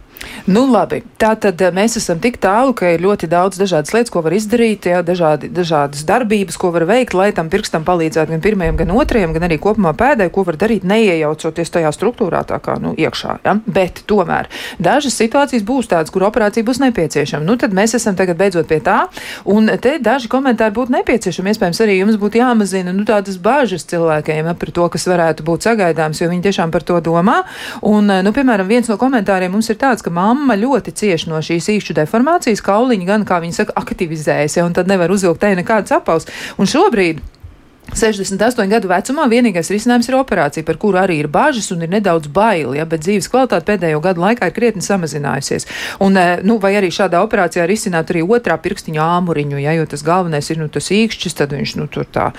Nu, 0.47 0.63
labi. 0.71 1.01
Tā 1.19 1.33
tad 1.41 1.61
eh, 1.63 1.73
mēs 1.75 1.97
esam 1.99 2.21
tik 2.23 2.39
tālu, 2.43 2.75
ka 2.77 2.93
ir 2.95 3.03
ļoti 3.03 3.29
daudz 3.31 3.59
dažādas 3.59 3.93
lietas, 3.95 4.13
ko 4.15 4.23
var 4.25 4.37
izdarīt, 4.37 4.87
jā, 4.89 5.01
dažādi, 5.07 5.51
dažādas 5.53 6.05
darbības, 6.07 6.59
ko 6.61 6.71
var 6.75 6.87
veikt, 6.89 7.17
lai 7.19 7.33
tam 7.37 7.51
pirkstam 7.53 7.85
palīdzētu 7.87 8.35
gan 8.35 8.45
pirmajam, 8.45 8.79
gan 8.79 8.93
otrajam, 8.95 9.35
gan 9.35 9.49
arī 9.49 9.59
kopumā 9.63 9.93
pēdējai, 9.99 10.33
ko 10.33 10.45
var 10.47 10.59
darīt, 10.61 10.87
neiejaucoties 10.87 11.75
tajā 11.75 11.91
struktūrā 11.95 12.45
tā 12.47 12.61
kā 12.63 12.77
nu, 12.83 12.95
iekšā. 12.95 13.39
Ja? 13.47 13.57
Bet 13.67 14.05
tomēr 14.07 14.51
dažas 14.83 15.19
situācijas 15.19 15.67
būs 15.67 15.91
tādas, 15.91 16.15
kur 16.15 16.27
operācija 16.29 16.67
būs 16.67 16.81
nepieciešama. 16.85 17.47
Nu, 17.47 17.59
tad 17.61 17.75
mēs 17.77 17.97
esam 17.99 18.17
tagad 18.19 18.39
beidzot 18.39 18.71
pie 18.71 18.79
tā, 18.85 19.07
un 19.51 19.71
te 19.83 19.97
daži 20.03 20.31
komentāri 20.33 20.77
būtu 20.77 20.95
nepieciešami. 20.95 21.53
Iespējams, 21.53 21.83
arī 21.83 21.99
jums 21.99 22.21
būtu 22.23 22.41
jāmazina 22.41 22.95
nu, 22.95 23.03
tādas 23.09 23.41
bažas 23.43 23.87
cilvēkiem 23.91 24.53
ja, 24.53 24.55
par 24.55 24.73
to, 24.79 24.87
kas 24.95 25.09
varētu 25.11 25.47
būt 25.47 25.67
sagaidāms, 25.67 26.23
jo 26.23 26.31
viņi 26.31 26.47
tiešām 26.47 26.75
par 26.75 26.87
to 26.87 27.01
domā. 27.03 27.41
Un, 27.83 28.11
nu, 28.23 28.35
piemēram, 28.37 28.71
viens 28.71 28.91
no 28.91 28.99
komentāriem 29.01 29.53
mums 29.53 29.71
ir 29.73 29.81
tāds, 29.81 30.06
ka 30.07 30.15
mamma 30.15 30.55
ļoti 30.59 30.95
cieši 30.97 31.31
no 31.33 31.43
šīs 31.43 31.67
īšķu 31.77 31.97
deformācijas, 31.99 32.63
kauliņi 32.65 33.09
gan, 33.09 33.27
kā 33.27 33.41
viņi 33.43 33.59
saka, 33.59 33.75
aktivizējas, 33.83 34.61
ja, 34.61 34.67
un 34.69 34.77
tad 34.77 34.91
nevar 34.91 35.11
uzvilkt 35.11 35.43
te 35.43 35.51
nekādas 35.59 35.99
apaus. 35.99 36.31
Un 36.61 36.71
šobrīd 36.71 37.23
68 37.95 38.67
gadu 38.71 38.89
vecumā 38.91 39.29
vienīgais 39.31 39.71
risinājums 39.71 40.09
ir 40.11 40.17
operācija, 40.19 40.65
par 40.67 40.79
kuru 40.81 40.99
arī 40.99 41.21
ir 41.21 41.29
bažas 41.31 41.71
un 41.71 41.85
ir 41.87 41.91
nedaudz 41.93 42.27
bail, 42.35 42.75
ja, 42.75 42.85
bet 42.89 43.05
dzīves 43.05 43.29
kvalitāte 43.31 43.69
pēdējo 43.69 44.01
gadu 44.03 44.25
laikā 44.25 44.49
ir 44.49 44.55
krietni 44.57 44.83
samazinājusies. 44.83 45.69
Un, 46.03 46.17
eh, 46.19 46.43
nu, 46.43 46.59
vai 46.59 46.75
arī 46.81 46.91
šādā 46.91 47.23
operācijā 47.23 47.67
risināt 47.69 48.11
arī 48.11 48.25
otrā 48.27 48.57
pirkstiņa 48.59 49.07
āmuriņu, 49.19 49.61
ja, 49.63 49.77
jo 49.79 49.87
tas 49.87 50.03
galvenais 50.03 50.51
ir 50.51 50.59
nu, 50.59 50.69
tas 50.69 50.91
īkšķis, 50.91 51.37
tad 51.39 51.55
viņš 51.55 51.77
nu, 51.79 51.87
tur 51.87 52.09
tā 52.11 52.33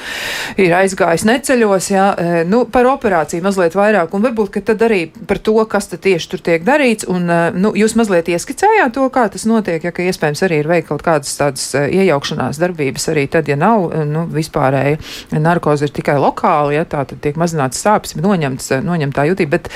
ir 0.58 0.76
aizgājis 0.76 1.26
neceļos. 1.30 1.90
Ja, 1.96 2.10
eh, 2.18 2.44
nu, 2.44 2.66
par 2.66 2.86
operāciju 2.92 3.46
mazliet 3.48 3.78
vairāk, 3.80 4.14
un 4.14 4.28
varbūt 4.28 4.60
tad 4.68 4.84
arī 4.84 5.08
par 5.28 5.40
to, 5.40 5.56
kas 5.66 5.88
tieši 5.88 6.30
tur 6.30 6.44
tiek 6.44 6.64
darīts. 6.68 7.08
Un, 7.08 7.30
eh, 7.30 7.52
nu, 7.56 7.72
jūs 7.72 7.96
mazliet 7.96 8.28
ieskicējāt 8.28 8.94
to, 8.94 9.08
kā 9.10 9.30
tas 9.32 9.46
notiek, 9.46 9.84
ja 9.84 9.92
iespējams 9.92 10.44
arī 10.44 10.60
ir 10.60 10.68
veikt 10.68 10.90
kaut 10.92 11.04
kādas 11.04 11.34
tādas 11.40 11.72
iejaukšanās 11.74 12.60
darbības 12.60 13.08
arī 13.10 13.28
tad, 13.32 13.48
ja 13.48 13.56
nav 13.56 13.94
nu, 14.06 14.28
vispārēji 14.28 15.00
narkoze 15.44 15.88
ir 15.88 15.94
tikai 15.96 16.18
lokāli, 16.22 16.78
ja 16.78 16.86
tā 16.88 17.04
tad 17.08 17.22
tiek 17.24 17.38
mazināts 17.40 17.82
sāpes, 17.84 18.16
noņemts, 18.20 18.72
noņemtā 18.86 19.28
jutība. 19.30 19.58
Bet 19.58 19.70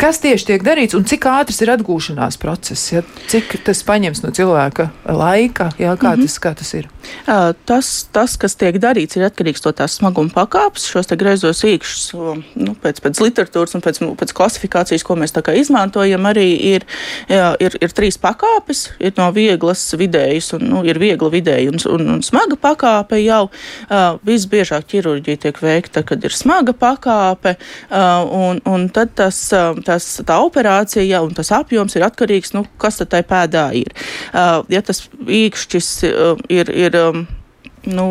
kas 0.00 0.20
tieši 0.24 0.52
tiek 0.52 0.66
darīts 0.66 0.96
un 0.96 1.06
cik 1.08 1.26
ātrs 1.30 1.60
ir 1.64 1.72
atgūšanās 1.74 2.38
process? 2.42 2.92
Ja? 2.92 3.04
Cik 3.30 3.58
tas 3.66 3.82
paņems 3.86 4.24
no 4.24 4.32
cilvēka 4.34 4.90
laika? 5.10 5.70
Ja? 5.78 5.96
Kā, 5.96 6.14
mm 6.14 6.22
-hmm. 6.22 6.28
tas, 6.28 6.38
kā 6.38 6.54
tas 6.54 6.74
ir? 6.74 6.88
Tas, 7.68 7.88
tas, 8.12 8.36
kas 8.40 8.56
tiek 8.56 8.76
darīts, 8.80 9.16
ir 9.18 9.26
atkarīgs 9.26 9.64
no 9.64 9.72
tās 9.76 9.96
smaguma 9.98 10.32
pakāpes. 10.34 10.86
Šos 10.90 11.08
te 11.10 11.16
greizos 11.16 11.62
īkšķus 11.64 12.04
nu, 12.60 12.74
pēc, 12.82 13.00
pēc 13.04 13.20
literatūras 13.20 13.76
un 13.76 13.84
pēc, 13.84 14.00
pēc 14.20 14.32
klasifikācijas, 14.36 15.04
ko 15.04 15.16
mēs 15.16 15.34
izmantojam, 15.54 16.26
arī 16.26 16.46
ir, 16.74 16.86
jā, 17.28 17.54
ir, 17.60 17.76
ir 17.80 17.94
trīs 17.96 18.18
pakāpes. 18.20 18.86
Ir 18.98 19.14
no 19.16 19.30
vieglas, 19.32 19.82
vidējas 19.98 20.54
un 20.56 20.66
nu, 20.70 20.84
ir 20.84 20.98
viegla, 20.98 21.30
vidēja 21.32 21.72
un, 21.72 21.80
un, 21.94 22.08
un 22.16 22.22
smaga 22.22 22.56
pakāpe 22.60 23.20
jau 23.22 23.48
visbiežāk 24.26 24.86
ķirurģija 24.94 25.42
tiek 25.46 25.60
veikta, 25.62 26.04
kad 26.06 26.24
ir 26.24 26.34
smaga 26.34 26.74
pakāpe, 26.78 27.56
un, 27.90 28.62
un 28.70 28.88
tad 28.94 29.14
tas, 29.18 29.40
tas, 29.86 30.08
tā 30.26 30.40
operācija 30.46 31.22
un 31.26 31.34
tas 31.36 31.52
apjoms 31.54 31.98
ir 31.98 32.06
atkarīgs, 32.06 32.54
nu, 32.56 32.64
kas 32.80 33.02
tad 33.02 33.12
tai 33.14 33.22
pēdā 33.26 33.68
ir. 33.76 33.94
Ja 34.72 34.82
tas 34.84 35.04
īkšķis 35.42 35.90
ir, 36.54 36.70
ir 36.70 37.00
nu, 37.86 38.04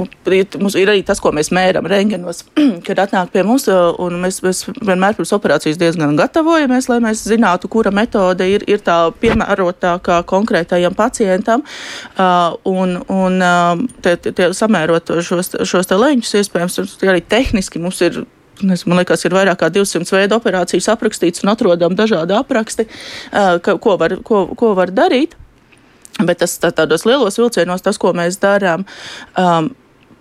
mums 0.59 0.76
ir 0.80 0.91
arī 0.91 1.03
tas, 1.05 1.21
ko 1.24 1.32
mēs 1.36 1.51
mēram 1.55 1.88
rengenos, 1.89 2.43
kad 2.88 3.01
atnāk 3.05 3.32
pie 3.34 3.43
mums, 3.47 3.67
mēs, 4.24 4.39
mēs 4.45 4.63
vienmēr 4.80 5.17
pirms 5.17 5.34
operācijas 5.36 5.80
diezgan 5.82 6.17
gatavojamies, 6.19 6.89
lai 6.91 6.99
mēs 7.03 7.26
zinātu, 7.30 7.69
kura 7.71 7.93
metode 7.95 8.47
ir, 8.49 8.65
ir 8.69 8.84
tā 8.86 8.97
piemērotākā 9.21 10.21
konkrētajam 10.30 10.95
pacientam, 10.97 11.65
uh, 12.17 12.55
un, 12.69 12.99
un 13.11 13.41
uh, 13.41 13.84
te, 14.05 14.15
te, 14.30 14.51
samērot 14.53 15.15
šos, 15.26 15.55
šos 15.69 15.89
te 15.89 15.99
leņķus, 15.99 16.38
iespējams, 16.43 16.80
arī 17.03 17.26
tehniski 17.26 17.82
mums 17.84 18.01
ir 18.05 18.24
Nezinu, 18.61 18.91
man 18.91 18.99
liekas, 19.01 19.24
ir 19.26 19.34
vairāk 19.34 19.57
kā 19.63 19.67
200 19.74 20.13
veidu 20.13 20.38
operācijas 20.38 20.91
aprakstīts 20.93 21.41
un 21.43 21.49
atrodam 21.51 21.95
dažādi 21.97 22.36
apraksti, 22.38 22.86
uh, 22.86 23.57
ka, 23.63 23.80
ko, 23.82 23.95
var, 23.99 24.19
ko, 24.24 24.45
ko 24.57 24.76
var 24.78 24.93
darīt. 24.93 25.34
Bet 26.22 26.43
tas 26.43 26.57
tā, 26.61 26.70
tādos 26.76 27.07
lielos 27.09 27.39
vilcienos, 27.39 27.82
tas, 27.82 27.97
ko 27.97 28.11
mēs 28.14 28.38
darām, 28.41 28.86
um, 29.39 29.72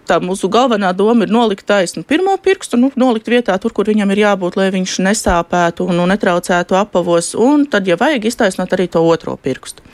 tā 0.08 0.18
mūsu 0.22 0.48
galvenā 0.52 0.90
doma 0.96 1.26
ir 1.26 1.32
nolikt 1.32 1.66
taisnu 1.68 2.02
pirmo 2.08 2.34
pirkstu, 2.42 2.78
nu, 2.80 2.90
nolikt 2.98 3.28
vietā, 3.30 3.56
tur, 3.60 3.74
kur 3.76 3.88
viņam 3.90 4.12
ir 4.14 4.22
jābūt, 4.24 4.58
lai 4.58 4.70
viņš 4.74 4.98
nesāpētu 5.06 5.86
un 5.92 6.02
netraucētu 6.10 6.78
apavos, 6.78 7.32
un 7.38 7.66
tad, 7.70 7.88
ja 7.88 7.98
vajag, 8.00 8.30
iztaisnot 8.30 8.72
arī 8.74 8.88
to 8.90 9.04
otro 9.04 9.36
pirkstu. 9.36 9.84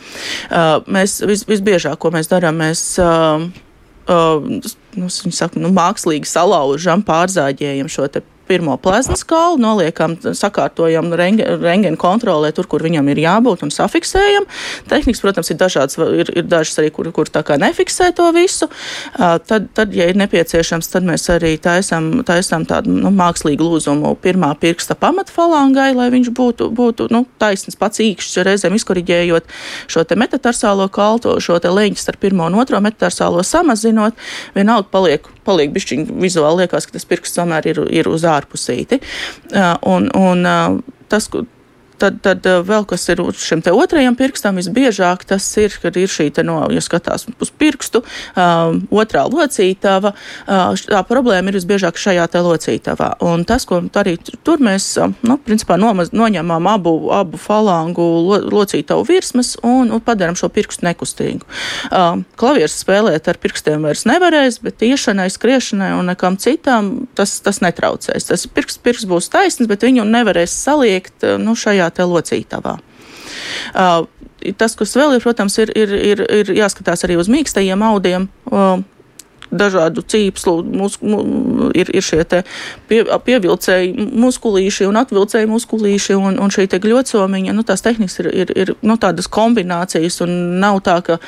Uh, 0.48 0.78
mēs 0.86 1.18
vis, 1.28 1.44
visbiežāk, 1.48 1.98
ko 2.00 2.12
mēs 2.14 2.30
darām, 2.30 2.62
mēs. 2.62 2.84
Uh, 3.02 3.48
uh, 4.08 4.72
nu, 4.98 5.10
saka, 5.12 5.60
nu, 5.60 5.72
mākslīgi 5.74 6.28
salaužam, 6.28 7.04
pārzāģējam 7.06 7.90
šo 7.92 8.08
pirmo 8.48 8.76
plazmas 8.80 9.24
kaulu, 9.28 9.60
noliekam, 9.62 10.16
sakārtojam 10.16 11.12
rengēnu 11.18 11.98
kontrolē 12.00 12.50
tur, 12.56 12.68
kur 12.70 12.82
viņam 12.84 13.10
ir 13.12 13.22
jābūt 13.22 13.64
un 13.66 13.72
safiksējam. 13.74 14.48
Tehnikas, 14.88 15.22
protams, 15.24 15.52
ir 15.52 15.60
dažādas, 15.60 15.98
ir, 15.98 16.32
ir 16.38 16.48
dažas 16.48 16.80
arī, 16.80 16.90
kur, 16.94 17.10
kur 17.14 17.30
tā 17.32 17.44
kā 17.46 17.58
nefiksē 17.60 18.10
to 18.16 18.30
visu. 18.36 18.70
Tad, 19.16 19.68
tad, 19.76 19.94
ja 19.96 20.08
ir 20.08 20.18
nepieciešams, 20.20 20.90
tad 20.92 21.06
mēs 21.08 21.28
arī 21.34 21.54
taisam, 21.62 22.10
taisam 22.28 22.66
tādu 22.68 22.94
nu, 22.94 23.12
mākslīgu 23.14 23.68
lūzumu 23.68 24.14
pirmā 24.22 24.54
pirksta 24.60 24.96
pamatfalangai, 24.98 25.90
lai 25.98 26.08
viņš 26.14 26.32
būtu, 26.34 26.70
būtu 26.74 27.08
nu, 27.14 27.24
taisns 27.40 27.78
pats 27.78 28.02
īkšķis, 28.04 28.44
reizēm 28.48 28.78
izkoriģējot 28.78 29.48
šo 29.90 30.04
metatarsālo 30.18 30.88
kaltu, 30.92 31.36
šo 31.42 31.58
te 31.62 31.72
leņķi 31.72 32.02
starp 32.02 32.22
pirmo 32.24 32.48
un 32.48 32.58
otro 32.60 32.80
metatarsālo 32.84 33.44
samazinot, 33.46 34.16
vienalga 34.56 34.88
paliek, 34.92 35.28
paliek 35.48 35.72
bišķiņ 35.74 36.08
vizuāli 36.20 36.64
liekas, 36.64 36.88
ka 36.88 36.96
tas 36.96 37.08
pirksts 37.08 37.40
tomēr 37.40 37.72
ir, 37.72 37.82
ir 38.00 38.10
uz 38.12 38.26
ārpusīti. 38.28 39.00
Un, 39.88 40.10
un 40.16 40.48
tas, 41.08 41.30
Tad, 41.98 42.20
tad 42.22 42.46
eh, 42.46 42.60
vēl 42.62 42.86
kas 42.88 43.08
ir 43.10 43.20
šim 43.34 43.62
te 43.64 43.72
otrajam 43.74 44.16
pirkstam, 44.18 44.58
visbiežāk 44.60 45.24
tas 45.28 45.46
ir, 45.58 45.74
kad 45.82 45.96
ir 45.98 46.10
šī 46.10 46.28
te 46.34 46.44
no, 46.46 46.60
ja 46.72 46.82
skatās 46.84 47.26
uz 47.28 47.50
pirkstu, 47.58 48.04
um, 48.38 48.80
otrā 48.94 49.24
locītava, 49.30 50.12
uh, 50.14 50.78
tā 50.78 51.00
problēma 51.08 51.50
ir 51.50 51.58
visbiežāk 51.58 51.98
šajā 51.98 52.26
te 52.30 52.42
locītavā. 52.44 53.10
Un 53.26 53.42
tas, 53.48 53.66
ko 53.68 53.80
arī 53.98 54.16
tur 54.46 54.62
mēs, 54.62 54.90
nu, 55.26 55.38
principā 55.42 55.78
nomaz, 55.80 56.12
noņemam 56.14 56.68
abu, 56.70 56.94
abu 57.14 57.40
falangu 57.40 58.06
lo, 58.28 58.40
locītavu 58.58 59.06
virsmas 59.08 59.56
un, 59.62 59.90
un 59.94 60.02
padaram 60.04 60.38
šo 60.38 60.50
pirkstu 60.54 60.86
nekustīgu. 60.86 61.48
Uh, 61.90 62.22
klavieres 62.38 62.78
spēlēt 62.78 63.30
ar 63.30 63.40
pirkstiem 63.42 63.86
vairs 63.88 64.06
nevarēs, 64.08 64.60
bet 64.62 64.86
iešanai, 64.86 65.28
skriešanai 65.34 65.92
un 65.98 66.12
nekam 66.12 66.38
citam 66.38 66.92
tas, 67.18 67.38
tas 67.44 67.62
netraucēs. 67.64 68.30
Tas 68.30 68.46
pirksts, 68.46 68.82
pirksts 68.84 69.10
būs 69.10 69.30
taisns, 69.32 69.68
bet 69.70 69.86
viņu 69.86 70.06
nevarēs 70.08 70.54
saliekt, 70.54 71.26
nu, 71.42 71.56
šajā 71.58 71.87
šajā 71.94 72.06
locītavā. 72.08 72.76
Uh, 73.74 74.06
tas, 74.58 74.76
kas 74.78 74.94
vēl 74.96 75.16
ir, 75.16 75.24
protams, 75.24 75.58
ir, 75.62 75.72
ir, 75.78 75.94
ir, 76.12 76.22
ir 76.40 76.52
jāskatās 76.58 77.04
arī 77.06 77.18
uz 77.20 77.30
mīkstajiem 77.32 77.82
audiem. 77.90 78.28
Dažādu 79.48 80.02
cīpslu, 80.04 80.60
mus, 80.76 80.98
mu, 81.00 81.22
ir, 81.76 81.88
ir 81.94 82.04
šie 82.04 82.24
pie, 82.88 83.00
pievilcēji 83.24 83.94
muskulīši 83.96 84.88
un 84.88 84.98
atvilcēji 85.00 85.48
muskulīši 85.48 86.16
un, 86.18 86.36
un 86.42 86.52
šī 86.52 86.66
te 86.68 86.80
gļocomiņa, 86.82 87.54
nu 87.56 87.64
tās 87.66 87.84
tehnikas 87.84 88.18
ir, 88.20 88.30
ir, 88.44 88.52
ir 88.52 88.74
nu, 88.84 88.98
tādas 89.00 89.30
kombinācijas 89.32 90.20
un 90.26 90.34
nav 90.62 90.82
tā, 90.86 90.98
ka 91.06 91.18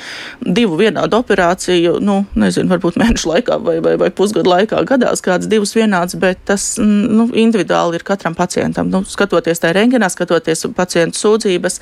divu 0.41 0.79
vienādu 0.81 1.21
operāciju, 1.21 1.97
nu, 2.05 2.21
nezinu, 2.39 2.71
varbūt 2.75 3.01
mēnešu 3.01 3.33
laikā 3.33 3.61
vai, 3.65 3.79
vai, 3.85 3.97
vai 4.01 4.11
pusgadu 4.15 4.53
laikā 4.53 4.83
gadās 4.89 5.25
kāds 5.25 5.49
divus 5.51 5.75
vienāds, 5.77 6.19
bet 6.21 6.45
tas, 6.51 6.75
nu, 6.81 7.31
individuāli 7.33 8.01
ir 8.01 8.07
katram 8.07 8.37
pacientam, 8.39 8.91
nu, 8.93 9.05
skatoties 9.09 9.63
tajā 9.63 9.79
rengenā, 9.81 10.11
skatoties 10.13 10.69
pacientu 10.77 11.21
sūdzības. 11.21 11.81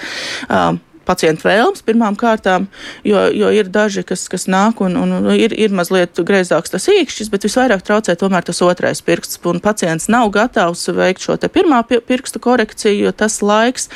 Um, 0.49 0.83
pacientu 1.09 1.49
vēlmes 1.49 1.85
pirmām 1.87 2.17
kārtām, 2.19 2.69
jo, 3.07 3.25
jo 3.35 3.53
ir 3.55 3.71
daži, 3.73 4.05
kas, 4.07 4.27
kas 4.31 4.47
nāk 4.51 4.83
un, 4.85 4.97
un 5.01 5.31
ir, 5.35 5.55
ir 5.57 5.75
mazliet 5.75 6.21
greizāks 6.29 6.75
tas 6.75 6.89
īkšķis, 6.93 7.33
bet 7.33 7.49
visvairāk 7.49 7.85
traucē 7.87 8.17
tomēr 8.19 8.47
tas 8.47 8.63
otrais 8.65 9.03
pirksts. 9.05 9.41
Un 9.49 9.63
pacients 9.65 10.11
nav 10.13 10.29
gatavs 10.35 10.89
veikt 10.93 11.25
šo 11.25 11.39
pirmā 11.49 11.81
pirksta 11.89 12.41
korekciju, 12.43 13.09
jo 13.09 13.15
tas 13.17 13.41
laiks 13.43 13.89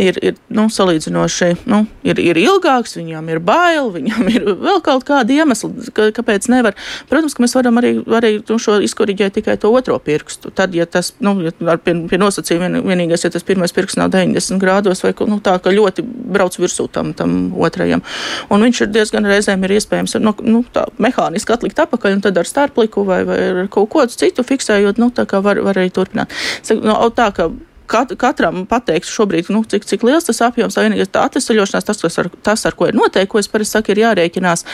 ir, 0.00 0.18
ir 0.22 0.36
nu, 0.54 0.66
salīdzinoši 0.72 1.50
nu, 1.70 1.84
ir, 2.06 2.18
ir 2.22 2.38
ilgāks, 2.40 2.96
viņam 2.98 3.28
ir 3.32 3.40
bail, 3.44 3.90
viņam 3.94 4.28
ir 4.32 4.46
vēl 4.60 4.80
kaut 4.84 5.06
kādi 5.08 5.38
iemesli, 5.38 5.90
ka, 5.94 6.08
kāpēc 6.14 6.48
nevar. 6.52 6.76
Protams, 7.10 7.36
ka 7.36 7.44
mēs 7.44 7.54
varam 7.56 7.80
arī, 7.80 7.94
arī 8.18 8.32
nu, 8.40 8.58
šo 8.62 8.78
izkoriģēt 8.84 9.38
tikai 9.38 9.56
to 9.60 9.70
otro 9.74 9.98
pirkstu. 10.02 10.52
Tad, 10.54 10.74
ja 10.76 10.86
tas, 10.90 11.12
nu, 11.24 11.36
ja 11.44 11.54
pie, 11.54 11.96
pie 12.10 12.20
nosacījuma 12.20 12.68
vien, 12.68 12.80
vienīgais, 12.86 13.26
ja 13.26 13.32
tas 13.34 13.46
pirmais 13.46 13.74
pirksts 13.74 14.00
nav 14.00 14.12
90 14.14 14.62
grādos 14.62 15.04
vai 15.04 15.14
nu, 15.30 15.40
tā, 15.44 15.56
ka 15.62 15.72
ļoti 15.74 16.04
brauc 16.04 16.43
virsū 16.60 16.88
tam, 16.92 17.12
tam 17.16 17.52
otrajam. 17.56 18.04
Un 18.52 18.64
viņš 18.66 18.84
ir 18.84 18.94
diezgan 18.94 19.28
reizēm 19.28 19.64
ir 19.64 19.76
iespējams 19.78 20.18
nu, 20.22 20.34
nu, 20.46 20.64
tā, 20.74 20.86
mehāniski 21.02 21.54
atlikt 21.54 21.80
apakaļ 21.84 22.18
un 22.18 22.24
tad 22.24 22.40
ar 22.40 22.48
starpliku 22.48 23.06
vai, 23.08 23.22
vai 23.28 23.38
ar 23.50 23.62
kaut 23.72 23.90
ko 23.92 24.06
citu 24.10 24.44
fiksējot, 24.46 25.00
nu, 25.02 25.10
tā 25.14 25.26
kā 25.30 25.42
var, 25.44 25.60
var 25.64 25.80
arī 25.80 25.92
turpināt. 25.94 26.32
Nu, 26.70 26.96
tā, 27.14 27.30
ka 27.34 27.50
kat, 27.90 28.14
katram 28.20 28.64
pateikt 28.68 29.08
šobrīd, 29.10 29.50
nu, 29.54 29.62
cik, 29.68 29.86
cik 29.88 30.04
liels 30.06 30.26
tas 30.28 30.40
apjoms, 30.46 30.78
vienīgais 30.80 31.12
tā 31.12 31.24
atvesaļošanās, 31.28 31.86
tas, 31.88 32.18
ar, 32.22 32.30
tas, 32.44 32.64
ar 32.68 32.76
ko 32.78 32.88
ir 32.90 32.98
es 33.40 33.50
parasti 33.50 33.76
saku, 33.76 33.92
ir 33.92 34.02
jārēķinās, 34.04 34.64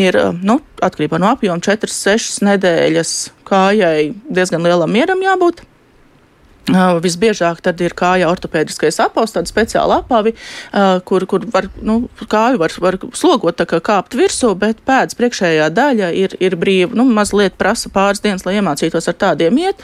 ir, 0.00 0.18
nu, 0.42 0.60
atkarībā 0.82 1.20
no 1.20 1.30
apjoma 1.34 1.62
4-6 1.64 2.44
nedēļas 2.48 3.16
kājai 3.48 4.12
diezgan 4.30 4.64
lielam 4.66 4.92
mieram 4.92 5.22
jābūt. 5.24 5.64
Visbiežāk 6.68 7.62
tad 7.64 7.80
ir 7.80 7.94
kāja 7.96 8.28
ortopēdiskais 8.30 9.00
apaus, 9.02 9.32
tāda 9.34 9.48
speciāla 9.48 10.00
apavi, 10.04 10.34
kur, 11.08 11.24
kur 11.26 11.46
var, 11.50 11.66
nu, 11.82 12.04
kāju 12.20 12.60
var, 12.60 12.74
var 12.84 12.98
slogot 13.16 13.56
tā 13.58 13.66
kā 13.66 13.80
kāpt 13.82 14.14
virsū, 14.18 14.52
bet 14.60 14.82
pēdas 14.86 15.16
priekšējā 15.18 15.70
daļa 15.74 16.10
ir, 16.14 16.36
ir 16.38 16.56
brīva, 16.60 16.94
nu, 16.94 17.06
mazliet 17.10 17.56
prasa 17.58 17.90
pāris 17.90 18.22
dienas, 18.22 18.44
lai 18.46 18.58
iemācītos 18.60 19.08
ar 19.10 19.16
tādiem 19.18 19.58
iet, 19.62 19.82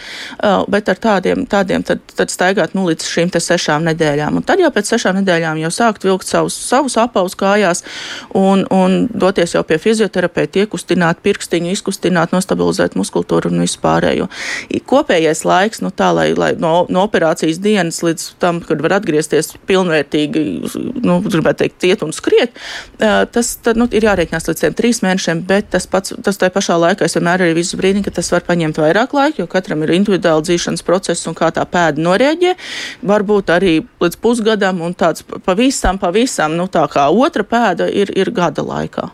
bet 0.70 0.92
ar 0.92 1.00
tādiem, 1.02 1.46
tādiem 1.50 1.86
tad, 1.86 2.04
tad 2.14 2.30
staigāt, 2.30 2.76
nu, 2.76 2.86
līdz 2.90 3.08
šīm 3.08 3.32
te 3.34 3.42
sešām 3.42 3.88
nedēļām. 3.88 4.38
Un 4.38 4.46
tad 4.46 4.62
jau 4.62 4.70
pēc 4.74 4.92
sešām 4.94 5.18
nedēļām 5.22 5.62
jau 5.64 5.72
sākt 5.74 6.06
vilkt 6.06 6.28
savus, 6.28 6.54
savus 6.68 6.98
apaus 7.00 7.34
kājās 7.38 7.82
un, 8.36 8.66
un 8.70 8.98
doties 9.10 9.56
jau 9.56 9.64
pie 9.66 9.80
fizioterapeita, 9.82 10.62
iekustināt 10.66 11.24
pirkstiņu, 11.24 11.72
izkustināt, 11.74 12.36
nostabilizēt 12.36 12.94
muskultūru 13.00 13.50
un 13.50 13.64
vispārējo. 13.64 14.30
Kopējais 14.86 15.42
laiks, 15.48 15.82
nu, 15.82 15.90
tā, 15.90 16.12
lai, 16.14 16.30
lai 16.38 16.52
no 16.60 16.65
no, 16.66 16.74
no 16.92 17.04
operācijas 17.06 17.60
dienas 17.62 18.02
līdz 18.04 18.26
tam, 18.42 18.60
kad 18.66 18.82
var 18.84 18.98
atgriezties 18.98 19.54
pilnvērtīgi, 19.68 20.44
nu, 21.06 21.18
gribētu 21.24 21.64
teikt, 21.64 21.86
iet 21.88 22.04
un 22.06 22.14
skriet, 22.16 22.56
tas 22.98 23.52
tad, 23.62 23.78
nu, 23.80 23.88
ir 23.94 24.06
jārēķinās 24.08 24.48
līdz 24.50 24.64
tiem 24.64 24.76
trīs 24.76 25.02
mēnešiem, 25.04 25.42
bet 25.48 25.70
tas 25.74 25.88
pats, 25.90 26.14
tas 26.26 26.40
tajā 26.40 26.54
pašā 26.54 26.78
laikā 26.82 27.06
es 27.06 27.16
vienmēr 27.18 27.46
arī 27.46 27.56
visu 27.58 27.78
brīdi, 27.80 28.04
ka 28.06 28.14
tas 28.18 28.30
var 28.34 28.44
paņemt 28.46 28.80
vairāk 28.82 29.14
laika, 29.16 29.42
jo 29.42 29.48
katram 29.50 29.84
ir 29.86 29.94
individuāli 29.96 30.46
dzīšanas 30.48 30.86
process 30.86 31.28
un 31.30 31.36
kā 31.38 31.52
tā 31.54 31.64
pēda 31.70 32.02
norēģē. 32.02 32.56
Varbūt 33.06 33.52
arī 33.54 33.76
līdz 34.02 34.20
pusgadam 34.22 34.82
un 34.86 34.96
tāds 34.98 35.24
pavisam, 35.46 36.00
pavisam, 36.02 36.56
nu, 36.58 36.68
tā 36.72 36.86
kā 36.92 37.08
otra 37.12 37.46
pēda 37.46 37.90
ir, 37.92 38.12
ir 38.16 38.32
gada 38.34 38.64
laikā. 38.66 39.10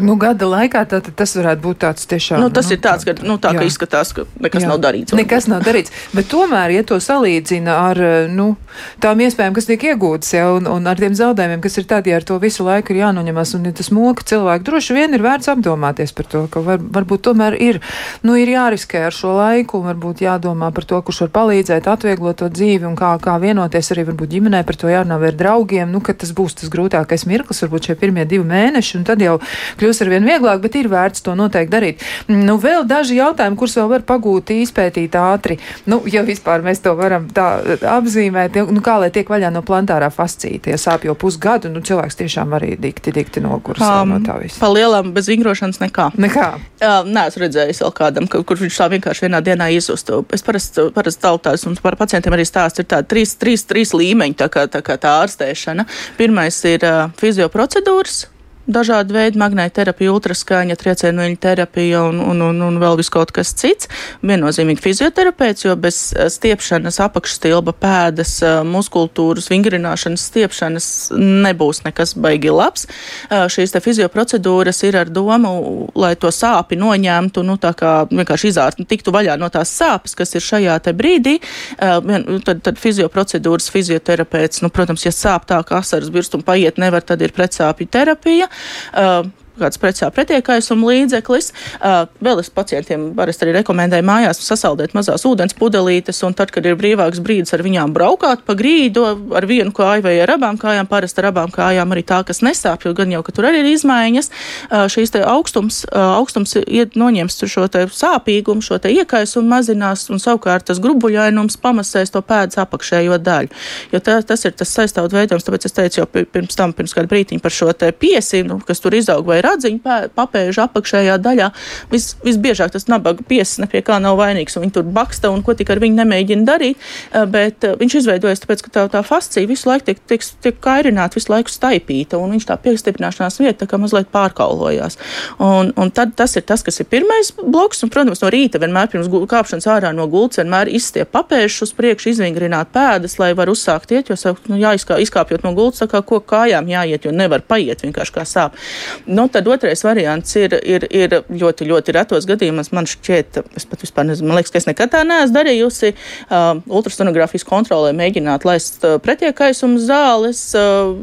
Nu, 0.00 0.16
gada 0.20 0.48
laikā 0.48 0.84
tā, 0.88 1.00
tas 1.04 1.34
varētu 1.38 1.62
būt 1.64 1.80
tāds 1.84 2.08
tiešām. 2.10 2.42
Nu, 2.42 2.50
tas 2.54 2.68
nu, 2.68 2.76
ir 2.76 2.82
tāds, 2.84 3.06
ka, 3.06 3.14
nu, 3.24 3.36
tā, 3.42 3.54
ka 3.56 3.64
izskatās, 3.66 4.12
ka 4.16 4.26
nekas 4.42 4.64
jā. 4.64 4.70
nav 4.70 4.80
darīts. 4.82 5.16
Nekas 5.16 5.48
nav 5.50 5.64
darīts. 5.66 5.92
Bet 6.16 6.28
tomēr, 6.32 6.74
ja 6.74 6.84
to 6.88 6.98
salīdzina 7.02 7.76
ar 7.90 8.00
nu, 8.32 8.54
tām 9.02 9.22
iespējām, 9.24 9.56
kas 9.56 9.68
tiek 9.68 9.86
iegūtas, 9.92 10.32
ja, 10.36 10.48
un, 10.56 10.68
un 10.70 10.88
ar 10.90 11.00
tiem 11.00 11.16
zaudējumiem, 11.16 11.62
kas 11.64 11.78
ir 11.80 11.88
tad, 11.90 12.08
ja 12.10 12.18
ar 12.20 12.26
to 12.26 12.38
visu 12.42 12.66
laiku 12.66 12.94
ir 12.94 13.02
jānoņemas, 13.02 13.54
un 13.58 13.68
ja 13.68 13.74
tas 13.76 13.90
moka 13.94 14.26
cilvēku, 14.28 14.66
droši 14.68 14.96
vien 14.96 15.16
ir 15.16 15.24
vērts 15.24 15.50
apdomāties 15.52 16.14
par 16.16 16.28
to, 16.30 16.44
ka 16.52 16.62
var, 16.64 16.82
varbūt 16.98 17.24
tomēr 17.28 17.56
ir, 17.60 17.80
nu, 18.26 18.36
ir 18.40 18.52
jāriskē 18.54 19.06
ar 19.08 19.16
šo 19.16 19.36
laiku, 19.38 19.80
un 19.80 19.90
varbūt 19.92 20.24
jādomā 20.24 20.70
par 20.74 20.88
to, 20.88 21.00
kurš 21.04 21.24
var 21.26 21.34
palīdzēt, 21.38 21.88
atvieglot 21.90 22.40
to 22.42 22.50
dzīvi, 22.52 22.84
un 22.88 22.96
kā, 22.98 23.14
kā 23.22 23.36
vienoties 23.42 23.92
arī 23.94 24.06
varbūt 24.10 24.34
ģimenē 24.36 24.64
par 24.66 24.80
to 24.80 24.90
jārunā 24.92 25.20
ar 25.20 25.38
draugiem, 25.38 25.92
nu, 25.92 26.02
ka 26.04 26.16
tas 26.18 26.34
būs 26.36 26.58
tas 26.60 26.72
grūtākais 26.72 27.26
mirklis, 27.30 27.62
varbūt 27.64 27.90
šie 27.90 27.98
pirmie 28.00 28.26
divi 28.28 28.46
mēneši, 28.48 28.98
un 29.00 29.06
tad 29.08 29.22
jau 29.22 29.38
kļūs 29.80 30.02
ar 30.04 30.12
vien 30.12 30.28
vieglāk, 30.28 30.62
bet 30.64 30.78
ir 30.78 30.90
vērts 30.92 31.24
to 31.24 31.34
noteikti 31.38 31.72
darīt. 31.72 32.04
Nu, 32.30 32.56
vēl 32.60 32.86
daži 32.88 33.18
jautājumi, 33.18 33.58
kurus 33.60 33.76
vēl 33.78 33.90
var 33.94 34.06
pagūt, 34.08 34.52
izpētīt 34.64 35.16
ātri. 35.18 35.58
Nu, 35.90 36.00
ja 36.10 36.24
vispār 36.26 36.64
mēs 36.64 36.82
to 36.84 36.94
varam 36.98 37.28
tā 37.34 37.48
apzīmēt, 37.94 38.58
nu, 38.70 38.82
kā 38.84 38.98
lai 39.02 39.10
tiek 39.14 39.28
vaļā 39.30 39.50
no 39.54 39.64
plantārā 39.66 40.10
fascīta, 40.14 40.72
ja 40.74 40.80
sāp 40.80 41.06
jau 41.08 41.16
pusgadu, 41.18 41.72
nu, 41.72 41.82
cilvēks 41.84 42.20
tiešām 42.20 42.54
arī 42.58 42.74
dikti, 42.80 43.14
dikti 43.14 43.42
noguris 43.44 43.84
um, 43.84 44.14
no 44.14 44.20
tā 44.24 44.38
visa. 44.42 44.60
Pa 44.62 44.70
lielam 44.72 45.12
bez 45.16 45.28
vingrošanas 45.30 45.80
nekā. 45.82 46.10
Nekā. 46.20 46.48
Uh, 46.80 47.00
nē, 47.08 47.26
es 47.30 47.38
redzēju 47.40 47.78
vēl 47.80 47.94
kādam, 47.96 48.28
ka, 48.30 48.42
kur 48.46 48.60
viņš 48.60 48.80
tā 48.80 48.90
vienkārši 48.94 49.26
vienā 49.26 49.40
dienā 49.44 49.70
izzustu. 49.76 50.22
Es 50.34 50.44
parasti, 50.46 50.88
parasti 50.94 51.24
tautās 51.24 51.66
un 51.68 51.78
par 51.82 51.98
pacientiem 52.00 52.36
arī 52.36 52.46
stāstu, 52.48 52.84
ir 52.84 52.90
tādi 52.92 53.10
trīs, 53.12 53.34
trīs, 53.40 53.66
trīs 53.68 53.94
līmeņi, 53.96 54.38
tā 54.42 54.50
kā 54.52 54.66
tā, 54.70 54.84
kā 54.84 54.98
tā 55.00 55.18
ārstēšana. 55.24 55.88
Pirmais 56.18 56.60
ir 56.70 56.86
uh, 56.86 57.10
fizioprocedūras, 57.20 58.24
dažādi 58.66 59.14
veidi 59.14 59.40
magnēterapija, 59.40 60.12
ultraskaņa, 60.14 60.76
triecienu 60.80 61.26
terapija 61.40 62.02
un, 62.08 62.20
un, 62.22 62.42
un, 62.48 62.60
un 62.66 62.78
vēl 62.80 62.98
vis 63.00 63.10
kaut 63.12 63.32
kas 63.34 63.52
cits. 63.56 63.88
Viennozīmīgi 64.24 64.82
fizioterapeits, 64.82 65.66
jo 65.66 65.74
bez 65.80 65.98
eh, 66.14 66.28
stiepšanas, 66.32 67.00
apakšstilba, 67.04 67.74
pēdas, 67.80 68.36
eh, 68.44 68.60
muskultūras, 68.68 69.50
vingrināšanas, 69.52 70.28
stiepšanas 70.30 70.88
nebūs 71.18 71.84
nekas 71.86 72.14
baigi 72.20 72.52
labs. 72.54 72.88
Eh, 73.28 73.46
šīs 73.52 73.74
te 73.74 73.82
fizioprocedūras 73.84 74.82
ir 74.88 74.98
ar 75.02 75.12
domu, 75.12 75.90
lai 75.98 76.14
to 76.20 76.32
sāpi 76.34 76.78
noņemtu, 76.80 77.44
nu 77.46 77.58
tā 77.60 77.74
kā 77.76 77.94
vienkārši 78.10 78.52
izārt, 78.52 78.82
tiktu 78.88 79.12
vaļā 79.14 79.36
no 79.40 79.50
tās 79.52 79.72
sāpes, 79.74 80.16
kas 80.16 80.34
ir 80.34 80.44
šajā 80.44 80.78
te 80.84 80.94
brīdī. 80.96 81.36
Tad, 81.78 82.60
tad 82.64 82.78
fizioprocedūras 82.80 83.66
fizioterapeits, 83.72 84.62
nu, 84.64 84.70
protams, 84.72 85.04
ja 85.06 85.12
sāp 85.14 85.46
tā, 85.48 85.58
ka 85.66 85.80
asaras 85.80 86.10
birst 86.12 86.34
un 86.36 86.44
paiet 86.46 86.78
nevar, 86.80 87.04
tad 87.06 87.22
ir 87.24 87.34
pretsāpju 87.34 87.88
terapija. 87.90 88.48
Uh, 88.92 89.24
kāds 89.58 89.80
precā 89.80 90.10
pretiekaisuma 90.14 90.90
līdzeklis. 90.90 91.50
Uh, 91.78 92.04
vēl 92.24 92.42
es 92.42 92.50
pacientiem 92.54 93.10
parasti 93.16 93.46
arī 93.46 93.58
rekomendēju 93.60 94.06
mājās 94.06 94.42
sasaldēt 94.44 94.94
mazās 94.96 95.24
ūdens 95.28 95.56
pudelītes, 95.58 96.22
un 96.26 96.34
tad, 96.36 96.52
kad 96.54 96.66
ir 96.66 96.78
brīvāks 96.78 97.22
brīdis 97.24 97.54
ar 97.54 97.62
viņām 97.64 97.94
braukāt 97.94 98.44
pa 98.46 98.56
grīdu 98.58 99.04
ar 99.34 99.46
vienu 99.48 99.74
kāju 99.74 100.04
vai 100.06 100.16
ar 100.22 100.34
abām 100.36 100.58
kājām, 100.60 100.88
parasti 100.90 101.22
ar 101.22 101.30
abām 101.30 101.52
kājām 101.54 101.94
arī 101.94 102.04
tā, 102.06 102.20
kas 102.26 102.42
nesāp, 102.44 102.86
jo 102.86 102.94
gan 102.96 103.12
jau, 103.14 103.22
ka 103.26 103.34
tur 103.36 103.48
arī 103.50 103.62
ir 103.62 103.70
izmaiņas, 103.74 104.30
uh, 104.30 104.86
šīs 104.90 105.14
te 105.14 105.22
augstums, 105.22 105.84
uh, 105.90 106.16
augstums 106.18 106.56
iet 106.64 106.98
noņems 106.98 107.40
šo 107.54 107.68
te 107.70 107.84
sāpīgumu, 107.92 108.64
šo 108.64 108.80
te 108.82 108.90
iekaisumu 108.94 109.46
mazinās, 109.54 110.08
un 110.10 110.22
savukārt 110.22 110.66
tas 110.70 110.80
grubuļainums 110.82 111.58
pamasēs 111.62 112.12
to 112.14 112.22
pēdas 112.24 112.58
apakšējo 112.62 113.18
daļu. 113.22 113.52
Jo 113.92 114.00
tā, 114.02 114.18
tas 114.26 114.44
ir 114.48 114.54
tas 114.56 114.72
saistāvot 114.74 115.14
veidojums, 115.14 115.44
tāpēc 115.46 115.68
es 115.68 115.76
teicu 115.76 116.00
jau 116.00 116.08
pirms 116.10 116.58
tam, 116.58 116.72
pirms 116.76 116.96
kādu 116.96 117.10
brītiņu 117.12 117.44
par 117.44 117.54
šo 117.54 117.70
te 117.76 117.90
piesīnu, 117.92 118.60
kas 118.66 118.82
tur 118.82 118.96
izaug 118.96 119.26
vai 119.28 119.40
radziņu 119.44 120.10
papēžu 120.16 120.64
apakšējā 120.64 121.18
daļā. 121.24 121.50
Vis, 121.92 122.14
visbiežāk 122.24 122.74
tas 122.74 122.88
nabaga 122.90 123.24
piesis 123.28 123.60
ne 123.62 123.68
pie 123.70 123.82
kā 123.84 124.00
nav 124.02 124.18
vainīgs, 124.20 124.56
un 124.56 124.66
viņi 124.66 124.76
tur 124.78 124.86
baksta 124.96 125.30
un 125.32 125.42
ko 125.44 125.54
tik 125.58 125.70
ar 125.72 125.82
viņu 125.82 125.98
nemēģina 126.00 126.48
darīt, 126.48 126.80
eh, 127.12 127.26
bet 127.30 127.64
eh, 127.64 127.76
viņš 127.80 127.98
izveidojas 128.00 128.44
tāpēc, 128.44 128.64
ka 128.64 128.74
tā, 128.76 128.86
tā 128.92 129.04
fascija 129.06 129.48
visu 129.50 129.68
laiku 129.70 129.90
tiek, 129.90 130.02
tiek, 130.10 130.24
tiek 130.44 130.60
kairināta, 130.64 131.18
visu 131.18 131.32
laiku 131.32 131.52
staipīta, 131.52 132.20
un 132.20 132.34
viņš 132.36 132.48
tā 132.50 132.58
piestiprināšanās 132.64 133.40
vieta 133.42 133.64
tā 133.64 133.70
kā 133.70 133.80
mazliet 133.80 134.10
pārkaulojās. 134.14 134.98
Un, 135.42 135.72
un 135.80 135.92
tad 135.94 136.14
tas 136.18 136.36
ir 136.38 136.46
tas, 136.46 136.64
kas 136.64 136.80
ir 136.80 136.88
pirmais 136.90 137.32
bloks, 137.38 137.82
un, 137.84 137.92
protams, 137.94 138.22
no 138.24 138.32
rīta 138.32 138.60
vienmēr 138.62 138.90
pirms 138.92 139.10
kāpšanas 139.30 139.68
ārā 139.70 139.92
no 139.94 140.06
gultas 140.10 140.42
vienmēr 140.42 140.70
izstiep 140.74 141.10
papēžus 141.14 141.68
uz 141.68 141.74
priekšu, 141.76 142.12
izvingrināt 142.14 142.72
pēdas, 142.74 143.18
lai 143.20 143.32
var 143.36 143.50
uzsākt 143.52 143.92
iet, 143.94 144.10
jo, 144.10 144.34
nu, 144.50 144.58
jāizkā, 144.60 144.98
izkāpjot 145.04 145.44
no 145.46 145.54
gultas, 145.56 145.82
tā 145.84 145.90
kā 145.92 146.02
ko 146.06 146.20
kājām 146.24 146.68
jāiet, 146.70 147.06
jo 147.06 147.14
nevar 147.14 147.44
paiet 147.46 147.84
vienkārši 147.84 148.14
kā 148.14 148.26
sāp. 148.28 148.58
Nu, 149.06 149.26
tad 149.34 149.48
otrais 149.50 149.82
variants 149.84 150.36
ir, 150.38 150.54
ir, 150.62 150.86
ir 150.94 151.16
ļoti, 151.28 151.66
ļoti 151.68 151.94
retos 151.96 152.26
gadījumos. 152.28 152.70
Man 152.74 152.88
šķiet, 152.88 153.40
es 153.58 153.66
pat 153.68 153.84
vispār 153.84 154.06
nezinu, 154.08 154.30
man 154.30 154.38
liekas, 154.38 154.52
ka 154.54 154.60
es 154.62 154.68
nekad 154.68 154.92
tā 154.94 155.02
neesmu 155.06 155.34
darījusi. 155.34 155.92
Uh, 156.28 156.62
ultrasonogrāfijas 156.80 157.46
kontrolē 157.48 157.92
mēģināt 157.96 158.46
laist 158.48 158.84
uh, 158.86 158.96
pretiekaisumu 159.02 159.80
zāles. 159.82 160.42
Uh, 160.58 160.94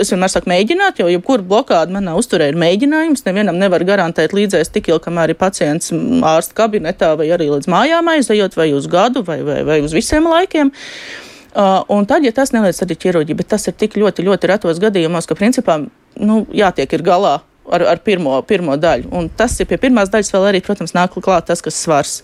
es 0.00 0.12
vienmēr 0.12 0.32
saku 0.32 0.52
mēģināt, 0.52 1.02
jo 1.02 1.10
jebkura 1.10 1.46
blokāda 1.46 1.94
manā 1.96 2.16
uzturē 2.18 2.50
ir 2.52 2.60
mēģinājums. 2.60 3.24
Nevienam 3.26 3.58
nevar 3.60 3.84
garantēt 3.88 4.36
līdzēs 4.36 4.72
tik 4.74 4.92
ilgi, 4.92 5.04
kamēr 5.08 5.34
ir 5.34 5.40
pacients 5.40 5.90
ārsta 5.92 6.56
kabinetā 6.62 7.14
vai 7.18 7.30
arī 7.34 7.50
līdz 7.50 7.70
mājām 7.70 8.14
aizejot 8.14 8.56
vai 8.58 8.70
uz 8.76 8.86
gadu 8.90 9.24
vai, 9.26 9.40
vai, 9.46 9.62
vai 9.66 9.80
uz 9.84 9.96
visiem 9.96 10.28
laikiem. 10.30 10.72
Uh, 11.50 11.82
un 11.90 12.06
tad, 12.06 12.22
ja 12.22 12.30
tas 12.30 12.52
neliec, 12.54 12.78
ir 12.78 12.98
ķirurģija, 13.02 13.36
bet 13.40 13.48
tas 13.50 13.66
ir 13.66 13.74
tik 13.74 13.96
ļoti, 13.98 14.22
ļoti 14.22 14.50
retos 14.52 14.78
gadījumos, 14.82 15.26
ka 15.26 15.34
principā 15.34 15.80
nu, 16.14 16.44
jātiek 16.54 16.92
ir 16.94 17.02
galā 17.02 17.40
ar, 17.72 17.84
ar 17.94 18.00
pirmo, 18.04 18.34
pirmo 18.46 18.76
daļu. 18.80 19.10
Un 19.16 19.28
tas 19.36 19.54
ir 19.60 19.68
pie 19.70 19.78
pirmās 19.80 20.10
daļas 20.12 20.32
vēl 20.34 20.48
arī, 20.50 20.60
protams, 20.64 20.94
nāk 20.96 21.14
klāt 21.20 21.48
tas, 21.50 21.62
kas 21.64 21.78
svars. 21.78 22.20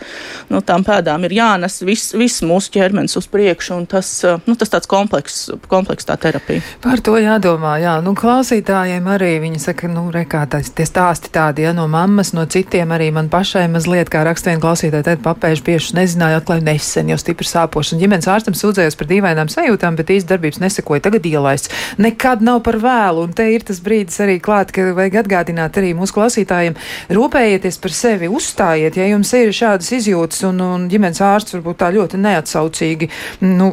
Nu, 0.50 0.60
tām 0.64 0.84
pēdām 0.86 1.26
ir 1.26 1.36
jānes 1.36 1.80
viss, 1.86 2.14
viss 2.16 2.44
mūsu 2.46 2.72
ķermenis 2.76 3.16
uz 3.18 3.28
priekšu, 3.30 3.74
un 3.76 3.86
tas, 3.90 4.10
nu, 4.46 4.56
tas 4.58 4.72
tāds 4.72 4.90
komplekss, 4.90 5.50
kompleks 5.70 6.08
tā 6.08 6.16
terapija. 6.20 6.64
Par 6.84 7.02
to 7.04 7.16
jādomā, 7.20 7.76
jā. 7.82 7.96
Nu, 8.04 8.14
klausītājiem 8.18 9.06
arī 9.12 9.32
viņi 9.44 9.62
saka, 9.62 9.90
nu, 9.92 10.06
rekā, 10.14 10.44
tās, 10.50 10.70
tie 10.76 10.86
stāsti 10.88 11.32
tādi, 11.34 11.66
ja 11.66 11.74
no 11.76 11.86
mammas, 11.90 12.32
no 12.36 12.46
citiem 12.50 12.94
arī 12.96 13.10
man 13.14 13.30
pašai 13.32 13.66
mazliet, 13.72 14.10
kā 14.12 14.24
raksta 14.26 14.52
viena 14.52 14.62
klausītāja, 14.64 15.06
tad 15.10 15.24
papēžu 15.24 15.66
piešus 15.66 15.96
nezināju, 15.98 16.40
atklāju 16.40 16.66
nesen, 16.66 17.12
jo 17.12 17.18
stipri 17.20 17.48
sāpoši. 17.48 17.96
Un 17.96 18.04
ģimenes 18.04 18.30
ārstam 18.30 18.56
sūdzējos 18.58 18.98
par 18.98 19.10
dīvainām 19.10 19.50
sajūtām, 19.52 19.98
bet 19.98 20.12
īsti 20.16 20.30
darbības 20.32 20.62
nesekoja. 20.62 21.04
Tagad 21.06 21.26
ielaists. 21.28 21.72
Nekad 22.02 22.44
nav 22.44 22.62
par 22.66 22.80
vēlu, 22.82 23.26
un 23.26 23.34
te 23.36 23.48
ir 23.54 23.64
tas 23.66 23.80
brīdis 23.82 24.18
arī 24.24 24.38
klāt, 24.42 24.72
ka 24.74 24.90
vajag 24.96 25.20
atgādāt 25.22 25.35
atgādināt 25.36 25.76
arī 25.78 25.92
mūsu 25.96 26.16
klausītājiem, 26.16 26.76
rūpējieties 27.12 27.78
par 27.82 27.94
sevi, 27.94 28.30
uzstājiet, 28.32 28.96
ja 28.96 29.08
jums 29.10 29.32
ir 29.36 29.52
šādas 29.54 29.92
izjūtas 29.96 30.44
un, 30.48 30.60
un 30.64 30.86
ģimenes 30.90 31.20
ārsts 31.24 31.56
varbūt 31.56 31.80
tā 31.82 31.90
ļoti 31.94 32.20
neatsaucīgi 32.22 33.10
nu, 33.44 33.70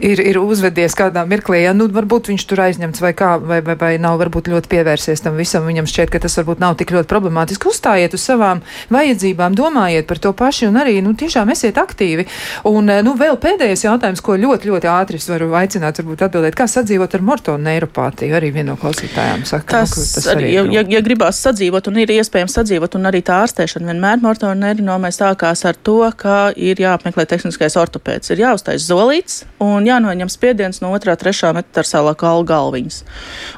ir, 0.00 0.22
ir 0.22 0.38
uzvedies 0.40 0.94
kādā 0.98 1.24
mirklī, 1.28 1.64
ja 1.64 1.74
nu, 1.76 1.88
varbūt 1.92 2.30
viņš 2.32 2.46
tur 2.50 2.64
aizņemts 2.66 3.02
vai 3.02 3.12
kā, 3.16 3.34
vai, 3.42 3.60
vai, 3.64 3.76
vai 3.80 3.92
nav 4.02 4.18
varbūt 4.22 4.50
ļoti 4.52 4.70
pievērsies 4.72 5.24
tam 5.24 5.38
visam, 5.40 5.66
viņam 5.68 5.88
šķiet, 5.90 6.12
ka 6.12 6.22
tas 6.22 6.38
varbūt 6.40 6.62
nav 6.62 6.78
tik 6.80 6.94
ļoti 6.94 7.10
problemātiski. 7.10 7.70
Uzstājiet 7.70 8.14
uz 8.14 8.24
savām 8.24 8.62
vajadzībām, 8.94 9.56
domājiet 9.58 10.08
par 10.08 10.20
to 10.22 10.34
paši 10.36 10.68
un 10.70 10.78
arī, 10.82 11.00
nu, 11.04 11.14
tiešām 11.18 11.50
esiet 11.54 11.78
aktīvi. 11.80 12.26
Un, 12.70 12.90
nu, 13.06 13.16
vēl 13.18 13.38
pēdējais 13.42 13.86
jautājums, 13.86 14.22
ko 14.24 14.38
ļoti, 14.40 14.70
ļoti 14.70 14.90
ātri 14.90 15.20
es 15.20 15.28
varu 15.30 15.50
aicināt, 15.58 16.00
varbūt 16.00 16.26
atbildēt, 16.28 16.58
kā 16.58 16.68
sadzīvot 16.70 17.16
ar 17.16 17.24
mortonu 17.26 17.66
neiropātiju. 17.66 18.36
Arī 18.36 18.50
viena 18.54 18.72
no 18.72 18.78
klausītājām 18.80 19.44
saka, 19.48 19.80
tas, 19.80 19.94
nu, 19.96 20.04
tas 20.16 20.28
arī, 20.34 20.50
ja, 20.54 20.64
ja, 20.72 20.83
ja 20.90 21.00
gribās 21.04 21.40
sadzīvot 21.44 21.88
un 21.90 21.98
ir 22.02 22.12
iespējams 22.14 22.54
sadzīvot, 22.58 22.96
un 22.98 23.08
arī 23.10 23.20
tā 23.24 23.40
ārstēšana 23.44 23.92
vienmēr 23.92 24.22
mortonu 24.22 24.56
neironomai 24.60 25.10
sākās 25.14 25.64
ar 25.68 25.78
to, 25.86 26.00
ka 26.16 26.52
ir 26.56 26.80
jāapmeklē 26.80 27.26
tehniskais 27.30 27.76
ortopēds, 27.80 28.32
ir 28.32 28.42
jāuztais 28.44 28.86
zolīts 28.88 29.42
un 29.62 29.86
jānoņem 29.86 30.30
spiediens 30.32 30.80
no 30.82 30.92
otrā, 30.96 31.16
trešā 31.18 31.52
metarsālā 31.56 32.14
kaula 32.18 32.44
galviņas. 32.48 33.00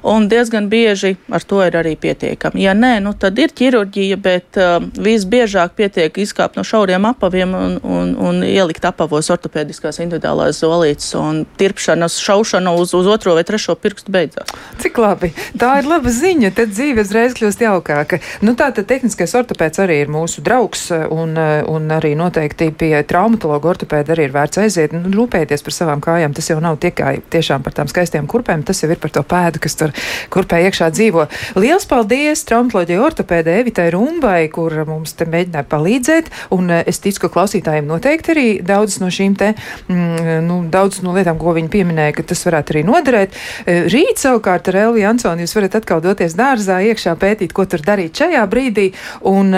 Un 0.06 0.28
diezgan 0.30 0.68
bieži 0.72 1.16
ar 1.32 1.44
to 1.46 1.62
ir 1.64 1.76
arī 1.78 1.94
pietiekami. 2.00 2.64
Ja 2.66 2.74
nē, 2.76 2.98
nu 3.04 3.14
tad 3.18 3.38
ir 3.40 3.54
ķirurģija, 3.56 4.18
bet 4.22 4.60
uh, 4.60 4.78
visbiežāk 4.96 5.76
pietiek 5.78 6.20
izkāpt 6.22 6.58
no 6.58 6.64
šauriem 6.66 7.08
apaviem 7.08 7.54
un, 7.56 7.78
un, 7.82 8.14
un 8.28 8.42
ielikt 8.46 8.84
apavos 8.88 9.30
ortopēdiskās 9.34 10.00
individuālās 10.04 10.60
zolītes 10.62 11.12
un 11.18 11.44
tirpšanas 11.58 12.18
šaušana 12.22 12.74
uz, 12.76 12.94
uz 12.96 13.08
otro 13.10 13.36
vai 13.36 13.44
trešo 13.46 13.76
pirkstu 13.80 14.14
beidzās. 14.14 14.52
Cik 14.82 15.00
labi. 15.02 15.32
Tā 15.58 15.76
ir 15.80 15.88
laba 15.90 16.12
ziņa. 16.12 16.52
Tad 16.56 16.74
dzīve 16.74 17.05
uzreiz 17.06 17.34
kļūst 17.36 17.62
jaukāka. 17.64 18.20
Nu, 18.44 18.56
tā 18.58 18.68
tad 18.74 18.88
tehniskais 18.90 19.34
ortopēds 19.38 19.80
arī 19.82 20.00
ir 20.02 20.12
mūsu 20.12 20.42
draugs 20.44 20.88
un, 20.92 21.36
un 21.36 21.88
arī 21.94 22.14
noteikti 22.18 22.70
pie 22.76 22.92
traumatologa 23.08 23.72
ortopēda 23.72 24.14
arī 24.14 24.28
ir 24.28 24.34
vērts 24.34 24.60
aiziet 24.62 24.94
un 24.96 25.06
nu, 25.06 25.14
rūpēties 25.16 25.64
par 25.66 25.76
savām 25.76 26.02
kājām. 26.04 26.34
Tas 26.36 26.50
jau 26.50 26.58
nav 26.62 26.78
tikai 26.82 27.16
tiešām 27.32 27.64
par 27.64 27.76
tām 27.76 27.90
skaistiem 27.90 28.28
kurpēm, 28.30 28.64
tas 28.66 28.82
jau 28.82 28.90
ir 28.92 29.00
par 29.02 29.14
to 29.14 29.22
pēdu, 29.26 29.62
kas 29.62 29.78
tur 29.78 29.94
kurpē 30.32 30.60
iekšā 30.66 30.90
dzīvo. 30.94 31.26
Liels 31.60 31.88
paldies 31.90 32.44
traumatoloģija 32.48 33.02
ortopēdē 33.06 33.58
Evitai 33.62 33.88
Rumbai, 33.94 34.40
kur 34.52 34.74
mums 34.88 35.16
te 35.16 35.28
mēģināja 35.30 35.68
palīdzēt, 35.70 36.30
un 36.56 36.72
es 36.78 37.00
ticu, 37.04 37.24
ka 37.24 37.32
klausītājiem 37.38 37.88
noteikti 37.88 38.34
arī 38.34 38.46
daudzas 38.66 39.00
no 39.02 39.10
šīm 39.12 39.36
te, 39.38 39.52
mm, 39.88 40.44
nu, 40.46 40.60
daudzas 40.72 41.04
no 41.06 41.14
lietām, 41.16 41.38
ko 41.40 41.54
viņi 41.56 41.72
pieminēja, 41.72 42.16
ka 42.18 42.26
tas 42.32 42.44
varētu 42.48 42.74
arī 42.74 42.84
noderēt. 42.88 43.36
Rīt 43.66 44.22
savukārt 44.22 44.70
ar 44.72 44.80
Elvi 44.86 45.06
Ansoni 45.06 45.46
jūs 45.46 45.56
varat 45.58 45.78
atkal 45.80 46.02
doties 46.04 46.34
dārzā 46.38 46.80
iekšā 46.90 46.95
pētīt, 47.04 47.52
ko 47.52 47.66
tur 47.68 47.84
darīt 47.84 48.16
šajā 48.16 48.46
brīdī. 48.50 48.90
Un, 49.28 49.52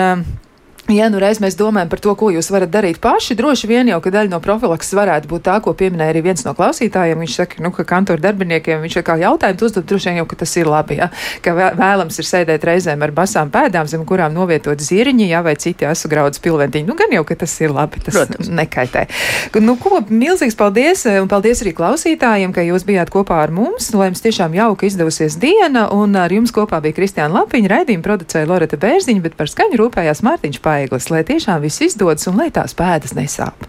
Ja 0.89 1.05
nu 1.13 1.19
reiz 1.21 1.37
mēs 1.37 1.53
domājam 1.53 1.89
par 1.91 1.99
to, 2.01 2.13
ko 2.17 2.31
jūs 2.33 2.47
varat 2.49 2.71
darīt 2.73 2.97
paši, 3.01 3.35
droši 3.37 3.67
vien 3.69 3.91
jau, 3.91 3.99
ka 4.01 4.09
daļa 4.09 4.31
no 4.31 4.39
profilakses 4.41 4.95
varētu 4.97 5.29
būt 5.29 5.43
tā, 5.45 5.59
ko 5.61 5.75
pieminēja 5.77 6.15
arī 6.15 6.23
viens 6.25 6.41
no 6.47 6.55
klausītājiem. 6.57 7.19
Viņš 7.21 7.35
saka, 7.37 7.59
nu, 7.61 7.69
ka 7.75 7.85
kantoru 7.85 8.17
darbiniekiem 8.23 8.81
viņš 8.81 8.97
kā 9.05 9.19
jautājumu 9.21 9.67
uzdod, 9.67 9.85
droši 9.85 10.09
vien 10.09 10.17
jau, 10.23 10.25
ka 10.31 10.39
tas 10.41 10.55
ir 10.57 10.69
labi, 10.69 10.97
ja? 10.97 11.11
ka 11.45 11.53
vēlams 11.53 12.17
ir 12.17 12.25
sēdēt 12.25 12.65
reizēm 12.65 13.05
ar 13.05 13.13
basām 13.13 13.51
pēdām, 13.53 13.85
zem 13.91 14.01
kurām 14.09 14.33
novietot 14.33 14.81
ziriņi, 14.81 15.27
ja, 15.29 15.43
vai 15.45 15.53
citi 15.61 15.85
asu 15.85 16.09
graudas 16.09 16.41
pilventiņi. 16.41 16.87
Nu, 16.89 16.97
gan 16.97 17.13
jau, 17.13 17.21
ka 17.27 17.37
tas 17.43 17.53
ir 17.61 17.75
labi, 17.75 18.01
tas 18.07 18.17
Protams. 18.17 18.49
nekaitē. 18.49 19.05
Nu, 19.61 19.77
ko, 19.77 20.01
milzīgs 20.09 20.57
paldies, 20.57 21.05
un 21.21 21.29
paldies 21.29 21.61
arī 21.61 21.75
klausītājiem, 21.77 22.55
ka 22.55 22.65
jūs 22.65 22.87
bijāt 22.89 23.13
kopā 23.13 23.43
ar 23.43 23.53
mums, 23.53 23.91
lai 23.93 24.09
jums 24.09 24.25
tiešām 24.25 24.57
jauka 24.57 24.89
izdevusies 24.89 25.37
diena, 25.37 25.85
un 25.93 26.17
ar 26.17 26.33
jums 26.33 26.55
kopā 26.55 26.81
bija 26.81 26.97
Kristiāna 26.97 27.43
Lapiņa, 27.43 27.73
raidījuma 27.75 28.05
producēja 28.09 28.49
Loreta 28.49 28.81
Bērziņa, 28.81 29.21
bet 29.27 29.37
par 29.37 29.53
skaņu 29.53 29.83
rūpējās 29.83 30.25
Mārtiņš 30.25 30.61
Paiglis, 30.79 31.09
lai 31.11 31.25
tiešām 31.27 31.59
viss 31.59 31.81
izdodas 31.83 32.29
un 32.31 32.37
lai 32.39 32.47
tās 32.55 32.71
pēdas 32.77 33.11
nesāp. 33.17 33.65